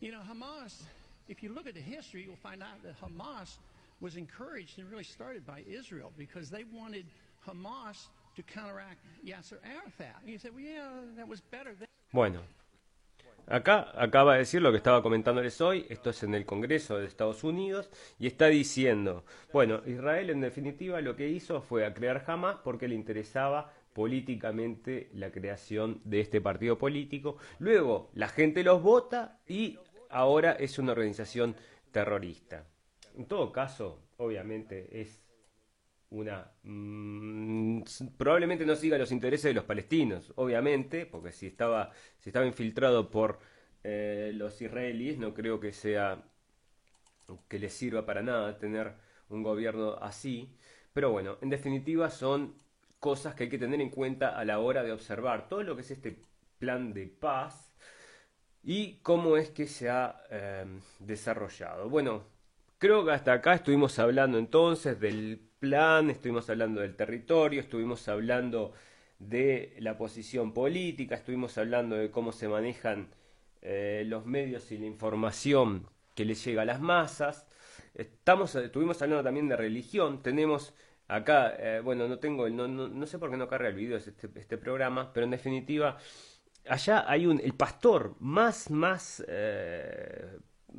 [0.00, 0.84] You know, Hamas,
[1.26, 3.58] if you look at the history, you'll find out that Hamas
[4.00, 7.06] was encouraged and really started by Israel because they wanted
[7.46, 10.16] Hamas to counteract Yasser Arafat.
[10.40, 11.74] Say, well, yeah, that was better.
[12.12, 12.42] Bueno,
[13.48, 15.84] acá acaba de decir lo que estaba comentándoles hoy.
[15.88, 17.90] Esto es en el Congreso de Estados Unidos
[18.20, 22.86] y está diciendo, bueno, Israel en definitiva lo que hizo fue a crear Hamas porque
[22.86, 27.36] le interesaba políticamente la creación de este partido político.
[27.58, 31.56] Luego la gente los vota y ahora es una organización
[31.90, 32.64] terrorista.
[33.14, 35.22] En todo caso, obviamente es
[36.10, 37.82] una mm,
[38.16, 43.10] probablemente no siga los intereses de los palestinos, obviamente, porque si estaba si estaba infiltrado
[43.10, 43.38] por
[43.84, 46.24] eh, los israelíes, no creo que sea
[47.48, 48.94] que les sirva para nada tener
[49.28, 50.56] un gobierno así.
[50.92, 52.56] Pero bueno, en definitiva son
[53.00, 55.82] cosas que hay que tener en cuenta a la hora de observar todo lo que
[55.82, 56.22] es este
[56.58, 57.74] plan de paz
[58.62, 61.88] y cómo es que se ha em, desarrollado.
[61.90, 62.24] Bueno,
[62.84, 68.74] creo que hasta acá estuvimos hablando entonces del plan, estuvimos hablando del territorio, estuvimos hablando
[69.18, 73.08] de la posición política, estuvimos hablando de cómo se manejan
[73.62, 77.46] eh, los medios y la información que les llega a las masas.
[77.94, 80.22] Estamos, estuvimos hablando también de religión.
[80.22, 80.74] Tenemos
[81.08, 84.28] acá, eh, bueno, no tengo, no, no, sé por qué no carga el video este,
[84.34, 85.96] este programa, pero en definitiva,
[86.68, 90.36] allá hay un, el pastor más, más eh,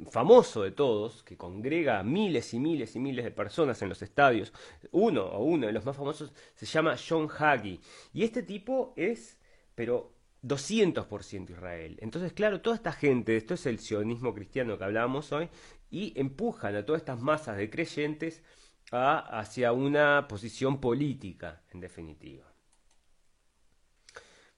[0.10, 4.54] famoso de todos, que congrega miles y miles y miles de personas en los estadios.
[4.92, 7.80] Uno o uno de los más famosos se llama John Hagee.
[8.14, 9.38] Y este tipo es,
[9.76, 10.14] pero
[10.44, 11.98] 200% Israel.
[12.02, 15.50] Entonces, claro, toda esta gente, esto es el sionismo cristiano que hablábamos hoy,
[15.90, 18.44] y empujan a todas estas masas de creyentes
[18.92, 22.55] a, hacia una posición política, en definitiva.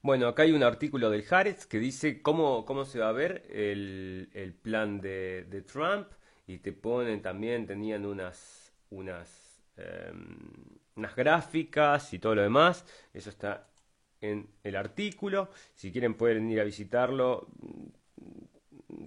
[0.02, 3.44] Bueno, acá hay un artículo del Haaretz que dice cómo, cómo se va a ver
[3.50, 6.06] el, el plan de, de, Trump
[6.46, 10.38] y te ponen también, tenían unas, unas, em,
[10.94, 12.84] unas gráficas y todo lo demás.
[13.12, 13.68] Eso está
[14.20, 15.50] en el artículo.
[15.74, 17.48] Si quieren pueden ir a visitarlo.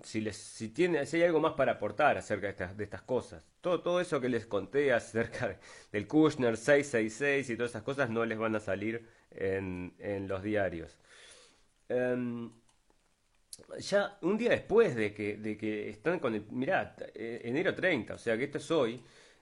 [0.03, 3.01] Si, les, si, tiene, si hay algo más para aportar acerca de estas, de estas
[3.01, 3.47] cosas.
[3.61, 5.57] Todo, todo eso que les conté acerca
[5.91, 10.43] del Kushner 666 y todas esas cosas no les van a salir en, en los
[10.43, 10.97] diarios.
[11.89, 12.51] Em,
[13.79, 16.45] ya un día después de que, de que están con el...
[16.51, 19.01] Mirá, eh, enero 30, o sea que esto es hoy.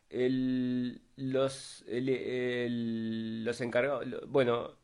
[0.09, 4.05] El, los, los encargados...
[4.29, 4.77] Bueno,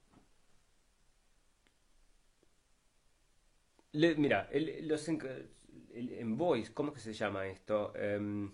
[3.93, 7.93] mira, el, los el envoys, ¿cómo es que se llama esto?
[7.95, 8.49] Eh,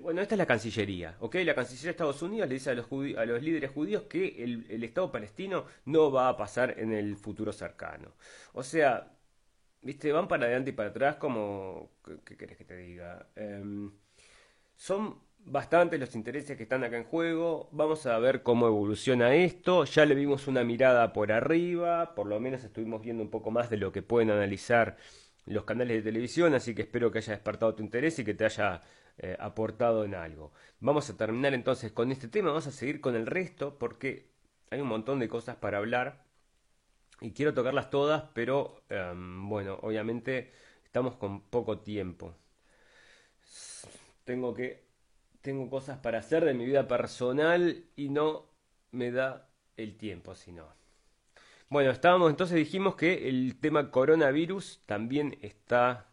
[0.00, 1.36] bueno, esta es la Cancillería, ¿ok?
[1.44, 2.86] La Cancillería de Estados Unidos le dice a los,
[3.16, 7.52] a los líderes judíos que el, Estado palestino no va a pasar en el futuro
[7.52, 8.12] cercano.
[8.52, 9.12] O sea,
[9.82, 10.12] ¿viste?
[10.12, 11.90] Van para adelante y para atrás como...
[12.24, 13.28] ¿Qué, querés que te diga?
[13.36, 13.92] Em,
[14.76, 17.68] son bastantes los intereses que están acá en juego.
[17.72, 19.84] Vamos a ver cómo evoluciona esto.
[19.84, 23.70] Ya le vimos una mirada por arriba, por lo menos estuvimos viendo un poco más
[23.70, 24.96] de lo que pueden analizar
[25.46, 28.44] los canales de televisión, así que espero que haya despertado tu interés y que te
[28.44, 28.82] haya
[29.18, 30.52] eh, aportado en algo.
[30.80, 34.30] Vamos a terminar entonces con este tema, vamos a seguir con el resto porque
[34.70, 36.24] hay un montón de cosas para hablar
[37.20, 40.52] y quiero tocarlas todas, pero em, bueno, obviamente
[40.84, 42.34] estamos con poco tiempo.
[44.24, 44.84] Tengo que
[45.42, 48.46] tengo cosas para hacer de mi vida personal y no
[48.92, 50.81] me da el tiempo, si no.
[51.72, 56.12] Bueno, estábamos, entonces dijimos que el tema coronavirus también está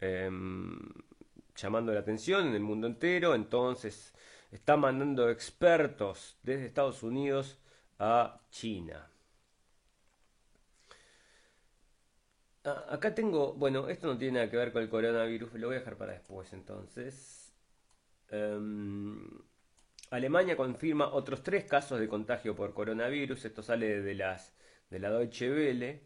[0.00, 0.78] em,
[1.56, 4.14] llamando la atención en el mundo entero, entonces
[4.52, 7.58] está mandando expertos desde Estados Unidos
[7.98, 9.10] a China.
[12.64, 15.76] Ah, acá tengo, bueno, esto no tiene nada que ver con el coronavirus, lo voy
[15.76, 17.52] a dejar para después entonces.
[18.28, 19.28] Em,
[20.10, 23.44] Alemania confirma otros tres casos de contagio por coronavirus.
[23.44, 24.52] Esto sale de las
[24.90, 26.02] de la Deutsche Welle.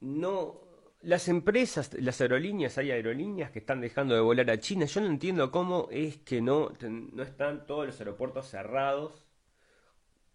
[0.00, 0.60] No,
[1.02, 4.86] las empresas, las aerolíneas, hay aerolíneas que están dejando de volar a China.
[4.86, 9.24] Yo no entiendo cómo es que no, no están todos los aeropuertos cerrados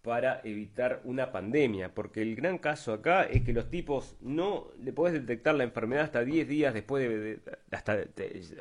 [0.02, 4.92] para evitar una pandemia, porque el gran caso acá es que los tipos no le
[4.92, 7.40] podés detectar la enfermedad hasta 10 días después de,
[7.70, 8.04] hasta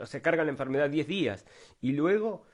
[0.01, 1.45] o sea, cargan la enfermedad 10 días
[1.79, 2.45] y luego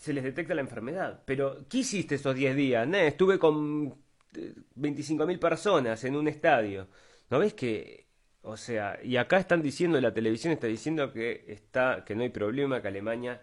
[0.00, 1.22] se les detecta la enfermedad.
[1.26, 2.88] Pero ¿qué hiciste esos 10 días?
[2.92, 3.90] estuve con
[4.32, 6.88] 25.000 personas en un estadio.
[7.28, 8.08] ¿No ves que
[8.42, 12.30] o sea, y acá están diciendo la televisión está diciendo que está que no hay
[12.30, 13.42] problema que Alemania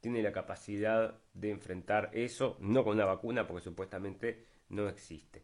[0.00, 5.42] tiene la capacidad de enfrentar eso, no con una vacuna, porque supuestamente no existe.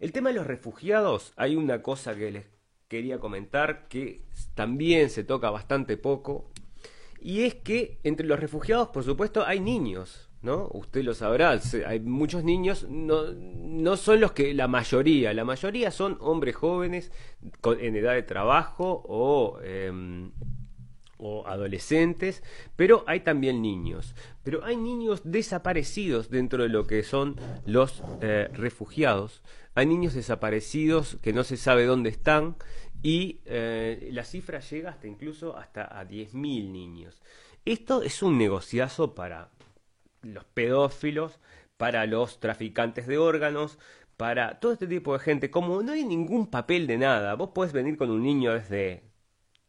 [0.00, 2.46] El tema de los refugiados, hay una cosa que les
[2.88, 4.22] quería comentar que
[4.54, 6.50] también se toca bastante poco,
[7.20, 10.68] y es que entre los refugiados, por supuesto, hay niños, ¿no?
[10.72, 15.90] Usted lo sabrá, hay muchos niños, no, no son los que la mayoría, la mayoría
[15.90, 17.12] son hombres jóvenes
[17.80, 19.60] en edad de trabajo o...
[19.62, 20.32] Em,
[21.18, 22.42] o adolescentes,
[22.76, 24.14] pero hay también niños.
[24.44, 27.36] Pero hay niños desaparecidos dentro de lo que son
[27.66, 29.42] los eh, refugiados.
[29.74, 32.56] Hay niños desaparecidos que no se sabe dónde están
[33.02, 37.22] y eh, la cifra llega hasta incluso hasta a 10.000 niños.
[37.64, 39.50] Esto es un negociazo para
[40.22, 41.38] los pedófilos,
[41.76, 43.78] para los traficantes de órganos,
[44.16, 45.50] para todo este tipo de gente.
[45.50, 49.07] Como no hay ningún papel de nada, vos podés venir con un niño desde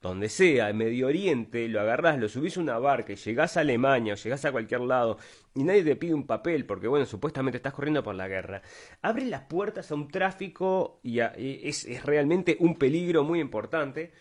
[0.01, 3.61] donde sea, en Medio Oriente, lo agarrás, lo subís a una barca y llegás a
[3.61, 5.17] Alemania o llegás a cualquier lado
[5.53, 8.61] y nadie te pide un papel porque, bueno, supuestamente estás corriendo por la guerra,
[9.01, 14.13] abre las puertas a un tráfico y, es, es, realmente un peligro muy importante.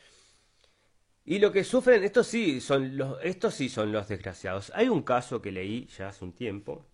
[1.24, 4.72] Y lo que sufren, estos sí, son los, estos sí son los desgraciados.
[4.74, 6.86] Hay un caso que leí ya hace un tiempo,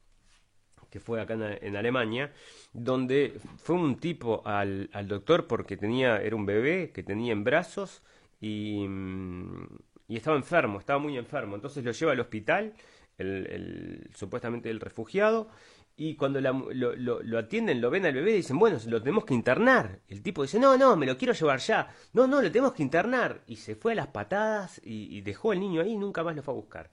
[0.90, 2.32] que fue acá en, Alemania,
[2.72, 7.44] donde fue un tipo al, al doctor porque tenía, era un bebé que tenía en
[7.44, 8.02] brazos,
[8.44, 9.64] Mm,
[10.08, 11.54] y, estaba enfermo, estaba muy enfermo.
[11.56, 12.74] Entonces lo lleva al hospital,
[13.18, 15.48] el, supuestamente el refugiado,
[15.96, 20.00] y cuando lo, atienden, lo ven al bebé y dicen, bueno, lo tenemos que internar.
[20.08, 21.88] El tipo dice, no, no, me lo quiero llevar ya.
[22.12, 23.42] No, no, lo tenemos que internar.
[23.46, 26.42] Y se fue a las patadas y, dejó al niño ahí y nunca más lo
[26.42, 26.90] fue a buscar.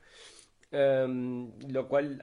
[0.72, 2.22] Em, lo cual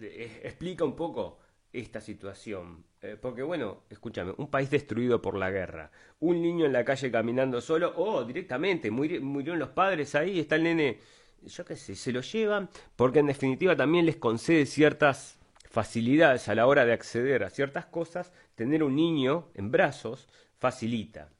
[0.00, 1.41] eh, explica un poco
[1.72, 2.84] esta situación.
[3.00, 5.90] Eh, porque bueno, escúchame, un país destruido por la guerra,
[6.20, 10.64] un niño en la calle caminando solo, o directamente, murieron los padres ahí, está el
[10.64, 10.98] nene,
[11.44, 15.38] yo qué sé, se lo llevan, porque en definitiva también les concede ciertas
[15.68, 20.28] facilidades a la hora de acceder a ciertas cosas, tener un niño en brazos
[20.58, 21.30] facilita.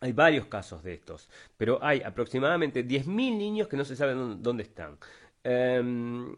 [0.00, 1.28] Hay varios casos de estos,
[1.58, 4.98] pero hay aproximadamente 10.000 niños que no se saben dónde están.
[5.44, 6.34] Em,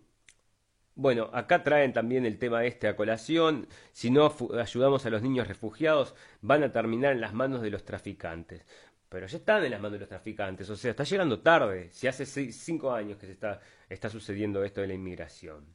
[0.94, 3.66] bueno, acá traen también el tema este a colación.
[3.92, 7.84] Si no ayudamos a los niños refugiados, van a terminar en las manos de los
[7.84, 8.66] traficantes.
[9.08, 11.90] Pero ya están en las manos de los traficantes, o sea, está llegando tarde.
[11.92, 15.66] Si hace cinco años que se está, está sucediendo esto de la inmigración.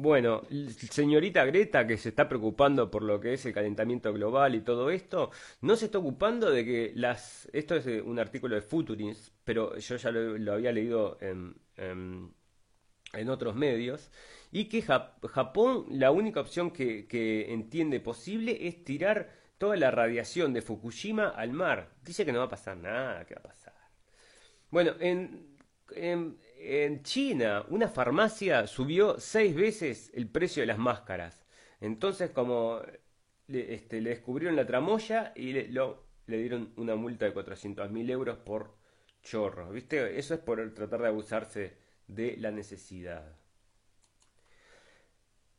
[0.00, 0.42] Bueno,
[0.90, 4.90] señorita Greta, que se está preocupando por lo que es el calentamiento global y todo
[4.90, 5.30] esto,
[5.60, 7.48] no se está ocupando de que las...
[7.52, 13.56] Esto es un artículo de Futurins, pero yo ya lo, había leído en, en, otros
[13.56, 14.10] medios,
[14.52, 20.52] y que Japón la única opción que, que entiende posible es tirar toda la radiación
[20.52, 21.90] de Fukushima al mar.
[22.02, 23.74] Dice que no va a pasar nada, ¿qué va a pasar?
[24.70, 25.50] Bueno, en,
[25.96, 31.44] en China, una farmacia subió seis veces el precio de las máscaras.
[31.80, 32.80] Entonces, como
[33.48, 38.38] le, este, descubrieron la tramoya y le, le dieron una multa de 400 mil euros
[38.38, 38.79] por
[39.22, 39.70] chorro.
[39.70, 40.18] ¿Viste?
[40.18, 41.76] Eso es por tratar de abusarse
[42.06, 43.40] de la necesidad.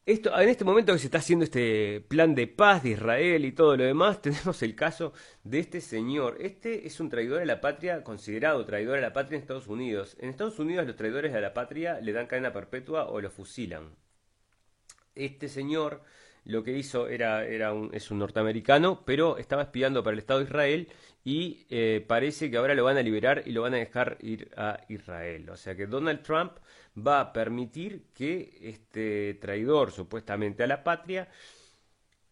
[0.04, 3.52] Esto, en este momento que se está haciendo este plan de paz de Israel y
[3.52, 5.14] todo lo demás, tenemos el caso
[5.44, 6.38] de este señor.
[6.40, 10.18] Este es un traidor a la patria, considerado traidor a la patria en Estados Unidos.
[10.20, 13.96] En Estados Unidos los traidores a la patria le dan cadena perpetua o lo fusilan.
[15.14, 16.02] Este señor
[16.46, 20.40] lo que hizo era, era un, es un norteamericano, pero estaba espiando para el Estado
[20.40, 20.88] de Israel
[21.24, 24.52] y eh, parece que ahora lo van a liberar y lo van a dejar ir
[24.58, 25.50] a Israel.
[25.50, 26.54] O sea que Donald Trump
[26.98, 31.30] va a permitir que este traidor supuestamente a la patria,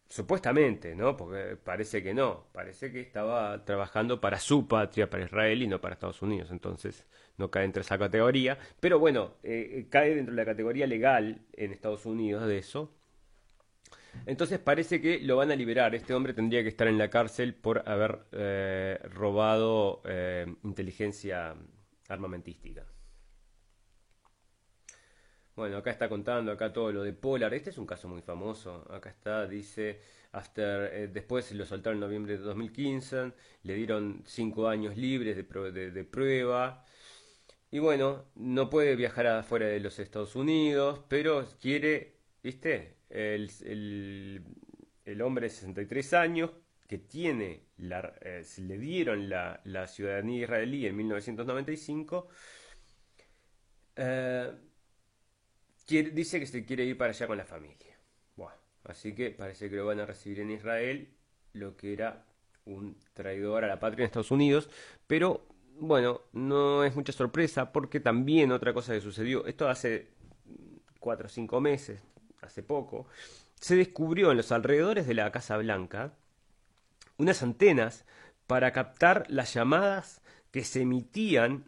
[0.08, 1.16] supuestamente, ¿no?
[1.16, 5.80] Porque parece que no, parece que estaba trabajando para su patria, para Israel y no
[5.80, 7.06] para Estados Unidos, entonces
[7.38, 11.72] no cae entre esa categoría, pero bueno, eh, cae dentro de la categoría legal en
[11.72, 12.92] Estados Unidos de eso.
[14.26, 15.94] Entonces parece que lo van a liberar.
[15.94, 21.54] Este hombre tendría que estar en la cárcel por haber eh, robado eh, inteligencia
[22.08, 22.86] armamentística.
[25.56, 27.52] Bueno, acá está contando acá todo lo de Polar.
[27.52, 28.86] Este es un caso muy famoso.
[28.90, 30.00] Acá está, dice,
[30.56, 33.32] eh, después lo soltaron en noviembre de 2015,
[33.64, 36.84] le dieron cinco años libres de, de, prueba.
[37.70, 42.99] Y bueno, no puede viajar afuera de los Estados Unidos, pero quiere, ¿viste?
[43.10, 43.50] El,
[45.04, 46.50] el, hombre de 63 años
[46.86, 52.28] que tiene, la, eh, le dieron la, ciudadanía israelí en 1995,
[53.96, 54.52] eh,
[55.88, 57.98] dice que se quiere ir para allá con la familia.
[58.36, 61.08] Bueno, así que parece que lo van a recibir en Israel,
[61.52, 62.24] lo que era
[62.64, 64.70] un traidor a la patria en Estados Unidos,
[65.06, 65.46] pero
[65.80, 70.08] bueno, no es mucha sorpresa porque también otra cosa que sucedió, esto hace
[71.00, 72.02] cuatro o cinco meses,
[72.42, 73.06] hace poco,
[73.60, 76.12] se descubrió en los alrededores de la Casa Blanca
[77.18, 78.04] unas antenas
[78.46, 81.64] para captar las llamadas que se emitían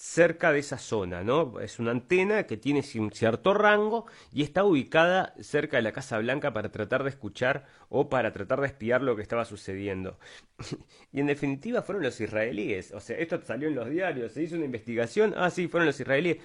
[0.00, 1.60] cerca de esa zona, ¿no?
[1.60, 6.18] Es una antena que tiene un cierto rango y está ubicada cerca de la Casa
[6.18, 10.18] Blanca para tratar de escuchar o para tratar de espiar lo que estaba sucediendo.
[11.12, 14.56] y en definitiva fueron los israelíes, o sea, esto salió en los diarios, se hizo
[14.56, 16.38] una investigación, ah, sí, fueron los israelíes,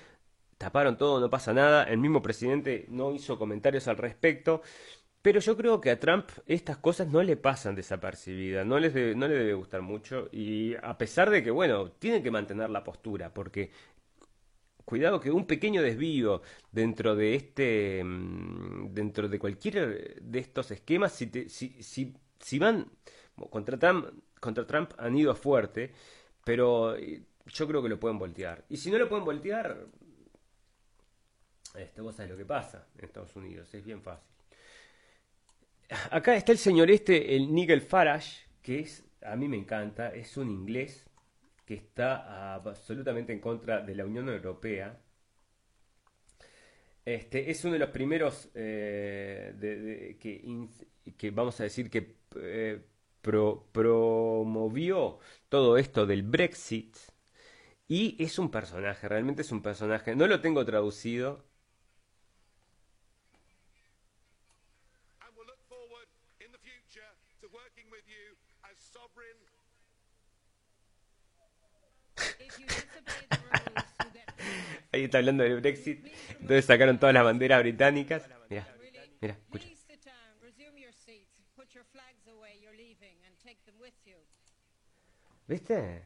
[0.66, 4.62] taparon todo, no pasa nada, el mismo presidente no hizo comentarios al respecto.
[5.22, 9.28] Pero yo creo que a Trump estas cosas no le pasan desapercibidas, no, les no
[9.28, 13.34] le debe gustar mucho y a pesar de que, bueno, tienen que mantener la postura,
[13.34, 13.72] porque
[14.86, 21.14] cuidado que un pequeño desvío dentro de este, mm, dentro de cualquier de estos esquemas,
[21.14, 22.92] si, te- si, si, si van
[23.50, 24.08] contra Trump,
[24.40, 25.92] contra Trump han ido fuerte,
[26.44, 28.66] pero eh, yo creo que lo pueden voltear.
[28.70, 29.88] Y si no lo pueden voltear,
[31.78, 34.30] este, vos sabés lo que pasa en Estados Unidos, es bien fácil.
[36.12, 40.36] Acá está el señor este, el Nigel Farage, que es, a mí me encanta, es
[40.38, 41.06] un inglés
[41.66, 45.00] que está absolutamente en contra de la Unión Europea.
[47.06, 50.68] Este, es uno de los primeros eh, que,
[51.16, 52.84] que vamos a decir que eh,
[53.22, 55.20] pro- promovió
[55.50, 56.98] todo esto del Brexit.
[57.88, 60.16] Y es un personaje, realmente es un personaje.
[60.16, 61.46] No lo tengo traducido.
[74.96, 76.08] Ahí está hablando del Brexit.
[76.30, 78.30] Entonces sacaron todas las banderas británicas.
[78.50, 78.66] Mira,
[79.20, 79.68] mira, escucha.
[85.48, 86.04] ¿Viste?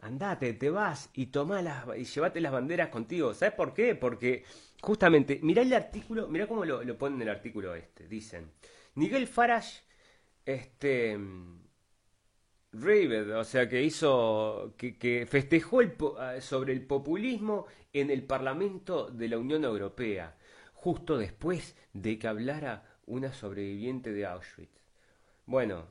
[0.00, 3.32] Andate, te vas y toma las y llevate las banderas contigo.
[3.34, 3.94] ¿Sabes por qué?
[3.94, 4.44] Porque
[4.82, 8.08] justamente, mirá el artículo, mirá cómo lo, lo ponen en el artículo este.
[8.08, 8.50] Dicen,
[8.96, 9.82] Nigel Farage,
[10.44, 11.16] este,
[12.74, 18.24] Raved, o sea, que hizo, que, que festejó el ah, sobre el populismo en el
[18.24, 20.36] Parlamento de la Unión Europea,
[20.74, 24.80] justo después de que hablara una sobreviviente de Auschwitz.
[25.46, 25.86] Bueno,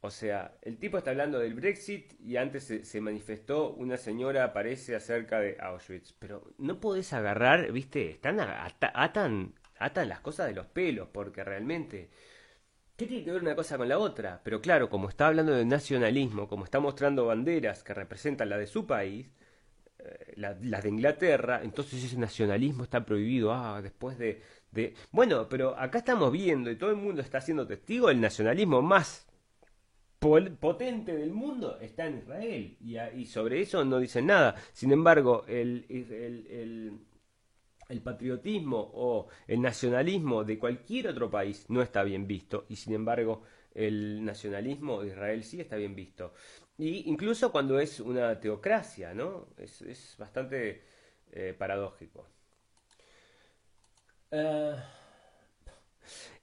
[0.00, 4.44] o sea, el tipo está hablando del Brexit y antes se, se manifestó una señora,
[4.44, 6.12] aparece acerca de Auschwitz.
[6.18, 12.10] Pero no podés agarrar, viste, están atan, atan las cosas de los pelos, porque realmente,
[12.98, 14.42] ¿qué tiene que ver una cosa con la otra?
[14.44, 18.66] Pero claro, como está hablando de nacionalismo, como está mostrando banderas que representan la de
[18.66, 19.30] su país,
[20.00, 23.52] eh, la- las de Inglaterra, entonces ese nacionalismo está prohibido.
[23.54, 24.42] Ah, después de,
[24.72, 24.94] de...
[25.12, 29.26] Bueno, pero acá estamos viendo y todo el mundo está siendo testigo del nacionalismo más
[30.60, 34.56] potente del mundo está en Israel y, y sobre eso no dicen nada.
[34.72, 36.98] Sin embargo, el, el, el-
[37.88, 42.94] el patriotismo o el nacionalismo de cualquier otro país no está bien visto y sin
[42.94, 43.42] embargo
[43.74, 46.32] el nacionalismo de Israel sí está bien visto.
[46.78, 49.48] Y incluso cuando es una teocracia, ¿no?
[49.56, 50.82] Es, es bastante
[51.32, 52.26] eh, paradójico.
[54.30, 54.76] Eh,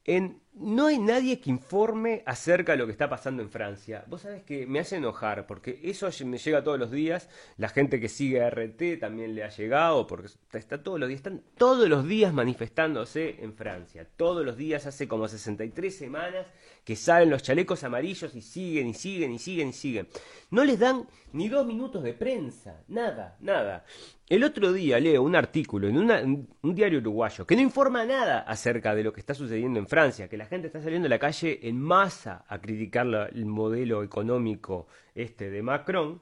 [0.05, 4.05] en- no hay nadie que informe acerca de lo que está pasando en Francia.
[4.07, 7.29] Vos sabés que me hace enojar, porque eso me llega todos los días.
[7.57, 11.19] La gente que sigue a RT también le ha llegado, porque está, todos los días,
[11.19, 14.07] están todos los días manifestándose en Francia.
[14.15, 16.47] Todos los días, hace como 63 semanas,
[16.83, 20.07] que salen los chalecos amarillos y siguen y siguen y siguen y siguen.
[20.51, 23.83] No les dan ni dos minutos de prensa, nada, nada.
[24.27, 28.39] El otro día leo un artículo en una- un diario uruguayo que no informa nada
[28.39, 31.59] acerca de lo que está sucediendo en Francia, que gente está saliendo a la calle
[31.67, 36.21] en masa a criticar la- el modelo económico este de Macron.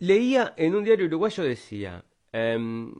[0.00, 2.94] Leía en un diario uruguayo decía, em,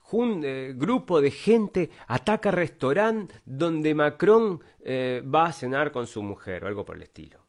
[0.00, 6.22] jun- eh, grupo de gente ataca restaurante donde Macron eh, va a cenar con su
[6.22, 7.45] mujer o algo por el estilo.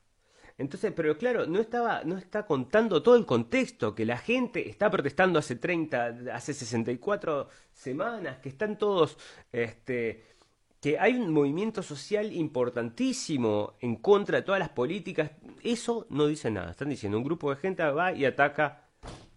[0.57, 4.89] Entonces, pero claro, no estaba, no está contando todo el contexto, que la gente está
[4.89, 9.17] protestando hace 30, hace 64 semanas, que están todos,
[9.51, 10.25] este,
[10.81, 15.31] que hay un movimiento social importantísimo en contra de todas las políticas.
[15.63, 16.71] Eso no dice nada.
[16.71, 18.87] Están diciendo, un grupo de gente va y ataca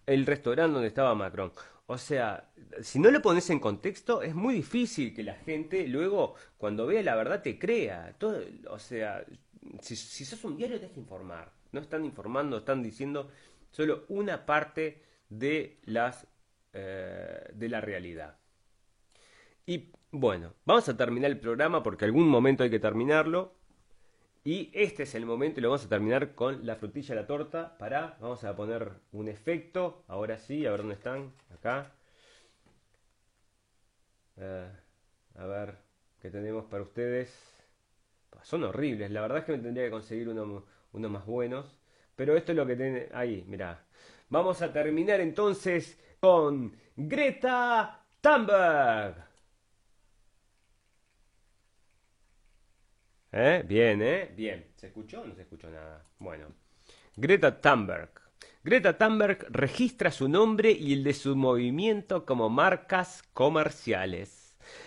[0.07, 1.51] el restaurante donde estaba Macron.
[1.85, 2.49] O sea,
[2.81, 7.03] si no lo pones en contexto, es muy difícil que la gente luego, cuando vea
[7.03, 8.15] la verdad, te crea.
[8.17, 8.39] Todo,
[8.69, 9.23] o sea,
[9.81, 11.51] si, sos un diario, tenés que informar.
[11.71, 13.29] No están informando, están diciendo
[13.69, 16.27] solo una parte de las
[16.73, 18.37] eh, de la realidad.
[19.65, 23.55] Y bueno, vamos a terminar el programa porque algún momento hay que terminarlo.
[24.43, 27.27] Y este es el momento y lo vamos a terminar con la frutilla de la
[27.27, 27.77] torta.
[27.77, 30.03] Para, vamos a poner un efecto.
[30.07, 31.31] Ahora sí, a ver dónde están.
[31.53, 31.91] Acá.
[34.37, 34.71] Eh,
[35.35, 35.77] a ver,
[36.21, 37.50] ¿qué tenemos para ustedes?
[38.43, 41.77] Son horribles, la verdad es que me tendría que conseguir uno más buenos.
[42.15, 43.09] Pero esto es lo que tiene.
[43.13, 43.83] Ahí, mirá.
[44.29, 49.15] Vamos a terminar entonces con Greta Thunberg.
[53.31, 53.63] ¿Eh?
[53.65, 54.31] Bien, ¿eh?
[54.35, 54.67] Bien.
[54.75, 56.05] ¿Se escuchó o no se escuchó nada?
[56.19, 56.47] Bueno.
[57.15, 58.11] Greta Thunberg.
[58.63, 64.40] Greta Thunberg registra su nombre y el de su movimiento como marcas comerciales.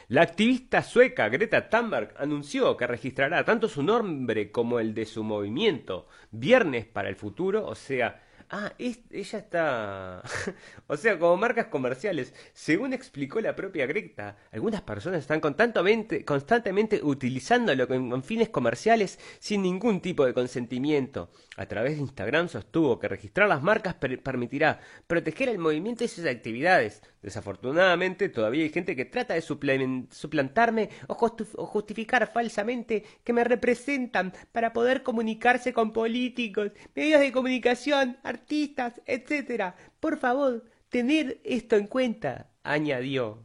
[0.09, 5.25] La activista sueca Greta Thunberg anunció que registrará tanto su nombre como el de su
[5.25, 8.21] movimiento Viernes para el Futuro, o sea,
[8.51, 10.23] Ah, ella está...
[10.87, 12.35] o sea, como marcas comerciales.
[12.53, 19.63] Según explicó la propia Greta, algunas personas están constantemente, constantemente utilizándolo con, fines comerciales sin
[19.63, 21.31] ningún tipo de consentimiento.
[21.57, 26.09] A través de Instagram sostuvo que registrar las marcas per- permitirá proteger el movimiento y
[26.09, 27.03] sus actividades.
[27.25, 34.75] Desafortunadamente, todavía hay gente que trata de suplantarme o, justificar falsamente que me representan para
[34.75, 39.75] poder comunicarse con políticos, medios de comunicación, artistas, etcétera.
[40.01, 43.39] Por favor, tener esto en cuenta, añadió.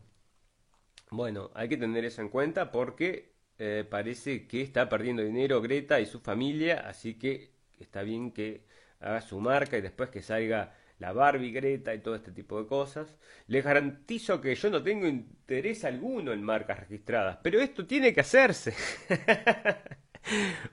[1.09, 6.01] Bueno, hay que tener eso en cuenta porque eh, parece que está perdiendo dinero Greta
[6.01, 8.65] y su familia, así que está bien que
[8.99, 12.67] haga su marca y después que salga la Barbie Greta y todo este tipo de
[12.67, 13.15] cosas.
[13.47, 18.21] Les garantizo que yo no tengo interés alguno en marcas registradas, pero esto tiene que
[18.21, 18.73] hacerse.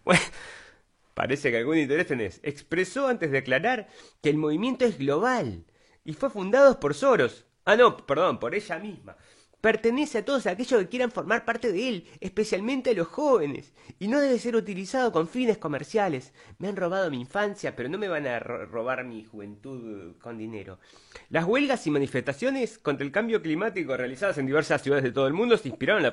[0.04, 0.20] Bueno,
[1.14, 2.40] parece que algún interés tenés.
[2.42, 3.88] Expresó antes de aclarar
[4.22, 5.64] que el movimiento es global
[6.04, 7.46] y fue fundado por Soros.
[7.64, 9.16] Ah, no, perdón, por ella misma.
[9.60, 14.06] Pertenece a todos aquellos que quieran formar parte de él, especialmente a los jóvenes, y
[14.06, 16.32] no debe ser utilizado con fines comerciales.
[16.58, 20.14] Me han robado mi infancia, pero no me van a ro- robar mi juventud eh,
[20.20, 20.78] con dinero.
[21.30, 25.32] Las huelgas y manifestaciones contra el cambio climático realizadas en diversas ciudades de todo el
[25.32, 26.12] mundo se inspiraron en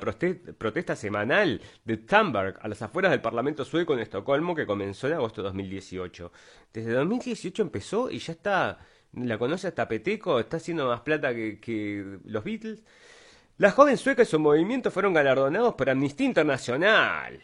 [0.58, 5.12] protesta semanal de Thunberg a las afueras del Parlamento sueco en Estocolmo que comenzó en
[5.14, 6.32] agosto de 2018.
[6.72, 8.78] Desde 2018 empezó y ya está,
[9.12, 12.82] la conoce hasta Peteco, está haciendo más plata que los Beatles.
[13.56, 17.40] La joven sueca y su movimiento fueron galardonados por Amnistía Internacional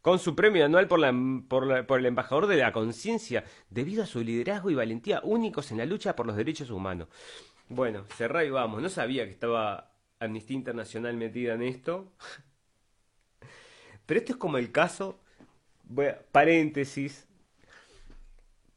[0.00, 4.74] con su premio anual por, el embajador de la conciencia, debido a su liderazgo y
[4.74, 7.08] valentía únicos en la lucha por los derechos humanos.
[7.68, 8.82] Bueno, cerrá y vamos.
[8.82, 12.12] No sabía que estaba Amnistía Internacional metida en esto.
[14.06, 15.20] Pero esto es como el caso,
[16.32, 17.28] paréntesis.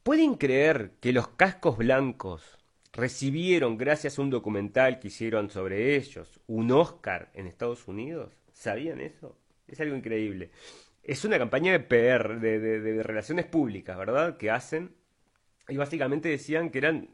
[0.04, 2.60] ¿Pueden creer que los cascos blancos
[2.94, 8.32] recibieron, gracias a un documental que hicieron sobre ellos, un Oscar en Estados Unidos?
[8.54, 9.36] ¿Sabían eso?
[9.68, 10.52] Es algo increíble.
[11.02, 14.38] Es una campaña de PR, de, relaciones públicas, ¿verdad?
[14.38, 14.96] Que hacen.
[15.68, 17.10] Y básicamente decían que eran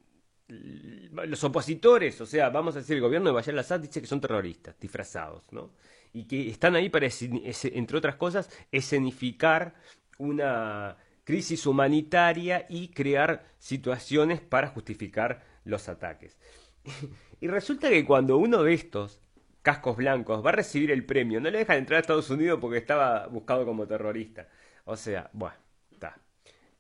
[0.48, 4.20] los opositores, o sea, vamos a decir, el gobierno de Bashar al-Assad dice que son
[4.20, 5.72] terroristas, disfrazados, ¿no?
[6.12, 9.76] Y que están ahí para, entre otras cosas, escenificar
[10.18, 16.38] una crisis humanitaria y crear situaciones para justificar los ataques.
[17.42, 19.22] Y resulta que cuando uno de estos
[19.62, 22.78] cascos blancos va a recibir el premio, no le dejan entrar a Estados Unidos porque
[22.78, 24.50] estaba buscado como terrorista.
[24.84, 25.56] O sea, bueno,
[25.90, 26.20] está.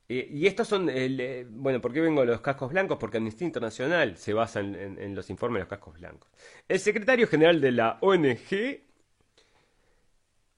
[0.09, 2.97] Eh, y estos son, eh, bueno, ¿por qué vengo a los cascos blancos?
[2.99, 6.29] Porque Amnistía Internacional se basa en los informes de los cascos blancos.
[6.67, 8.88] El secretario general de la ONG,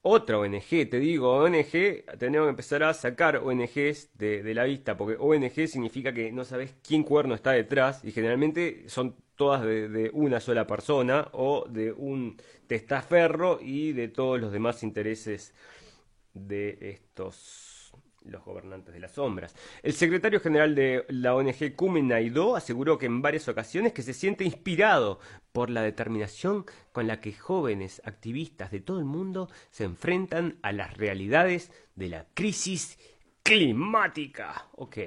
[0.01, 5.17] otra ONG, te digo, ONG, tenemos que empezar a sacar ONGs de, la vista, porque
[5.19, 10.39] ONG significa que no sabes quién cuerno está detrás, y generalmente son todas de una
[10.39, 12.37] sola persona, o de un
[12.67, 15.53] testaferro y de todos los demás intereses
[16.33, 17.70] de estos
[18.23, 19.55] los gobernantes de las sombras.
[19.83, 24.13] El secretario general de la ONG Kumen Naidoo aseguró que en varias ocasiones que se
[24.13, 25.19] siente inspirado
[25.51, 30.71] por la determinación con la que jóvenes activistas de todo el mundo se enfrentan a
[30.71, 32.97] las realidades de la crisis
[33.43, 34.67] climática.
[34.73, 34.97] Ok.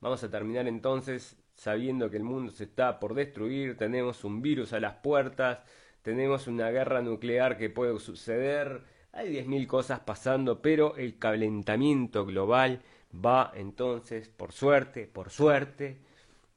[0.00, 4.72] Vamos a terminar entonces sabiendo que el mundo se está por destruir, tenemos un virus
[4.72, 5.58] a las puertas,
[6.02, 12.82] tenemos una guerra nuclear que puede suceder, hay 10.000 cosas pasando, pero el calentamiento global
[13.14, 15.98] va entonces, por suerte, por suerte,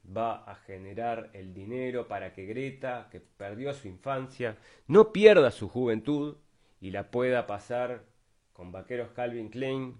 [0.04, 5.68] va a generar el dinero para que Greta, que perdió su infancia, no pierda su
[5.68, 6.36] juventud
[6.80, 8.04] y la pueda pasar
[8.52, 9.96] con vaqueros Calvin Klein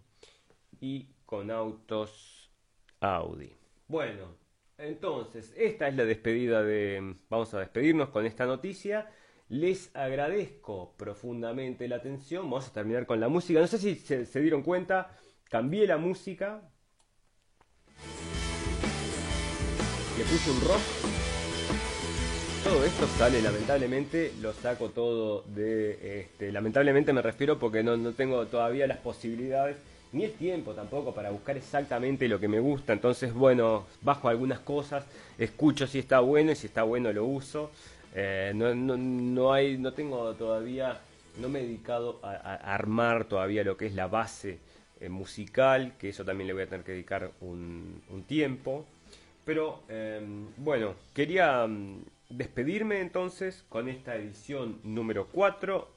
[0.81, 2.51] y con autos
[3.01, 3.55] Audi.
[3.89, 4.37] Bueno,
[4.79, 7.16] entonces, esta es la despedida de...
[7.29, 9.11] Vamos a despedirnos con esta noticia.
[9.53, 12.45] Les agradezco profundamente la atención.
[12.45, 13.61] Vamos a terminar con la música.
[13.61, 15.11] No sé si se, dieron cuenta,
[15.51, 16.62] cambié la música.
[20.16, 20.81] Le puse un rock.
[22.65, 26.20] Todo esto sale, lamentablemente, lo saco todo de...
[26.20, 29.77] Este, lamentablemente me refiero porque no, no tengo todavía las posibilidades
[30.12, 32.93] ni el tiempo tampoco para buscar exactamente lo que me gusta.
[32.93, 35.05] Entonces, bueno, bajo algunas cosas,
[35.39, 37.70] escucho si está bueno y si está bueno lo uso.
[38.14, 41.01] Eh, no, no, no hay, no tengo todavía,
[41.39, 44.59] no me he dedicado a, armar todavía lo que es la base
[45.01, 48.84] eh, musical, que eso también le voy a tener que dedicar un, tiempo.
[49.44, 50.20] Pero eh,
[50.59, 55.89] bueno, quería mm, despedirme entonces con esta edición número 4,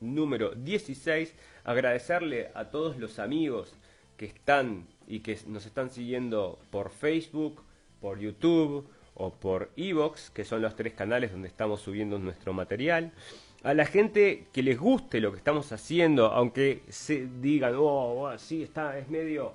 [0.00, 1.34] número 16.
[1.64, 3.74] Agradecerle a todos los amigos
[4.16, 7.62] que están y que nos están siguiendo por Facebook,
[8.00, 13.12] por YouTube o por Evox, que son los tres canales donde estamos subiendo nuestro material.
[13.62, 18.38] A la gente que les guste lo que estamos haciendo, aunque se digan, oh, oh
[18.38, 19.54] sí, está, es medio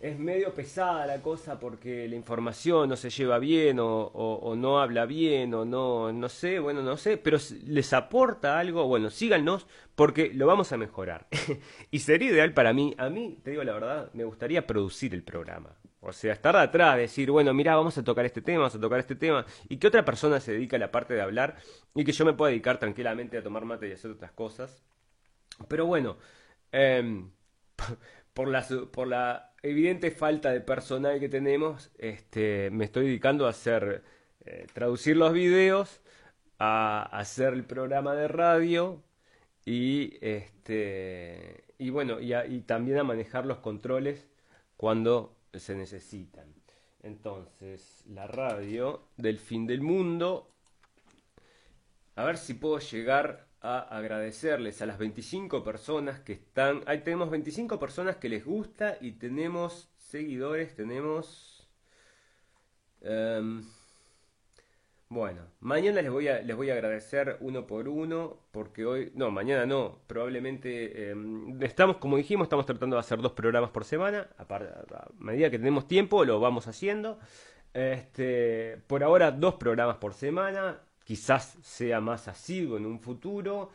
[0.00, 5.06] es medio pesada la cosa porque la información no se lleva bien o, no habla
[5.06, 9.66] bien o no, no sé, bueno, no sé, pero les aporta algo, bueno, síganos
[9.96, 11.26] porque lo vamos a mejorar.
[11.90, 15.24] y sería ideal para mí, a mí, te digo la verdad, me gustaría producir el
[15.24, 15.70] programa.
[16.00, 19.00] O sea, estar atrás, decir, bueno, mira, vamos a tocar este tema, vamos a tocar
[19.00, 21.56] este tema, y que otra persona se dedique a la parte de hablar
[21.94, 24.84] y que yo me pueda dedicar tranquilamente a tomar mate y hacer otras cosas.
[25.68, 26.18] Pero bueno,
[26.72, 27.30] em,
[28.34, 33.50] por, la, por la evidente falta de personal que tenemos, este, me estoy dedicando a
[33.50, 34.04] hacer,
[34.44, 36.00] eh, traducir los videos,
[36.58, 39.02] a, hacer el programa de radio
[39.64, 44.28] y, este, y bueno, y también a manejar los controles
[44.76, 46.54] cuando se necesitan.
[47.02, 50.50] Entonces, la radio del fin del mundo,
[52.16, 56.82] a ver si puedo llegar a agradecerles a las 25 personas que están.
[56.86, 61.68] Ahí tenemos 25 personas que les gusta y tenemos seguidores, tenemos.
[63.00, 63.64] Em,
[65.10, 69.30] bueno, mañana les voy, a, les voy a agradecer uno por uno, porque hoy, no,
[69.30, 74.28] mañana no, probablemente em, estamos, como dijimos, estamos tratando de hacer dos programas por semana,
[74.36, 77.18] a, a, medida que tenemos tiempo lo vamos haciendo.
[77.72, 83.70] Este, por ahora dos programas por semana, quizás sea más asiduo en un futuro,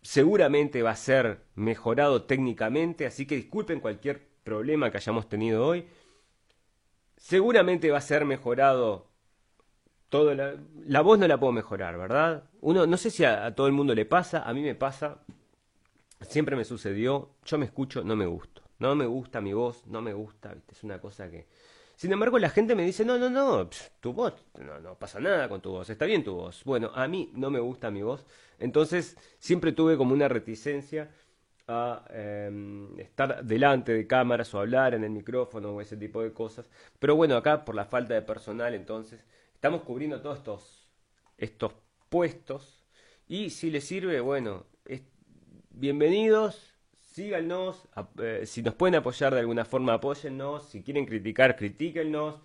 [0.00, 5.86] seguramente va a ser mejorado técnicamente, así que disculpen cualquier problema que hayamos tenido hoy.
[7.16, 9.13] Seguramente va a ser mejorado
[10.22, 12.44] la, voz no la puedo mejorar, ¿verdad?
[12.60, 15.18] Uno no sé si a, todo el mundo le pasa, a mí me pasa,
[16.20, 18.62] siempre me sucedió, yo me escucho, no me gusto.
[18.78, 21.46] No me gusta mi voz, no me gusta, es una cosa que
[21.96, 23.68] sin embargo, la gente me dice, no, no, no,
[24.00, 26.64] tu voz, no, no pasa nada con tu voz, está bien tu voz.
[26.64, 28.26] Bueno, a mí no me gusta mi voz,
[28.58, 31.10] entonces siempre tuve como una reticencia
[31.68, 36.32] a em, estar delante de cámaras o hablar en el micrófono o ese tipo de
[36.32, 36.68] cosas.
[36.98, 39.24] Pero bueno, acá por la falta de personal, entonces
[39.64, 40.90] estamos cubriendo todos estos,
[41.38, 41.72] estos
[42.10, 42.84] puestos
[43.26, 44.66] y si les sirve, bueno,
[45.70, 47.88] bienvenidos, síganos,
[48.20, 52.42] eh, si nos pueden apoyar de alguna forma, apóyennos, si quieren criticar, critíquennos,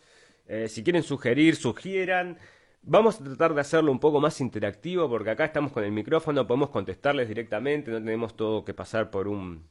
[0.48, 2.38] eh, si quieren sugerir, sugieran.
[2.84, 6.48] Vamos a tratar de hacerlo un poco más interactivo porque acá estamos con el micrófono,
[6.48, 9.68] podemos contestarles directamente, no tenemos todo que pasar por un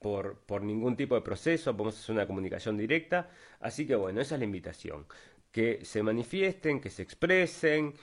[0.00, 3.30] por, por ningún tipo de proceso, podemos hacer una comunicación directa.
[3.60, 5.06] Así que bueno, esa es la invitación.
[5.52, 7.94] Que se manifiesten, que se expresen,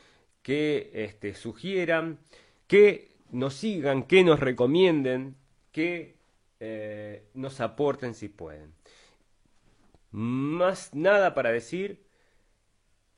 [0.42, 2.20] que este, sugieran,
[2.68, 5.36] que nos sigan, que nos recomienden,
[5.72, 6.18] que
[6.60, 8.74] eh, nos aporten si pueden.
[10.12, 12.06] Más nada para decir.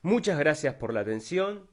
[0.02, 1.68] Muchas gracias por la atención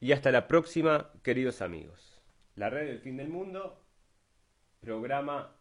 [0.00, 2.22] y hasta la próxima, queridos amigos.
[2.54, 3.84] La red del fin del mundo,
[4.80, 5.56] programa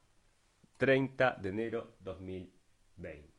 [0.78, 3.35] 30 de enero 2020.